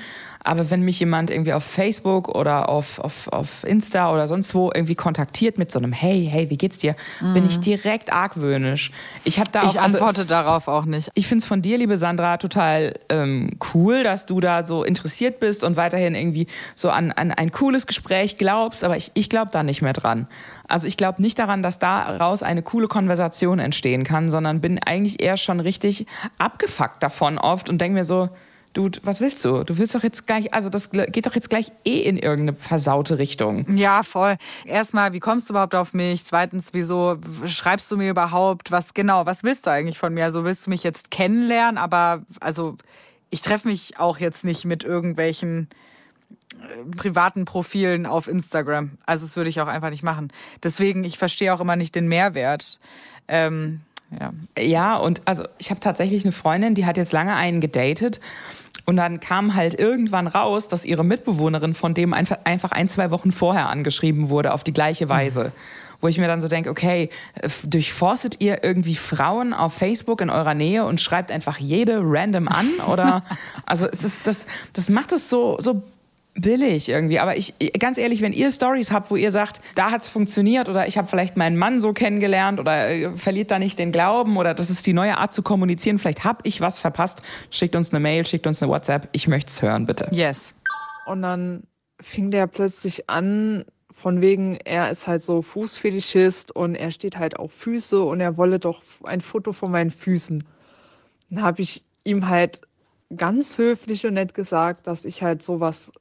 Aber 0.43 0.69
wenn 0.69 0.81
mich 0.81 0.99
jemand 0.99 1.29
irgendwie 1.29 1.53
auf 1.53 1.63
Facebook 1.63 2.29
oder 2.29 2.69
auf, 2.69 2.99
auf, 2.99 3.27
auf 3.27 3.63
Insta 3.65 4.13
oder 4.13 4.27
sonst 4.27 4.55
wo 4.55 4.71
irgendwie 4.73 4.95
kontaktiert 4.95 5.57
mit 5.57 5.71
so 5.71 5.79
einem 5.79 5.91
Hey, 5.91 6.27
hey, 6.31 6.49
wie 6.49 6.57
geht's 6.57 6.77
dir, 6.77 6.95
mhm. 7.19 7.33
bin 7.33 7.45
ich 7.45 7.57
mhm. 7.57 7.63
direkt 7.63 8.13
argwöhnisch. 8.13 8.91
Ich 9.25 9.39
habe 9.39 9.51
da 9.51 9.61
auch, 9.61 9.73
Ich 9.73 9.79
also 9.79 9.97
antworte 9.97 10.21
also, 10.21 10.29
darauf 10.29 10.67
auch 10.67 10.85
nicht. 10.85 11.09
Ich 11.13 11.27
finde 11.27 11.43
es 11.43 11.47
von 11.47 11.61
dir, 11.61 11.77
liebe 11.77 11.97
Sandra, 11.97 12.37
total 12.37 12.93
ähm, 13.09 13.57
cool, 13.73 14.03
dass 14.03 14.25
du 14.25 14.39
da 14.39 14.65
so 14.65 14.83
interessiert 14.83 15.39
bist 15.39 15.63
und 15.63 15.75
weiterhin 15.75 16.15
irgendwie 16.15 16.47
so 16.73 16.89
an, 16.89 17.11
an 17.11 17.31
ein 17.31 17.51
cooles 17.51 17.85
Gespräch 17.85 18.37
glaubst, 18.37 18.83
aber 18.83 18.95
ich, 18.95 19.11
ich 19.15 19.29
glaube 19.29 19.51
da 19.51 19.63
nicht 19.63 19.81
mehr 19.81 19.93
dran. 19.93 20.27
Also 20.67 20.87
ich 20.87 20.95
glaube 20.97 21.21
nicht 21.21 21.37
daran, 21.37 21.63
dass 21.63 21.79
daraus 21.79 22.43
eine 22.43 22.61
coole 22.61 22.87
Konversation 22.87 23.59
entstehen 23.59 24.03
kann, 24.03 24.29
sondern 24.29 24.61
bin 24.61 24.79
eigentlich 24.85 25.21
eher 25.21 25.35
schon 25.35 25.59
richtig 25.59 26.05
abgefuckt 26.37 27.03
davon 27.03 27.37
oft 27.37 27.69
und 27.69 27.81
denke 27.81 27.95
mir 27.95 28.05
so, 28.05 28.29
du, 28.73 28.89
was 29.03 29.21
willst 29.21 29.43
du? 29.45 29.63
Du 29.63 29.77
willst 29.77 29.95
doch 29.95 30.03
jetzt 30.03 30.27
gleich, 30.27 30.53
also 30.53 30.69
das 30.69 30.91
geht 30.91 31.25
doch 31.25 31.35
jetzt 31.35 31.49
gleich 31.49 31.71
eh 31.85 31.99
in 31.99 32.17
irgendeine 32.17 32.57
versaute 32.57 33.17
Richtung. 33.17 33.77
Ja, 33.77 34.03
voll. 34.03 34.37
Erstmal, 34.65 35.13
wie 35.13 35.19
kommst 35.19 35.49
du 35.49 35.53
überhaupt 35.53 35.75
auf 35.75 35.93
mich? 35.93 36.25
Zweitens, 36.25 36.69
wieso 36.73 37.17
schreibst 37.45 37.91
du 37.91 37.97
mir 37.97 38.09
überhaupt? 38.09 38.71
Was 38.71 38.93
genau, 38.93 39.25
was 39.25 39.43
willst 39.43 39.65
du 39.65 39.71
eigentlich 39.71 39.97
von 39.97 40.13
mir? 40.13 40.25
Also 40.25 40.45
willst 40.45 40.67
du 40.67 40.69
mich 40.69 40.83
jetzt 40.83 41.11
kennenlernen? 41.11 41.77
Aber 41.77 42.23
also 42.39 42.75
ich 43.29 43.41
treffe 43.41 43.67
mich 43.67 43.99
auch 43.99 44.17
jetzt 44.19 44.43
nicht 44.43 44.65
mit 44.65 44.83
irgendwelchen 44.83 45.69
äh, 46.59 46.95
privaten 46.95 47.45
Profilen 47.45 48.05
auf 48.05 48.27
Instagram. 48.27 48.97
Also 49.05 49.25
das 49.25 49.35
würde 49.35 49.49
ich 49.49 49.61
auch 49.61 49.67
einfach 49.67 49.89
nicht 49.89 50.03
machen. 50.03 50.31
Deswegen, 50.63 51.03
ich 51.03 51.17
verstehe 51.17 51.53
auch 51.53 51.59
immer 51.59 51.75
nicht 51.75 51.95
den 51.95 52.07
Mehrwert. 52.07 52.79
Ähm, 53.27 53.81
ja. 54.19 54.33
ja, 54.57 54.97
und 54.97 55.21
also 55.25 55.43
ich 55.59 55.69
habe 55.69 55.79
tatsächlich 55.79 56.23
eine 56.23 56.31
Freundin, 56.31 56.73
die 56.73 56.85
hat 56.85 56.97
jetzt 56.97 57.13
lange 57.13 57.35
einen 57.35 57.61
gedatet. 57.61 58.19
Und 58.89 58.97
dann 58.97 59.19
kam 59.19 59.53
halt 59.53 59.79
irgendwann 59.79 60.25
raus, 60.25 60.67
dass 60.67 60.83
ihre 60.83 61.05
Mitbewohnerin 61.05 61.75
von 61.75 61.93
dem 61.93 62.11
einfach, 62.11 62.71
ein, 62.71 62.89
zwei 62.89 63.11
Wochen 63.11 63.31
vorher 63.31 63.69
angeschrieben 63.69 64.29
wurde 64.29 64.51
auf 64.51 64.63
die 64.63 64.73
gleiche 64.73 65.09
Weise. 65.09 65.43
Mhm. 65.43 65.51
Wo 66.01 66.07
ich 66.07 66.17
mir 66.17 66.27
dann 66.27 66.41
so 66.41 66.47
denke, 66.47 66.71
okay, 66.71 67.11
durchforstet 67.63 68.41
ihr 68.41 68.63
irgendwie 68.63 68.95
Frauen 68.95 69.53
auf 69.53 69.75
Facebook 69.75 70.21
in 70.21 70.31
eurer 70.31 70.55
Nähe 70.55 70.85
und 70.85 70.99
schreibt 70.99 71.31
einfach 71.31 71.59
jede 71.59 71.99
random 72.01 72.47
an? 72.47 72.67
Oder 72.91 73.23
also 73.67 73.85
es 73.85 74.03
ist, 74.03 74.25
das, 74.25 74.47
das 74.73 74.89
macht 74.89 75.11
es 75.11 75.29
so, 75.29 75.57
so 75.59 75.83
billig 76.35 76.89
irgendwie. 76.89 77.19
Aber 77.19 77.37
ich, 77.37 77.53
ganz 77.79 77.97
ehrlich, 77.97 78.21
wenn 78.21 78.33
ihr 78.33 78.51
Stories 78.51 78.91
habt, 78.91 79.11
wo 79.11 79.15
ihr 79.15 79.31
sagt, 79.31 79.61
da 79.75 79.91
hat 79.91 80.03
es 80.03 80.09
funktioniert 80.09 80.69
oder 80.69 80.87
ich 80.87 80.97
habe 80.97 81.07
vielleicht 81.07 81.37
meinen 81.37 81.57
Mann 81.57 81.79
so 81.79 81.93
kennengelernt 81.93 82.59
oder 82.59 82.89
äh, 82.89 83.17
verliert 83.17 83.51
da 83.51 83.59
nicht 83.59 83.79
den 83.79 83.91
Glauben 83.91 84.37
oder 84.37 84.53
das 84.53 84.69
ist 84.69 84.85
die 84.87 84.93
neue 84.93 85.17
Art 85.17 85.33
zu 85.33 85.41
kommunizieren, 85.41 85.99
vielleicht 85.99 86.23
habe 86.23 86.39
ich 86.43 86.61
was 86.61 86.79
verpasst, 86.79 87.21
schickt 87.49 87.75
uns 87.75 87.91
eine 87.91 87.99
Mail, 87.99 88.25
schickt 88.25 88.47
uns 88.47 88.61
eine 88.61 88.71
WhatsApp. 88.71 89.09
Ich 89.11 89.27
möchte 89.27 89.49
es 89.49 89.61
hören, 89.61 89.85
bitte. 89.85 90.07
Yes. 90.11 90.53
Und 91.05 91.21
dann 91.21 91.63
fing 91.99 92.31
der 92.31 92.47
plötzlich 92.47 93.09
an, 93.09 93.65
von 93.91 94.21
wegen, 94.21 94.55
er 94.63 94.89
ist 94.91 95.07
halt 95.07 95.21
so 95.21 95.41
Fußfetischist 95.41 96.55
und 96.55 96.75
er 96.75 96.91
steht 96.91 97.17
halt 97.17 97.37
auf 97.37 97.51
Füße 97.51 98.01
und 98.01 98.21
er 98.21 98.37
wolle 98.37 98.57
doch 98.57 98.81
ein 99.03 99.19
Foto 99.19 99.51
von 99.51 99.71
meinen 99.71 99.91
Füßen. 99.91 100.43
Dann 101.29 101.41
habe 101.41 101.61
ich 101.61 101.83
ihm 102.05 102.29
halt 102.29 102.61
ganz 103.15 103.57
höflich 103.57 104.05
und 104.05 104.13
nett 104.13 104.33
gesagt, 104.33 104.87
dass 104.87 105.03
ich 105.03 105.21
halt 105.21 105.43
sowas 105.43 105.91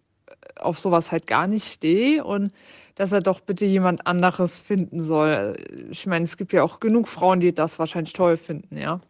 auf 0.60 0.78
sowas 0.78 1.12
halt 1.12 1.26
gar 1.26 1.46
nicht 1.46 1.66
stehe 1.66 2.24
und 2.24 2.52
dass 2.94 3.12
er 3.12 3.20
doch 3.20 3.40
bitte 3.40 3.64
jemand 3.64 4.06
anderes 4.06 4.58
finden 4.58 5.00
soll. 5.00 5.54
Ich 5.90 6.06
meine, 6.06 6.24
es 6.24 6.36
gibt 6.36 6.52
ja 6.52 6.62
auch 6.62 6.80
genug 6.80 7.08
Frauen, 7.08 7.40
die 7.40 7.54
das 7.54 7.78
wahrscheinlich 7.78 8.12
toll 8.12 8.36
finden, 8.36 8.76
ja. 8.76 9.00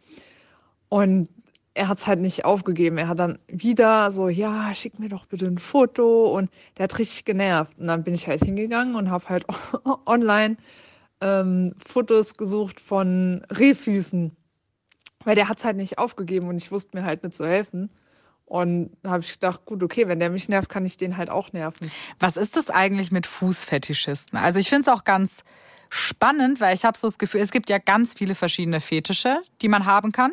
Und 0.89 1.27
er 1.73 1.87
hat 1.87 1.99
es 1.99 2.07
halt 2.07 2.19
nicht 2.19 2.45
aufgegeben. 2.45 2.97
Er 2.97 3.07
hat 3.07 3.19
dann 3.19 3.39
wieder 3.47 4.11
so, 4.11 4.27
ja, 4.27 4.73
schick 4.73 4.99
mir 4.99 5.09
doch 5.09 5.25
bitte 5.25 5.45
ein 5.45 5.57
Foto 5.57 6.35
und 6.37 6.49
der 6.77 6.83
hat 6.83 6.99
richtig 6.99 7.25
genervt. 7.25 7.79
Und 7.79 7.87
dann 7.87 8.03
bin 8.03 8.13
ich 8.13 8.27
halt 8.27 8.43
hingegangen 8.43 8.95
und 8.95 9.09
habe 9.09 9.29
halt 9.29 9.45
online 10.05 10.57
ähm, 11.21 11.73
Fotos 11.77 12.35
gesucht 12.35 12.79
von 12.79 13.45
Rehfüßen, 13.49 14.35
weil 15.23 15.35
der 15.35 15.47
hat 15.49 15.59
es 15.59 15.65
halt 15.65 15.77
nicht 15.77 15.97
aufgegeben 15.97 16.47
und 16.47 16.57
ich 16.57 16.71
wusste 16.71 16.97
mir 16.97 17.05
halt 17.05 17.23
nicht 17.23 17.35
zu 17.35 17.45
helfen. 17.45 17.89
Und 18.49 18.89
habe 19.05 19.23
ich 19.23 19.33
gedacht, 19.33 19.63
gut, 19.65 19.83
okay, 19.83 20.07
wenn 20.07 20.19
der 20.19 20.31
mich 20.31 20.49
nervt, 20.49 20.69
kann 20.69 20.83
ich 20.83 20.97
den 20.97 21.17
halt 21.17 21.29
auch 21.29 21.53
nerven. 21.53 21.91
Was 22.19 22.35
ist 22.35 22.55
das 22.55 22.71
eigentlich 22.71 23.11
mit 23.11 23.27
Fußfetischisten? 23.27 24.39
Also 24.39 24.59
ich 24.59 24.69
finde 24.69 24.81
es 24.81 24.87
auch 24.87 25.03
ganz 25.03 25.43
spannend, 25.91 26.59
weil 26.59 26.75
ich 26.75 26.83
habe 26.83 26.97
so 26.97 27.07
das 27.07 27.19
Gefühl, 27.19 27.41
es 27.41 27.51
gibt 27.51 27.69
ja 27.69 27.77
ganz 27.77 28.15
viele 28.15 28.33
verschiedene 28.33 28.81
Fetische, 28.81 29.37
die 29.61 29.67
man 29.67 29.85
haben 29.85 30.11
kann. 30.11 30.31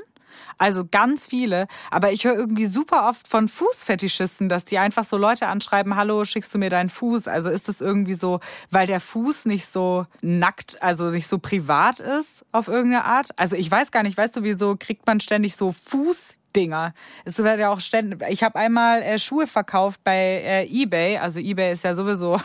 Also 0.59 0.85
ganz 0.91 1.27
viele. 1.27 1.67
Aber 1.91 2.13
ich 2.13 2.25
höre 2.25 2.35
irgendwie 2.35 2.67
super 2.67 3.09
oft 3.09 3.29
von 3.29 3.49
Fußfetischisten, 3.49 4.49
dass 4.49 4.65
die 4.65 4.79
einfach 4.79 5.05
so 5.05 5.17
Leute 5.17 5.47
anschreiben, 5.47 5.97
hallo, 5.97 6.25
schickst 6.25 6.55
du 6.55 6.59
mir 6.59 6.71
deinen 6.71 6.89
Fuß? 6.89 7.29
Also 7.29 7.51
ist 7.51 7.69
das 7.69 7.81
irgendwie 7.81 8.15
so, 8.15 8.41
weil 8.71 8.87
der 8.87 9.01
Fuß 9.01 9.47
nicht 9.47 9.67
so 9.67 10.07
nackt, 10.23 10.83
also 10.83 11.11
nicht 11.11 11.29
so 11.29 11.39
privat 11.39 12.01
ist 12.01 12.45
auf 12.53 12.69
irgendeine 12.69 13.05
Art? 13.05 13.31
Also 13.37 13.57
ich 13.57 13.71
weiß 13.71 13.91
gar 13.91 14.03
nicht, 14.03 14.17
weißt 14.17 14.37
du, 14.37 14.43
wieso 14.43 14.77
kriegt 14.77 15.07
man 15.07 15.21
ständig 15.21 15.57
so 15.57 15.73
Fuß 15.73 16.39
Dinger. 16.57 16.95
Es 17.25 17.37
wird 17.39 17.61
ja 17.61 17.71
auch 17.71 17.81
ständig. 17.81 18.23
Ich 18.31 18.43
habe 18.43 18.59
einmal 18.59 19.03
äh, 19.03 19.19
Schuhe 19.19 19.47
verkauft 19.47 20.01
bei 20.03 20.17
äh, 20.17 20.65
eBay. 20.67 21.19
Also 21.19 21.39
eBay 21.39 21.73
ist 21.73 21.85
ja 21.85 21.95
sowieso. 21.95 22.41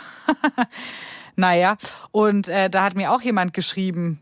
naja. 1.38 1.78
Und 2.12 2.50
äh, 2.50 2.70
da 2.70 2.84
hat 2.84 2.96
mir 2.96 3.12
auch 3.12 3.22
jemand 3.22 3.54
geschrieben, 3.54 4.22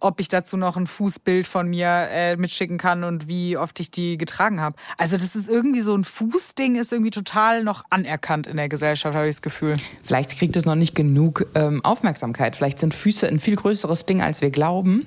ob 0.00 0.20
ich 0.20 0.28
dazu 0.28 0.56
noch 0.56 0.76
ein 0.76 0.86
Fußbild 0.86 1.46
von 1.46 1.68
mir 1.68 2.08
äh, 2.10 2.36
mitschicken 2.36 2.78
kann 2.78 3.04
und 3.04 3.28
wie 3.28 3.56
oft 3.56 3.78
ich 3.80 3.90
die 3.90 4.16
getragen 4.16 4.60
habe. 4.60 4.76
Also 4.96 5.16
das 5.16 5.36
ist 5.36 5.48
irgendwie 5.48 5.82
so 5.82 5.94
ein 5.94 6.04
Fußding, 6.04 6.76
ist 6.76 6.92
irgendwie 6.92 7.10
total 7.10 7.62
noch 7.62 7.84
anerkannt 7.90 8.46
in 8.46 8.56
der 8.56 8.68
Gesellschaft, 8.68 9.14
habe 9.14 9.28
ich 9.28 9.36
das 9.36 9.42
Gefühl. 9.42 9.76
Vielleicht 10.02 10.36
kriegt 10.38 10.56
es 10.56 10.64
noch 10.64 10.74
nicht 10.74 10.94
genug 10.94 11.46
ähm, 11.54 11.84
Aufmerksamkeit. 11.84 12.56
Vielleicht 12.56 12.78
sind 12.78 12.94
Füße 12.94 13.28
ein 13.28 13.40
viel 13.40 13.56
größeres 13.56 14.06
Ding, 14.06 14.22
als 14.22 14.40
wir 14.40 14.50
glauben. 14.50 15.06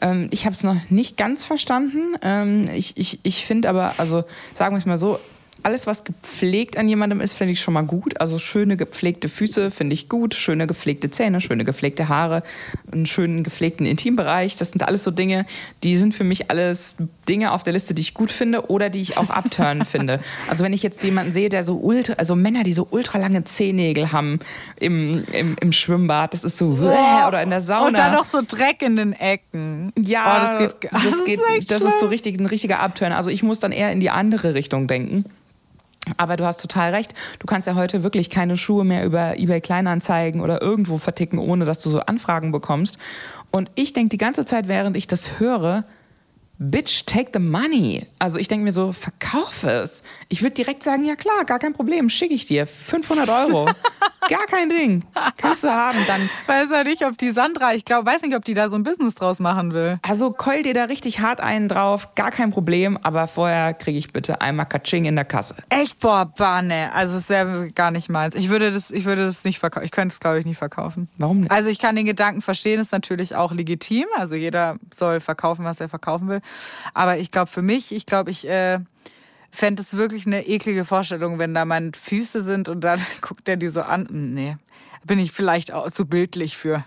Ähm, 0.00 0.28
ich 0.30 0.44
habe 0.44 0.54
es 0.54 0.62
noch 0.62 0.76
nicht 0.90 1.16
ganz 1.16 1.44
verstanden. 1.44 2.16
Ähm, 2.22 2.68
ich 2.74 2.96
ich, 2.96 3.20
ich 3.22 3.46
finde 3.46 3.68
aber, 3.68 3.94
also 3.98 4.24
sagen 4.54 4.74
wir 4.74 4.78
es 4.78 4.86
mal 4.86 4.98
so, 4.98 5.18
alles, 5.62 5.86
was 5.86 6.04
gepflegt 6.04 6.76
an 6.76 6.88
jemandem 6.88 7.20
ist, 7.20 7.32
finde 7.32 7.52
ich 7.52 7.60
schon 7.60 7.74
mal 7.74 7.82
gut. 7.82 8.20
Also 8.20 8.38
schöne 8.38 8.76
gepflegte 8.76 9.28
Füße 9.28 9.70
finde 9.70 9.94
ich 9.94 10.08
gut, 10.08 10.34
schöne 10.34 10.66
gepflegte 10.66 11.10
Zähne, 11.10 11.40
schöne 11.40 11.64
gepflegte 11.64 12.08
Haare, 12.08 12.42
einen 12.92 13.06
schönen 13.06 13.42
gepflegten 13.42 13.86
Intimbereich. 13.86 14.56
Das 14.56 14.70
sind 14.70 14.82
alles 14.82 15.04
so 15.04 15.10
Dinge, 15.10 15.46
die 15.82 15.96
sind 15.96 16.14
für 16.14 16.24
mich 16.24 16.50
alles 16.50 16.96
Dinge 17.28 17.52
auf 17.52 17.62
der 17.62 17.72
Liste, 17.72 17.94
die 17.94 18.02
ich 18.02 18.14
gut 18.14 18.30
finde 18.30 18.70
oder 18.70 18.88
die 18.88 19.00
ich 19.00 19.16
auch 19.16 19.30
abturnen 19.30 19.84
finde. 19.86 20.20
Also 20.48 20.64
wenn 20.64 20.72
ich 20.72 20.82
jetzt 20.82 21.02
jemanden 21.02 21.32
sehe, 21.32 21.48
der 21.48 21.64
so 21.64 21.76
ultra, 21.76 22.14
also 22.14 22.36
Männer, 22.36 22.62
die 22.62 22.72
so 22.72 22.86
ultra 22.90 23.18
lange 23.18 23.44
Zehennägel 23.44 24.12
haben 24.12 24.40
im, 24.78 25.24
im, 25.32 25.56
im 25.60 25.72
Schwimmbad, 25.72 26.34
das 26.34 26.44
ist 26.44 26.58
so 26.58 26.78
oh, 26.80 27.26
oder 27.28 27.42
in 27.42 27.50
der 27.50 27.60
Sauna. 27.60 27.88
Und 27.88 27.98
dann 27.98 28.12
noch 28.12 28.24
so 28.24 28.40
Dreck 28.46 28.82
in 28.82 28.96
den 28.96 29.12
Ecken. 29.12 29.92
Ja, 29.98 30.36
oh, 30.36 30.40
das 30.40 30.58
geht. 30.58 30.92
Das, 30.92 31.02
das, 31.10 31.24
geht, 31.24 31.40
ist, 31.58 31.70
das 31.70 31.82
ist 31.82 32.00
so 32.00 32.06
richtig 32.06 32.38
ein 32.38 32.46
richtiger 32.46 32.80
Abturn. 32.80 33.12
Also 33.12 33.30
ich 33.30 33.42
muss 33.42 33.60
dann 33.60 33.72
eher 33.72 33.92
in 33.92 34.00
die 34.00 34.10
andere 34.10 34.54
Richtung 34.54 34.86
denken. 34.86 35.24
Aber 36.16 36.36
du 36.36 36.44
hast 36.44 36.60
total 36.60 36.94
recht. 36.94 37.14
Du 37.38 37.46
kannst 37.46 37.66
ja 37.66 37.74
heute 37.74 38.02
wirklich 38.02 38.30
keine 38.30 38.56
Schuhe 38.56 38.84
mehr 38.84 39.04
über 39.04 39.38
eBay 39.38 39.60
Kleinanzeigen 39.60 40.40
oder 40.40 40.62
irgendwo 40.62 40.98
verticken, 40.98 41.38
ohne 41.38 41.64
dass 41.64 41.80
du 41.82 41.90
so 41.90 42.00
Anfragen 42.00 42.52
bekommst. 42.52 42.98
Und 43.50 43.70
ich 43.74 43.92
denke 43.92 44.10
die 44.10 44.18
ganze 44.18 44.44
Zeit, 44.44 44.68
während 44.68 44.96
ich 44.96 45.06
das 45.06 45.38
höre, 45.38 45.84
Bitch, 46.60 47.04
take 47.06 47.30
the 47.32 47.38
money. 47.38 48.04
Also 48.18 48.36
ich 48.36 48.48
denke 48.48 48.64
mir 48.64 48.72
so, 48.72 48.90
verkauf 48.90 49.62
es. 49.62 50.02
Ich 50.28 50.42
würde 50.42 50.54
direkt 50.54 50.82
sagen, 50.82 51.04
ja 51.04 51.14
klar, 51.14 51.44
gar 51.44 51.60
kein 51.60 51.72
Problem, 51.72 52.10
schicke 52.10 52.34
ich 52.34 52.46
dir. 52.46 52.66
500 52.66 53.28
Euro. 53.28 53.70
gar 54.28 54.46
kein 54.46 54.70
Ding. 54.70 55.04
Kannst 55.36 55.64
du 55.64 55.68
haben. 55.68 55.98
Dann 56.06 56.28
weiß 56.46 56.70
ja 56.70 56.84
nicht, 56.84 57.04
ob 57.04 57.18
die 57.18 57.30
Sandra, 57.30 57.74
ich 57.74 57.84
glaube, 57.84 58.06
weiß 58.06 58.22
nicht, 58.22 58.36
ob 58.36 58.44
die 58.44 58.54
da 58.54 58.68
so 58.68 58.76
ein 58.76 58.82
Business 58.82 59.14
draus 59.14 59.40
machen 59.40 59.72
will. 59.72 59.98
Also 60.02 60.30
keul 60.30 60.62
dir 60.62 60.74
da 60.74 60.84
richtig 60.84 61.20
hart 61.20 61.40
einen 61.40 61.68
drauf, 61.68 62.14
gar 62.14 62.30
kein 62.30 62.50
Problem. 62.50 62.98
Aber 63.02 63.26
vorher 63.26 63.74
kriege 63.74 63.98
ich 63.98 64.12
bitte 64.12 64.40
einmal 64.40 64.66
Katsching 64.66 65.04
in 65.06 65.16
der 65.16 65.24
Kasse. 65.24 65.56
Echt, 65.68 66.00
boah, 66.00 66.26
Banne. 66.26 66.92
Also 66.92 67.16
es 67.16 67.28
wäre 67.28 67.70
gar 67.72 67.90
nicht 67.90 68.08
meins. 68.08 68.34
Ich 68.34 68.48
würde 68.48 68.70
das, 68.70 68.90
ich 68.90 69.04
würde 69.04 69.24
das 69.24 69.44
nicht 69.44 69.58
verkaufen. 69.58 69.84
Ich 69.84 69.90
könnte 69.90 70.12
es, 70.12 70.20
glaube 70.20 70.38
ich, 70.38 70.46
nicht 70.46 70.58
verkaufen. 70.58 71.08
Warum 71.18 71.40
nicht? 71.40 71.50
Also 71.50 71.70
ich 71.70 71.78
kann 71.78 71.96
den 71.96 72.06
Gedanken 72.06 72.42
verstehen, 72.42 72.80
ist 72.80 72.92
natürlich 72.92 73.34
auch 73.34 73.52
legitim. 73.52 74.06
Also 74.16 74.34
jeder 74.34 74.76
soll 74.94 75.20
verkaufen, 75.20 75.64
was 75.64 75.80
er 75.80 75.88
verkaufen 75.88 76.28
will. 76.28 76.40
Aber 76.94 77.18
ich 77.18 77.30
glaube 77.30 77.50
für 77.50 77.62
mich, 77.62 77.92
ich 77.92 78.06
glaube, 78.06 78.30
ich 78.30 78.48
äh, 78.48 78.80
fände 79.50 79.82
es 79.82 79.96
wirklich 79.96 80.26
eine 80.26 80.46
eklige 80.46 80.84
Vorstellung, 80.84 81.38
wenn 81.38 81.54
da 81.54 81.64
meine 81.64 81.92
Füße 81.92 82.42
sind 82.42 82.68
und 82.68 82.82
dann 82.82 83.00
guckt 83.20 83.48
er 83.48 83.56
die 83.56 83.68
so 83.68 83.82
an. 83.82 84.08
Hm, 84.08 84.34
nee, 84.34 84.56
bin 85.04 85.18
ich 85.18 85.32
vielleicht 85.32 85.72
auch 85.72 85.90
zu 85.90 86.06
bildlich 86.06 86.56
für 86.56 86.84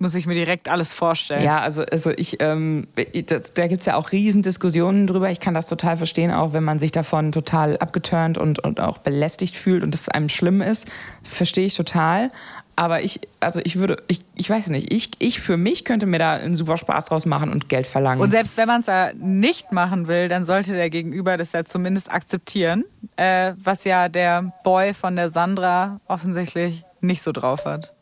muss 0.00 0.14
ich 0.14 0.26
mir 0.26 0.34
direkt 0.34 0.68
alles 0.68 0.92
vorstellen. 0.92 1.42
Ja, 1.42 1.60
also, 1.60 1.82
also 1.82 2.12
ich, 2.16 2.40
ähm, 2.40 2.86
das, 3.26 3.52
da 3.52 3.66
gibt's 3.66 3.84
ja 3.84 3.96
auch 3.96 4.12
Riesendiskussionen 4.12 5.08
drüber. 5.08 5.30
Ich 5.30 5.40
kann 5.40 5.54
das 5.54 5.66
total 5.66 5.96
verstehen, 5.96 6.30
auch 6.30 6.52
wenn 6.52 6.62
man 6.62 6.78
sich 6.78 6.92
davon 6.92 7.32
total 7.32 7.76
abgeturnt 7.78 8.38
und, 8.38 8.60
und 8.60 8.80
auch 8.80 8.98
belästigt 8.98 9.56
fühlt 9.56 9.82
und 9.82 9.94
es 9.94 10.08
einem 10.08 10.28
schlimm 10.28 10.62
ist. 10.62 10.88
Verstehe 11.24 11.66
ich 11.66 11.74
total. 11.74 12.30
Aber 12.78 13.02
ich, 13.02 13.20
also 13.40 13.58
ich 13.64 13.80
würde, 13.80 14.04
ich, 14.06 14.22
ich 14.36 14.48
weiß 14.48 14.68
nicht, 14.68 14.92
ich, 14.92 15.10
ich 15.18 15.40
für 15.40 15.56
mich 15.56 15.84
könnte 15.84 16.06
mir 16.06 16.20
da 16.20 16.34
einen 16.34 16.54
super 16.54 16.76
Spaß 16.76 17.06
draus 17.06 17.26
machen 17.26 17.50
und 17.50 17.68
Geld 17.68 17.88
verlangen. 17.88 18.20
Und 18.20 18.30
selbst 18.30 18.56
wenn 18.56 18.68
man 18.68 18.82
es 18.82 18.86
ja 18.86 19.12
nicht 19.14 19.72
machen 19.72 20.06
will, 20.06 20.28
dann 20.28 20.44
sollte 20.44 20.74
der 20.74 20.88
Gegenüber 20.88 21.36
das 21.36 21.50
ja 21.50 21.64
zumindest 21.64 22.08
akzeptieren, 22.08 22.84
äh, 23.16 23.54
was 23.56 23.82
ja 23.82 24.08
der 24.08 24.52
Boy 24.62 24.94
von 24.94 25.16
der 25.16 25.32
Sandra 25.32 26.00
offensichtlich 26.06 26.84
nicht 27.00 27.22
so 27.22 27.32
drauf 27.32 27.64
hat. 27.64 27.94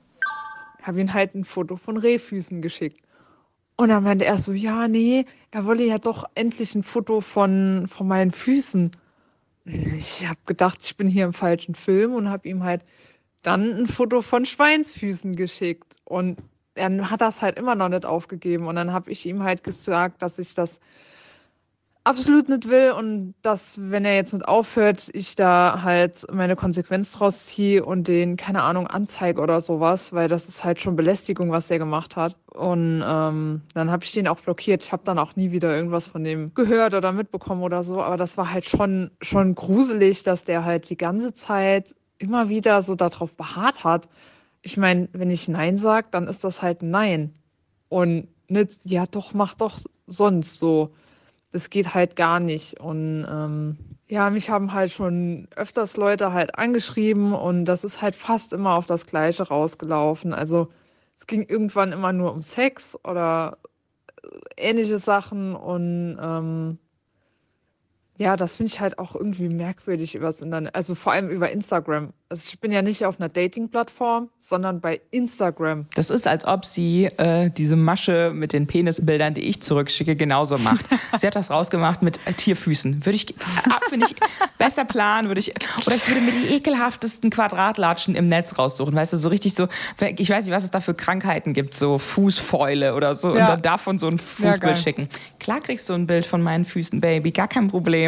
Ich 0.79 0.87
habe 0.87 1.01
ihm 1.01 1.15
halt 1.15 1.35
ein 1.35 1.47
Foto 1.47 1.77
von 1.77 1.97
Rehfüßen 1.97 2.61
geschickt. 2.61 3.01
Und 3.77 3.89
dann 3.89 4.05
meinte 4.05 4.27
er 4.27 4.37
so, 4.37 4.53
ja, 4.53 4.89
nee, 4.89 5.25
er 5.53 5.65
wolle 5.65 5.85
ja 5.85 5.97
doch 5.97 6.27
endlich 6.35 6.75
ein 6.75 6.83
Foto 6.83 7.23
von, 7.23 7.87
von 7.89 8.07
meinen 8.07 8.31
Füßen. 8.31 8.91
Ich 9.65 10.29
habe 10.29 10.41
gedacht, 10.45 10.81
ich 10.83 10.99
bin 10.99 11.09
hier 11.09 11.25
im 11.25 11.33
falschen 11.33 11.75
Film 11.75 12.13
und 12.13 12.29
habe 12.29 12.47
ihm 12.47 12.63
halt 12.63 12.85
dann 13.47 13.83
ein 13.83 13.87
Foto 13.87 14.23
von 14.23 14.45
Schweinsfüßen 14.45 15.37
geschickt. 15.37 15.97
Und 16.05 16.39
er 16.75 17.11
hat 17.11 17.21
das 17.21 17.43
halt 17.43 17.59
immer 17.59 17.75
noch 17.75 17.89
nicht 17.89 18.05
aufgegeben. 18.05 18.67
Und 18.67 18.77
dann 18.77 18.93
habe 18.93 19.11
ich 19.11 19.25
ihm 19.27 19.43
halt 19.43 19.65
gesagt, 19.65 20.23
dass 20.23 20.39
ich 20.39 20.55
das 20.55 20.81
absolut 22.07 22.49
nicht 22.49 22.69
will 22.69 22.93
und 22.93 23.35
dass, 23.43 23.81
wenn 23.91 24.05
er 24.05 24.15
jetzt 24.15 24.33
nicht 24.33 24.47
aufhört, 24.47 25.09
ich 25.13 25.35
da 25.35 25.81
halt 25.83 26.25
meine 26.33 26.55
Konsequenz 26.55 27.13
draus 27.13 27.47
ziehe 27.47 27.85
und 27.85 28.07
den, 28.07 28.37
keine 28.37 28.63
Ahnung, 28.63 28.87
anzeige 28.87 29.41
oder 29.41 29.61
sowas, 29.61 30.13
weil 30.13 30.29
das 30.29 30.47
ist 30.47 30.63
halt 30.63 30.81
schon 30.81 30.95
Belästigung, 30.95 31.51
was 31.51 31.69
er 31.69 31.79
gemacht 31.79 32.15
hat. 32.15 32.37
Und 32.55 33.03
ähm, 33.05 33.63
dann 33.75 33.91
habe 33.91 34.05
ich 34.05 34.13
den 34.13 34.29
auch 34.29 34.41
blockiert. 34.41 34.85
Ich 34.85 34.93
habe 34.93 35.03
dann 35.05 35.19
auch 35.19 35.35
nie 35.35 35.51
wieder 35.51 35.75
irgendwas 35.75 36.07
von 36.07 36.23
dem 36.23 36.55
gehört 36.55 36.95
oder 36.95 37.11
mitbekommen 37.11 37.63
oder 37.63 37.83
so. 37.83 38.01
Aber 38.01 38.17
das 38.17 38.37
war 38.37 38.53
halt 38.53 38.67
schon, 38.67 39.11
schon 39.21 39.57
gruselig, 39.57 40.23
dass 40.23 40.45
der 40.45 40.65
halt 40.65 40.89
die 40.89 40.97
ganze 40.97 41.35
Zeit 41.35 41.95
immer 42.19 42.49
wieder 42.49 42.83
so 42.83 42.95
darauf 42.95 43.37
beharrt 43.37 43.85
hat. 43.85 44.09
Ich 44.63 44.77
meine, 44.77 45.09
wenn 45.13 45.31
ich 45.31 45.49
Nein 45.49 45.77
sage, 45.77 46.09
dann 46.11 46.29
ist 46.29 46.45
das 46.45 46.63
halt 46.63 46.83
Nein. 46.83 47.35
Und 47.89 48.29
nicht, 48.49 48.85
ja 48.85 49.07
doch, 49.07 49.35
mach 49.35 49.55
doch 49.55 49.79
sonst 50.07 50.59
so. 50.59 50.95
Das 51.53 51.71
geht 51.71 51.95
halt 51.95 52.17
gar 52.17 52.41
nicht. 52.41 52.81
Und 52.81 53.27
ähm, 53.29 53.77
ja, 54.09 54.31
mich 54.31 54.51
haben 54.51 54.73
halt 54.73 54.93
schon 54.93 55.49
öfters 55.57 55.97
Leute 55.97 56.33
halt 56.33 56.57
angeschrieben 56.59 57.33
und 57.33 57.65
das 57.65 57.85
ist 57.85 58.03
halt 58.03 58.15
fast 58.17 58.53
immer 58.53 58.75
auf 58.75 58.87
das 58.87 59.07
Gleiche 59.07 59.45
rausgelaufen. 59.49 60.33
Also 60.33 60.69
es 61.17 61.27
ging 61.27 61.43
irgendwann 61.43 61.93
immer 61.93 62.13
nur 62.13 62.33
um 62.33 62.43
Sex 62.43 62.97
oder 63.05 63.59
äh, 64.23 64.69
ähnliche 64.69 64.99
Sachen 64.99 65.57
und 65.57 66.19
ähm, 66.21 66.79
Ja, 68.19 68.37
das 68.37 68.57
finde 68.57 68.73
ich 68.73 68.81
halt 68.81 68.99
auch 68.99 69.15
irgendwie 69.15 69.49
merkwürdig 69.49 70.15
übers 70.15 70.41
Internet. 70.41 70.75
Also 70.75 70.95
vor 70.95 71.13
allem 71.13 71.29
über 71.29 71.51
Instagram. 71.51 72.13
Also 72.29 72.49
ich 72.49 72.59
bin 72.61 72.73
ja 72.73 72.83
nicht 72.83 73.05
auf 73.05 73.21
einer 73.21 73.29
Dating-Plattform, 73.29 74.31
sondern 74.41 74.81
bei 74.81 75.01
Instagram. 75.11 75.87
Das 75.95 76.11
ist, 76.11 76.27
als 76.27 76.45
ob 76.45 76.65
sie 76.65 77.05
äh, 77.05 77.51
diese 77.51 77.77
Masche 77.77 78.33
mit 78.35 78.53
den 78.53 78.67
Penisbildern, 78.67 79.35
die 79.35 79.43
ich 79.43 79.63
zurückschicke, 79.63 80.17
genauso 80.17 80.59
macht. 80.59 80.87
sie 81.19 81.27
hat 81.27 81.37
das 81.37 81.51
rausgemacht 81.51 82.03
mit 82.03 82.19
äh, 82.25 82.33
Tierfüßen. 82.33 83.05
Würde 83.05 83.17
ich, 83.17 83.31
äh, 83.31 83.35
finde 83.91 84.07
ich, 84.07 84.17
besser 84.59 84.85
planen, 84.85 85.29
würde 85.29 85.41
ich, 85.41 85.55
oder 85.87 85.95
ich 85.95 86.09
würde 86.09 86.23
mir 86.23 86.33
die 86.33 86.55
ekelhaftesten 86.55 87.31
Quadratlatschen 87.31 88.17
im 88.17 88.27
Netz 88.27 88.59
raussuchen. 88.59 88.95
Weißt 88.95 89.13
du, 89.13 89.19
so 89.19 89.29
richtig 89.29 89.55
so, 89.55 89.69
ich 90.01 90.31
weiß 90.31 90.47
nicht, 90.47 90.55
was 90.55 90.65
es 90.65 90.71
da 90.71 90.81
für 90.81 90.95
Krankheiten 90.95 91.53
gibt, 91.53 91.77
so 91.77 91.99
Fußfäule 91.99 92.95
oder 92.95 93.15
so, 93.15 93.37
ja. 93.37 93.43
und 93.43 93.49
dann 93.49 93.63
davon 93.63 93.99
so 93.99 94.09
ein 94.09 94.19
Fußbild 94.19 94.63
ja, 94.63 94.77
schicken. 94.77 95.09
Klar 95.39 95.61
kriegst 95.61 95.89
du 95.89 95.93
ein 95.93 96.07
Bild 96.07 96.27
von 96.27 96.43
meinen 96.43 96.65
Füßen, 96.65 97.01
Baby, 97.01 97.31
gar 97.31 97.47
kein 97.47 97.69
Problem. 97.69 98.06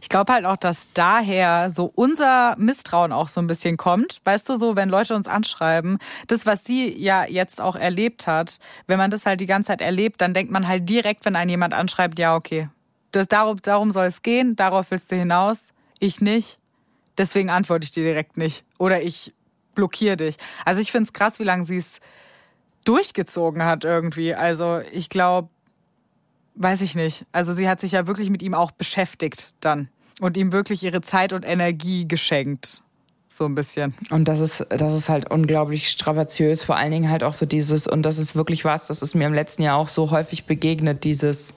Ich 0.00 0.08
glaube 0.08 0.32
halt 0.32 0.44
auch, 0.44 0.56
dass 0.56 0.88
daher 0.94 1.70
so 1.70 1.90
unser 1.94 2.56
Misstrauen 2.58 3.12
auch 3.12 3.28
so 3.28 3.40
ein 3.40 3.46
bisschen 3.46 3.54
bisschen 3.54 3.76
kommt. 3.76 4.20
Weißt 4.24 4.48
du, 4.48 4.56
so, 4.56 4.76
wenn 4.76 4.88
Leute 4.88 5.14
uns 5.14 5.26
anschreiben, 5.28 5.98
das, 6.26 6.44
was 6.44 6.64
sie 6.64 6.96
ja 7.00 7.24
jetzt 7.24 7.60
auch 7.60 7.76
erlebt 7.76 8.26
hat, 8.26 8.58
wenn 8.86 8.98
man 8.98 9.10
das 9.10 9.26
halt 9.26 9.40
die 9.40 9.46
ganze 9.46 9.68
Zeit 9.68 9.80
erlebt, 9.80 10.20
dann 10.20 10.34
denkt 10.34 10.52
man 10.52 10.68
halt 10.68 10.88
direkt, 10.88 11.24
wenn 11.24 11.36
einen 11.36 11.50
jemand 11.50 11.72
anschreibt, 11.72 12.18
ja, 12.18 12.34
okay, 12.34 12.68
das, 13.12 13.28
darum, 13.28 13.62
darum 13.62 13.92
soll 13.92 14.06
es 14.06 14.22
gehen, 14.22 14.56
darauf 14.56 14.90
willst 14.90 15.12
du 15.12 15.16
hinaus, 15.16 15.72
ich 16.00 16.20
nicht. 16.20 16.58
Deswegen 17.16 17.48
antworte 17.48 17.84
ich 17.84 17.92
dir 17.92 18.02
direkt 18.02 18.36
nicht. 18.36 18.64
Oder 18.78 19.02
ich 19.02 19.32
blockiere 19.76 20.16
dich. 20.16 20.36
Also 20.64 20.80
ich 20.80 20.90
finde 20.90 21.04
es 21.04 21.12
krass, 21.12 21.38
wie 21.38 21.44
lange 21.44 21.64
sie 21.64 21.76
es 21.76 22.00
durchgezogen 22.84 23.64
hat 23.64 23.84
irgendwie. 23.84 24.34
Also 24.34 24.80
ich 24.92 25.08
glaube, 25.08 25.48
weiß 26.54 26.80
ich 26.82 26.94
nicht. 26.94 27.26
Also 27.32 27.52
sie 27.52 27.68
hat 27.68 27.80
sich 27.80 27.92
ja 27.92 28.06
wirklich 28.06 28.30
mit 28.30 28.42
ihm 28.42 28.54
auch 28.54 28.70
beschäftigt 28.70 29.52
dann 29.60 29.88
und 30.20 30.36
ihm 30.36 30.52
wirklich 30.52 30.82
ihre 30.82 31.00
Zeit 31.00 31.32
und 31.32 31.44
Energie 31.44 32.06
geschenkt 32.06 32.82
so 33.28 33.44
ein 33.44 33.54
bisschen. 33.54 33.94
Und 34.10 34.28
das 34.28 34.40
ist, 34.40 34.64
das 34.68 34.92
ist 34.92 35.08
halt 35.08 35.30
unglaublich 35.30 35.90
strapaziös, 35.90 36.62
vor 36.62 36.76
allen 36.76 36.92
Dingen 36.92 37.10
halt 37.10 37.24
auch 37.24 37.32
so 37.32 37.46
dieses, 37.46 37.86
und 37.86 38.02
das 38.02 38.18
ist 38.18 38.36
wirklich 38.36 38.64
was, 38.64 38.86
das 38.86 39.02
ist 39.02 39.14
mir 39.14 39.26
im 39.26 39.34
letzten 39.34 39.62
Jahr 39.62 39.76
auch 39.76 39.88
so 39.88 40.10
häufig 40.10 40.44
begegnet, 40.44 41.04
dieses 41.04 41.54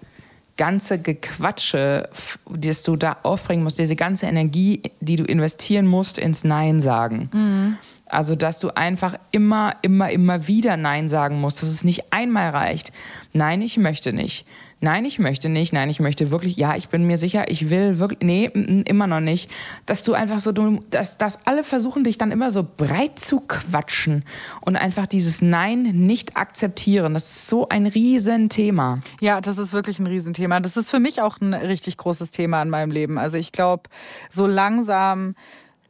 ganze 0.57 0.97
Gequatsche, 0.97 2.09
das 2.49 2.81
du 2.81 2.95
da 2.95 3.17
aufbringen 3.21 3.63
musst, 3.63 3.77
diese 3.77 3.95
ganze 3.95 4.25
Energie, 4.25 4.81
die 5.01 5.17
du 5.17 5.23
investieren 5.23 5.85
musst 5.85 6.17
ins 6.17 6.43
Nein 6.43 6.81
sagen. 6.81 7.29
Mhm. 7.31 7.77
Also, 8.11 8.35
dass 8.35 8.59
du 8.59 8.69
einfach 8.75 9.15
immer, 9.31 9.75
immer, 9.81 10.09
immer 10.11 10.47
wieder 10.47 10.77
Nein 10.77 11.07
sagen 11.07 11.39
musst, 11.39 11.61
dass 11.61 11.69
es 11.69 11.83
nicht 11.83 12.13
einmal 12.13 12.49
reicht. 12.49 12.91
Nein, 13.33 13.61
ich 13.61 13.77
möchte 13.77 14.13
nicht 14.13 14.45
nein, 14.79 15.05
ich 15.05 15.19
möchte 15.19 15.49
nicht, 15.49 15.73
nein, 15.73 15.89
ich 15.89 15.99
möchte 15.99 16.29
wirklich, 16.31 16.57
ja, 16.57 16.75
ich 16.75 16.89
bin 16.89 17.07
mir 17.07 17.17
sicher, 17.17 17.49
ich 17.49 17.69
will 17.69 17.99
wirklich, 17.99 18.19
nee, 18.21 18.45
immer 18.85 19.07
noch 19.07 19.19
nicht. 19.19 19.49
Dass 19.85 20.03
du 20.03 20.13
einfach 20.13 20.39
so, 20.39 20.51
dass, 20.51 21.17
dass 21.17 21.45
alle 21.45 21.63
versuchen, 21.63 22.03
dich 22.03 22.17
dann 22.17 22.31
immer 22.31 22.51
so 22.51 22.65
breit 22.65 23.19
zu 23.19 23.41
quatschen 23.41 24.23
und 24.61 24.75
einfach 24.75 25.07
dieses 25.07 25.41
Nein 25.41 25.81
nicht 25.81 26.37
akzeptieren. 26.37 27.13
Das 27.13 27.23
ist 27.23 27.47
so 27.47 27.69
ein 27.69 27.87
Riesenthema. 27.87 28.99
Ja, 29.19 29.41
das 29.41 29.57
ist 29.57 29.73
wirklich 29.73 29.99
ein 29.99 30.07
Riesenthema. 30.07 30.59
Das 30.59 30.77
ist 30.77 30.91
für 30.91 30.99
mich 30.99 31.21
auch 31.21 31.39
ein 31.41 31.53
richtig 31.53 31.97
großes 31.97 32.31
Thema 32.31 32.61
in 32.61 32.69
meinem 32.69 32.91
Leben. 32.91 33.17
Also 33.17 33.37
ich 33.37 33.51
glaube, 33.51 33.83
so 34.29 34.45
langsam 34.45 35.35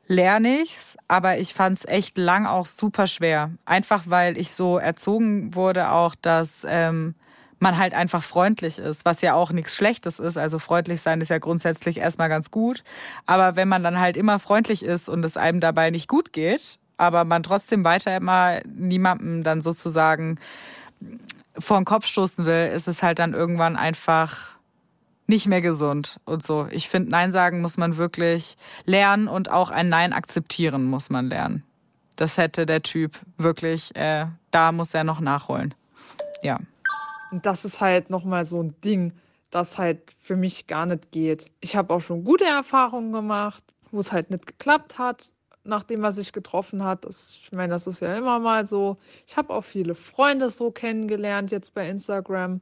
lerne 0.08 0.62
ich's, 0.62 0.97
aber 1.08 1.38
ich 1.38 1.53
fand's 1.53 1.86
echt 1.86 2.18
lang 2.18 2.45
auch 2.45 2.66
super 2.66 3.08
schwer. 3.08 3.51
Einfach 3.66 4.03
weil 4.08 4.38
ich 4.38 4.51
so 4.51 4.78
erzogen 4.78 5.53
wurde, 5.53 5.91
auch 5.91 6.16
dass 6.16 6.66
ähm, 6.68 7.16
man 7.60 7.78
halt 7.78 7.93
einfach 7.93 8.24
freundlich 8.24 8.80
ist, 8.80 9.05
was 9.05 9.22
ja 9.22 9.34
auch 9.34 9.51
nichts 9.51 9.76
Schlechtes 9.76 10.20
ist. 10.20 10.38
Also 10.38 10.60
freundlich 10.60 11.01
sein 11.01 11.22
ist 11.22 11.30
ja 11.30 11.39
grundsätzlich 11.39 11.97
erstmal 11.97 12.30
ganz 12.30 12.51
gut. 12.51 12.84
Aber 13.26 13.55
wenn 13.55 13.68
man 13.68 13.84
dann 13.84 13.99
halt 13.99 14.18
immer 14.18 14.39
freundlich 14.39 14.84
ist 14.84 15.10
und 15.10 15.26
es 15.26 15.38
einem 15.38 15.60
dabei 15.60 15.89
nicht 15.89 16.08
gut 16.08 16.34
geht, 16.34 16.80
aber 16.97 17.26
man 17.26 17.43
trotzdem 17.43 17.84
weiter 17.84 18.16
immer 18.16 18.60
niemandem 18.66 19.43
dann 19.43 19.62
sozusagen 19.62 20.39
vor 21.60 21.78
den 21.78 21.86
Kopf 21.86 22.05
stoßen 22.05 22.45
will, 22.45 22.72
ist 22.74 22.88
es 22.88 23.03
halt 23.03 23.20
dann 23.20 23.34
irgendwann 23.34 23.76
einfach 23.76 24.57
nicht 25.28 25.45
mehr 25.47 25.61
gesund 25.61 26.19
und 26.25 26.43
so. 26.43 26.67
Ich 26.71 26.89
finde, 26.89 27.11
Nein 27.11 27.32
sagen 27.32 27.61
muss 27.61 27.78
man 27.78 27.97
wirklich 27.97 28.57
lernen 28.86 29.28
und 29.28 29.51
auch 29.51 29.69
ein 29.69 29.89
Nein 29.89 30.13
akzeptieren 30.13 30.86
muss 30.86 31.09
man 31.09 31.30
lernen. 31.30 31.63
Das 32.15 32.38
hätte 32.38 32.65
der 32.65 32.82
Typ 32.82 33.19
wirklich, 33.38 33.95
äh, 33.95 34.25
da 34.51 34.71
muss 34.71 34.93
er 34.93 35.03
noch 35.03 35.19
nachholen. 35.19 35.75
Ja. 36.41 36.59
Das 37.32 37.65
ist 37.65 37.82
halt 37.82 38.09
nochmal 38.09 38.45
so 38.45 38.63
ein 38.63 38.73
Ding, 38.82 39.11
das 39.51 39.78
halt 39.78 39.99
für 40.17 40.38
mich 40.38 40.67
gar 40.67 40.86
nicht 40.86 41.11
geht. 41.11 41.51
Ich 41.59 41.75
habe 41.75 41.93
auch 41.93 42.01
schon 42.01 42.23
gute 42.23 42.45
Erfahrungen 42.45 43.11
gemacht, 43.11 43.63
wo 43.91 43.99
es 43.99 44.11
halt 44.11 44.32
nicht 44.32 44.47
geklappt 44.47 44.97
hat, 44.97 45.32
nachdem 45.63 46.03
er 46.03 46.13
sich 46.13 46.32
getroffen 46.32 46.84
hat. 46.84 47.05
Das, 47.05 47.39
ich 47.43 47.51
meine, 47.51 47.73
das 47.73 47.86
ist 47.86 47.99
ja 47.99 48.15
immer 48.15 48.39
mal 48.39 48.65
so. 48.65 48.95
Ich 49.28 49.36
habe 49.36 49.53
auch 49.53 49.65
viele 49.65 49.93
Freunde 49.93 50.49
so 50.49 50.71
kennengelernt 50.71 51.51
jetzt 51.51 51.73
bei 51.73 51.88
Instagram. 51.88 52.61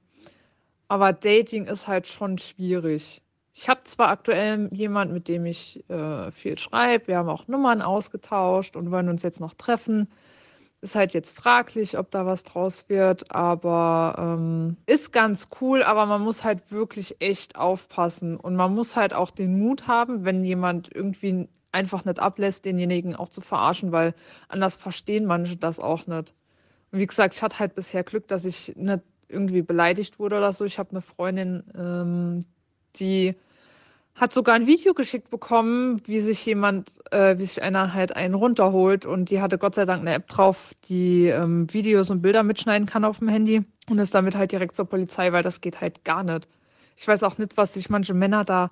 Aber 0.87 1.13
Dating 1.13 1.65
ist 1.65 1.87
halt 1.87 2.07
schon 2.07 2.37
schwierig. 2.37 3.21
Ich 3.53 3.69
habe 3.69 3.83
zwar 3.83 4.09
aktuell 4.09 4.69
jemanden, 4.73 5.13
mit 5.13 5.27
dem 5.27 5.45
ich 5.45 5.89
äh, 5.89 6.29
viel 6.31 6.57
schreibe. 6.57 7.07
Wir 7.07 7.17
haben 7.17 7.29
auch 7.29 7.47
Nummern 7.47 7.81
ausgetauscht 7.81 8.75
und 8.75 8.91
wollen 8.91 9.09
uns 9.09 9.23
jetzt 9.23 9.39
noch 9.39 9.53
treffen. 9.53 10.09
Ist 10.81 10.95
halt 10.95 11.13
jetzt 11.13 11.37
fraglich, 11.37 11.97
ob 11.97 12.11
da 12.11 12.25
was 12.25 12.43
draus 12.43 12.89
wird, 12.89 13.31
aber 13.31 14.15
ähm, 14.37 14.77
ist 14.85 15.13
ganz 15.13 15.47
cool, 15.61 15.83
aber 15.83 16.05
man 16.05 16.21
muss 16.21 16.43
halt 16.43 16.69
wirklich 16.71 17.15
echt 17.21 17.55
aufpassen 17.55 18.37
und 18.37 18.55
man 18.55 18.75
muss 18.75 18.95
halt 18.95 19.13
auch 19.13 19.31
den 19.31 19.57
Mut 19.57 19.87
haben, 19.87 20.25
wenn 20.25 20.43
jemand 20.43 20.93
irgendwie 20.93 21.47
einfach 21.71 22.05
nicht 22.05 22.19
ablässt, 22.19 22.65
denjenigen 22.65 23.15
auch 23.15 23.29
zu 23.29 23.41
verarschen, 23.41 23.91
weil 23.91 24.13
anders 24.49 24.75
verstehen 24.75 25.25
manche 25.25 25.57
das 25.57 25.79
auch 25.79 26.07
nicht. 26.07 26.33
Und 26.91 26.99
wie 26.99 27.07
gesagt, 27.07 27.35
ich 27.35 27.41
hatte 27.41 27.59
halt 27.59 27.73
bisher 27.73 28.03
Glück, 28.03 28.27
dass 28.27 28.45
ich 28.45 28.75
nicht 28.75 29.01
irgendwie 29.27 29.61
beleidigt 29.61 30.19
wurde 30.19 30.37
oder 30.37 30.53
so. 30.53 30.65
Ich 30.65 30.79
habe 30.79 30.91
eine 30.91 31.01
Freundin, 31.01 31.63
ähm, 31.75 32.45
die 32.95 33.35
hat 34.15 34.33
sogar 34.33 34.55
ein 34.55 34.65
Video 34.65 34.93
geschickt 34.93 35.29
bekommen, 35.29 36.01
wie 36.05 36.21
sich 36.21 36.45
jemand, 36.45 37.01
äh, 37.11 37.37
wie 37.37 37.45
sich 37.45 37.61
einer 37.61 37.93
halt 37.93 38.15
einen 38.15 38.33
runterholt 38.33 39.05
und 39.05 39.29
die 39.29 39.41
hatte 39.41 39.57
Gott 39.57 39.75
sei 39.75 39.83
Dank 39.83 40.01
eine 40.01 40.13
App 40.13 40.27
drauf, 40.29 40.73
die 40.85 41.27
ähm, 41.27 41.71
Videos 41.73 42.09
und 42.09 42.21
Bilder 42.21 42.43
mitschneiden 42.43 42.87
kann 42.87 43.03
auf 43.03 43.19
dem 43.19 43.27
Handy 43.27 43.65
und 43.89 43.99
ist 43.99 44.15
damit 44.15 44.35
halt 44.37 44.53
direkt 44.53 44.75
zur 44.75 44.85
Polizei, 44.85 45.33
weil 45.33 45.43
das 45.43 45.59
geht 45.59 45.81
halt 45.81 46.05
gar 46.05 46.23
nicht. 46.23 46.47
Ich 46.95 47.05
weiß 47.07 47.23
auch 47.23 47.37
nicht, 47.37 47.57
was 47.57 47.73
sich 47.73 47.89
manche 47.89 48.13
Männer 48.13 48.45
da 48.45 48.71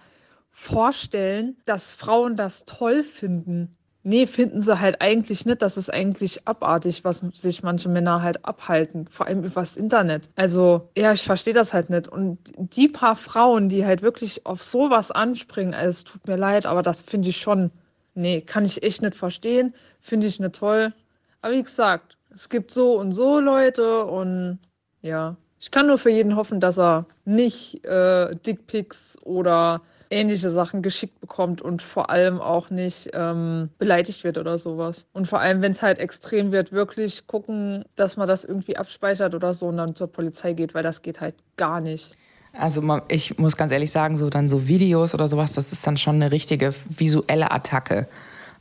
vorstellen, 0.50 1.58
dass 1.66 1.94
Frauen 1.94 2.38
das 2.38 2.64
toll 2.64 3.04
finden. 3.04 3.76
Nee, 4.06 4.28
finden 4.28 4.60
sie 4.60 4.80
halt 4.82 5.02
eigentlich 5.02 5.46
nicht. 5.46 5.62
Das 5.62 5.78
ist 5.78 5.90
eigentlich 5.92 6.46
abartig, 6.46 7.06
was 7.06 7.22
sich 7.34 7.64
manche 7.64 7.88
Männer 7.88 8.22
halt 8.22 8.44
abhalten, 8.46 9.08
vor 9.10 9.28
allem 9.28 9.44
übers 9.44 9.78
Internet. 9.78 10.30
Also, 10.36 10.90
ja, 10.98 11.14
ich 11.14 11.24
verstehe 11.24 11.54
das 11.54 11.74
halt 11.74 11.90
nicht. 11.90 12.10
Und 12.10 12.38
die 12.58 12.90
paar 12.90 13.16
Frauen, 13.16 13.70
die 13.70 13.86
halt 13.86 14.02
wirklich 14.02 14.46
auf 14.46 14.62
sowas 14.62 15.12
anspringen, 15.12 15.74
also 15.74 15.90
es 15.90 16.04
tut 16.04 16.28
mir 16.28 16.36
leid, 16.36 16.66
aber 16.66 16.82
das 16.82 17.02
finde 17.02 17.30
ich 17.30 17.38
schon, 17.38 17.72
nee, 18.14 18.42
kann 18.42 18.66
ich 18.66 18.84
echt 18.84 19.02
nicht 19.02 19.16
verstehen, 19.16 19.74
finde 20.02 20.28
ich 20.28 20.40
nicht 20.40 20.56
toll. 20.56 20.94
Aber 21.42 21.54
wie 21.54 21.64
gesagt, 21.64 22.18
es 22.36 22.50
gibt 22.50 22.72
so 22.72 23.00
und 23.00 23.14
so 23.14 23.40
Leute 23.40 24.06
und 24.06 24.60
ja, 25.02 25.38
ich 25.64 25.72
kann 25.72 25.88
nur 25.88 25.98
für 25.98 26.10
jeden 26.10 26.36
hoffen, 26.36 26.60
dass 26.60 26.78
er 26.78 27.06
nicht 27.24 27.86
äh, 27.86 28.36
Dickpics 28.36 29.18
oder 29.24 29.82
ähnliche 30.10 30.50
Sachen 30.50 30.82
geschickt 30.82 31.22
bekommt 31.22 31.62
und 31.62 31.82
vor 31.82 32.10
allem 32.10 32.42
auch 32.42 32.70
nicht 32.70 33.12
ähm, 33.14 33.70
beleidigt 33.78 34.26
wird 34.26 34.38
oder 34.38 34.58
sowas. 34.58 35.06
Und 35.14 35.26
vor 35.26 35.40
allem, 35.40 35.62
wenn 35.62 35.72
es 35.72 35.82
halt 35.82 36.00
extrem 36.00 36.52
wird, 36.52 36.74
wirklich 36.74 37.28
gucken, 37.28 37.86
dass 37.96 38.18
man 38.18 38.28
das 38.28 38.44
irgendwie 38.44 38.76
abspeichert 38.76 39.36
oder 39.36 39.54
so 39.54 39.68
und 39.68 39.78
dann 39.78 39.96
zur 39.96 40.12
Polizei 40.12 40.52
geht, 40.52 40.74
weil 40.74 40.84
das 40.84 41.02
geht 41.02 41.22
halt 41.22 41.36
gar 41.56 41.80
nicht. 41.80 42.14
Also 42.52 42.84
ich 43.08 43.38
muss 43.38 43.56
ganz 43.56 43.72
ehrlich 43.72 43.90
sagen, 43.90 44.18
so 44.18 44.30
dann 44.30 44.50
so 44.50 44.68
Videos 44.68 45.14
oder 45.14 45.30
sowas, 45.30 45.54
das 45.54 45.72
ist 45.72 45.88
dann 45.88 45.96
schon 45.96 46.16
eine 46.16 46.34
richtige 46.34 46.72
visuelle 46.90 47.52
Attacke. 47.52 48.10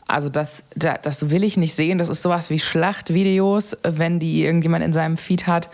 Also 0.06 0.28
das, 0.28 0.62
das 0.76 1.30
will 1.30 1.42
ich 1.42 1.56
nicht 1.56 1.74
sehen. 1.74 1.98
Das 1.98 2.08
ist 2.08 2.22
sowas 2.22 2.50
wie 2.50 2.58
Schlachtvideos, 2.58 3.76
wenn 3.82 4.18
die 4.18 4.44
irgendjemand 4.44 4.84
in 4.84 4.92
seinem 4.92 5.16
Feed 5.16 5.46
hat. 5.46 5.68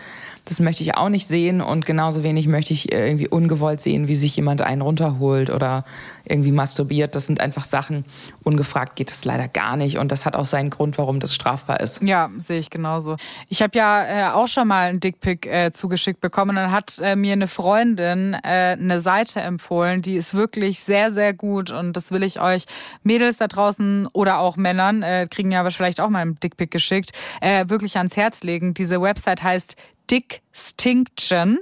Das 0.49 0.59
möchte 0.59 0.81
ich 0.81 0.97
auch 0.97 1.09
nicht 1.09 1.27
sehen 1.27 1.61
und 1.61 1.85
genauso 1.85 2.23
wenig 2.23 2.47
möchte 2.47 2.73
ich 2.73 2.91
äh, 2.91 3.05
irgendwie 3.07 3.27
ungewollt 3.27 3.79
sehen, 3.79 4.07
wie 4.07 4.15
sich 4.15 4.35
jemand 4.35 4.63
einen 4.63 4.81
runterholt 4.81 5.51
oder 5.51 5.85
irgendwie 6.25 6.51
masturbiert. 6.51 7.13
Das 7.13 7.27
sind 7.27 7.39
einfach 7.39 7.65
Sachen, 7.65 8.03
ungefragt 8.43 8.95
geht 8.95 9.11
es 9.11 9.23
leider 9.25 9.47
gar 9.47 9.77
nicht 9.77 9.99
und 9.99 10.11
das 10.11 10.25
hat 10.25 10.35
auch 10.35 10.45
seinen 10.45 10.71
Grund, 10.71 10.97
warum 10.97 11.19
das 11.19 11.35
strafbar 11.35 11.79
ist. 11.81 12.01
Ja, 12.01 12.31
sehe 12.39 12.57
ich 12.57 12.71
genauso. 12.71 13.17
Ich 13.47 13.61
habe 13.61 13.77
ja 13.77 14.31
äh, 14.31 14.33
auch 14.33 14.47
schon 14.47 14.67
mal 14.67 14.89
einen 14.89 14.99
Dickpick 14.99 15.45
äh, 15.45 15.71
zugeschickt 15.71 16.19
bekommen 16.19 16.49
und 16.49 16.55
dann 16.55 16.71
hat 16.71 16.97
äh, 16.99 17.15
mir 17.15 17.33
eine 17.33 17.47
Freundin 17.47 18.33
äh, 18.33 18.75
eine 18.79 18.99
Seite 18.99 19.41
empfohlen, 19.41 20.01
die 20.01 20.15
ist 20.15 20.33
wirklich 20.33 20.79
sehr, 20.79 21.11
sehr 21.11 21.33
gut 21.33 21.69
und 21.69 21.93
das 21.93 22.11
will 22.11 22.23
ich 22.23 22.41
euch 22.41 22.65
Mädels 23.03 23.37
da 23.37 23.47
draußen 23.47 24.07
oder 24.13 24.39
auch 24.39 24.57
Männern, 24.57 25.03
äh, 25.03 25.27
kriegen 25.29 25.51
ja 25.51 25.69
vielleicht 25.69 26.01
auch 26.01 26.09
mal 26.09 26.21
einen 26.21 26.39
Dickpick 26.39 26.71
geschickt, 26.71 27.11
wirklich 27.41 27.97
ans 27.97 28.17
Herz 28.17 28.41
legen. 28.41 28.73
Diese 28.73 28.99
Website 28.99 29.43
heißt 29.43 29.75
Dickstinction. 30.11 31.59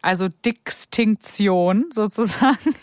also 0.00 0.28
Dickstinktion 0.28 1.86
sozusagen. 1.92 2.74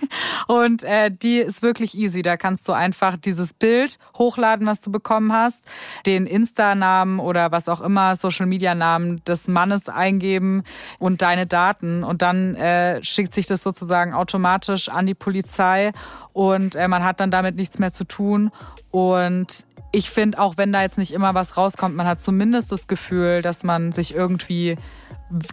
Und 0.47 0.83
äh, 0.83 1.09
die 1.09 1.37
ist 1.37 1.61
wirklich 1.61 1.97
easy. 1.97 2.21
Da 2.21 2.37
kannst 2.37 2.67
du 2.67 2.73
einfach 2.73 3.17
dieses 3.17 3.53
Bild 3.53 3.97
hochladen, 4.17 4.67
was 4.67 4.81
du 4.81 4.91
bekommen 4.91 5.31
hast, 5.31 5.63
den 6.05 6.27
Insta-Namen 6.27 7.19
oder 7.19 7.51
was 7.51 7.69
auch 7.69 7.81
immer, 7.81 8.15
Social-Media-Namen 8.15 9.23
des 9.25 9.47
Mannes 9.47 9.87
eingeben 9.89 10.63
und 10.99 11.21
deine 11.21 11.47
Daten. 11.47 12.03
Und 12.03 12.21
dann 12.21 12.55
äh, 12.55 13.03
schickt 13.03 13.33
sich 13.33 13.45
das 13.45 13.63
sozusagen 13.63 14.13
automatisch 14.13 14.89
an 14.89 15.05
die 15.05 15.15
Polizei 15.15 15.93
und 16.33 16.75
äh, 16.75 16.87
man 16.87 17.03
hat 17.03 17.21
dann 17.21 17.31
damit 17.31 17.55
nichts 17.55 17.79
mehr 17.79 17.93
zu 17.93 18.03
tun. 18.03 18.51
Und 18.91 19.65
ich 19.95 20.09
finde, 20.09 20.39
auch 20.39 20.57
wenn 20.57 20.73
da 20.73 20.81
jetzt 20.81 20.97
nicht 20.97 21.13
immer 21.13 21.33
was 21.33 21.55
rauskommt, 21.55 21.95
man 21.95 22.05
hat 22.05 22.19
zumindest 22.19 22.71
das 22.71 22.87
Gefühl, 22.87 23.41
dass 23.41 23.63
man 23.63 23.93
sich 23.93 24.13
irgendwie 24.13 24.75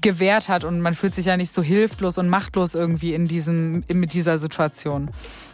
gewehrt 0.01 0.49
hat 0.49 0.64
und 0.64 0.80
man 0.80 0.95
fühlt 0.95 1.14
sich 1.14 1.26
ja 1.26 1.36
nicht 1.36 1.55
so 1.55 1.62
hilflos 1.62 2.18
und 2.18 2.28
machtlos 2.28 2.74
irgendwie 2.74 3.14
in 3.14 3.28
diesem, 3.28 3.84
in, 3.86 4.01
mit 4.01 4.12
dieser 4.12 4.38
Situation. 4.38 5.11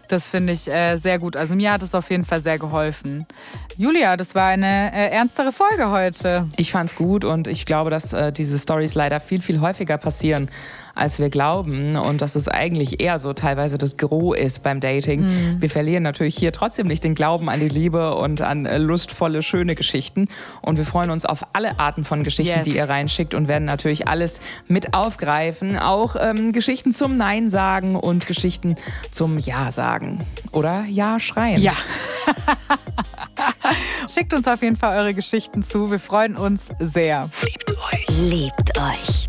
Das 0.08 0.26
finde 0.26 0.54
ich 0.54 0.68
äh, 0.68 0.96
sehr 0.96 1.18
gut. 1.18 1.36
Also 1.36 1.54
mir 1.54 1.70
hat 1.70 1.82
es 1.82 1.94
auf 1.94 2.10
jeden 2.10 2.24
Fall 2.24 2.40
sehr 2.40 2.58
geholfen. 2.58 3.26
Julia, 3.76 4.16
das 4.16 4.34
war 4.34 4.48
eine 4.48 4.90
äh, 4.92 5.10
ernstere 5.10 5.52
Folge 5.52 5.90
heute. 5.90 6.48
Ich 6.56 6.72
fand's 6.72 6.94
gut 6.94 7.26
und 7.26 7.46
ich 7.46 7.66
glaube, 7.66 7.90
dass 7.90 8.14
äh, 8.14 8.32
diese 8.32 8.58
Stories 8.58 8.94
leider 8.94 9.20
viel, 9.20 9.42
viel 9.42 9.60
häufiger 9.60 9.98
passieren, 9.98 10.48
als 10.98 11.18
wir 11.18 11.30
glauben. 11.30 11.96
Und 11.96 12.20
dass 12.20 12.34
es 12.34 12.48
eigentlich 12.48 13.00
eher 13.00 13.18
so 13.18 13.32
teilweise 13.32 13.78
das 13.78 13.96
Gros 13.96 14.36
ist 14.36 14.62
beim 14.62 14.80
Dating. 14.80 15.20
Mhm. 15.20 15.62
Wir 15.62 15.70
verlieren 15.70 16.02
natürlich 16.02 16.36
hier 16.36 16.52
trotzdem 16.52 16.86
nicht 16.86 17.04
den 17.04 17.14
Glauben 17.14 17.48
an 17.48 17.60
die 17.60 17.68
Liebe 17.68 18.14
und 18.16 18.42
an 18.42 18.66
äh, 18.66 18.78
lustvolle, 18.78 19.42
schöne 19.42 19.74
Geschichten. 19.74 20.28
Und 20.60 20.76
wir 20.76 20.84
freuen 20.84 21.10
uns 21.10 21.24
auf 21.24 21.46
alle 21.52 21.78
Arten 21.78 22.04
von 22.04 22.24
Geschichten, 22.24 22.58
yes. 22.58 22.64
die 22.64 22.76
ihr 22.76 22.88
reinschickt 22.88 23.34
und 23.34 23.48
werden 23.48 23.64
natürlich 23.64 24.08
alles 24.08 24.40
mit 24.66 24.94
aufgreifen. 24.94 25.78
Auch 25.78 26.16
ähm, 26.20 26.52
Geschichten 26.52 26.92
zum 26.92 27.16
Nein 27.16 27.48
sagen 27.48 27.94
und 27.94 28.26
Geschichten 28.26 28.76
zum 29.10 29.38
Ja 29.38 29.70
sagen. 29.70 30.26
Oder 30.52 30.84
Ja 30.88 31.20
schreien. 31.20 31.62
Ja. 31.62 31.72
Schickt 34.08 34.34
uns 34.34 34.48
auf 34.48 34.62
jeden 34.62 34.76
Fall 34.76 34.98
eure 34.98 35.14
Geschichten 35.14 35.62
zu. 35.62 35.90
Wir 35.90 36.00
freuen 36.00 36.36
uns 36.36 36.68
sehr. 36.80 37.30
Liebt 37.42 37.72
euch. 37.92 38.06
Liebt 38.08 38.78
euch. 38.78 39.28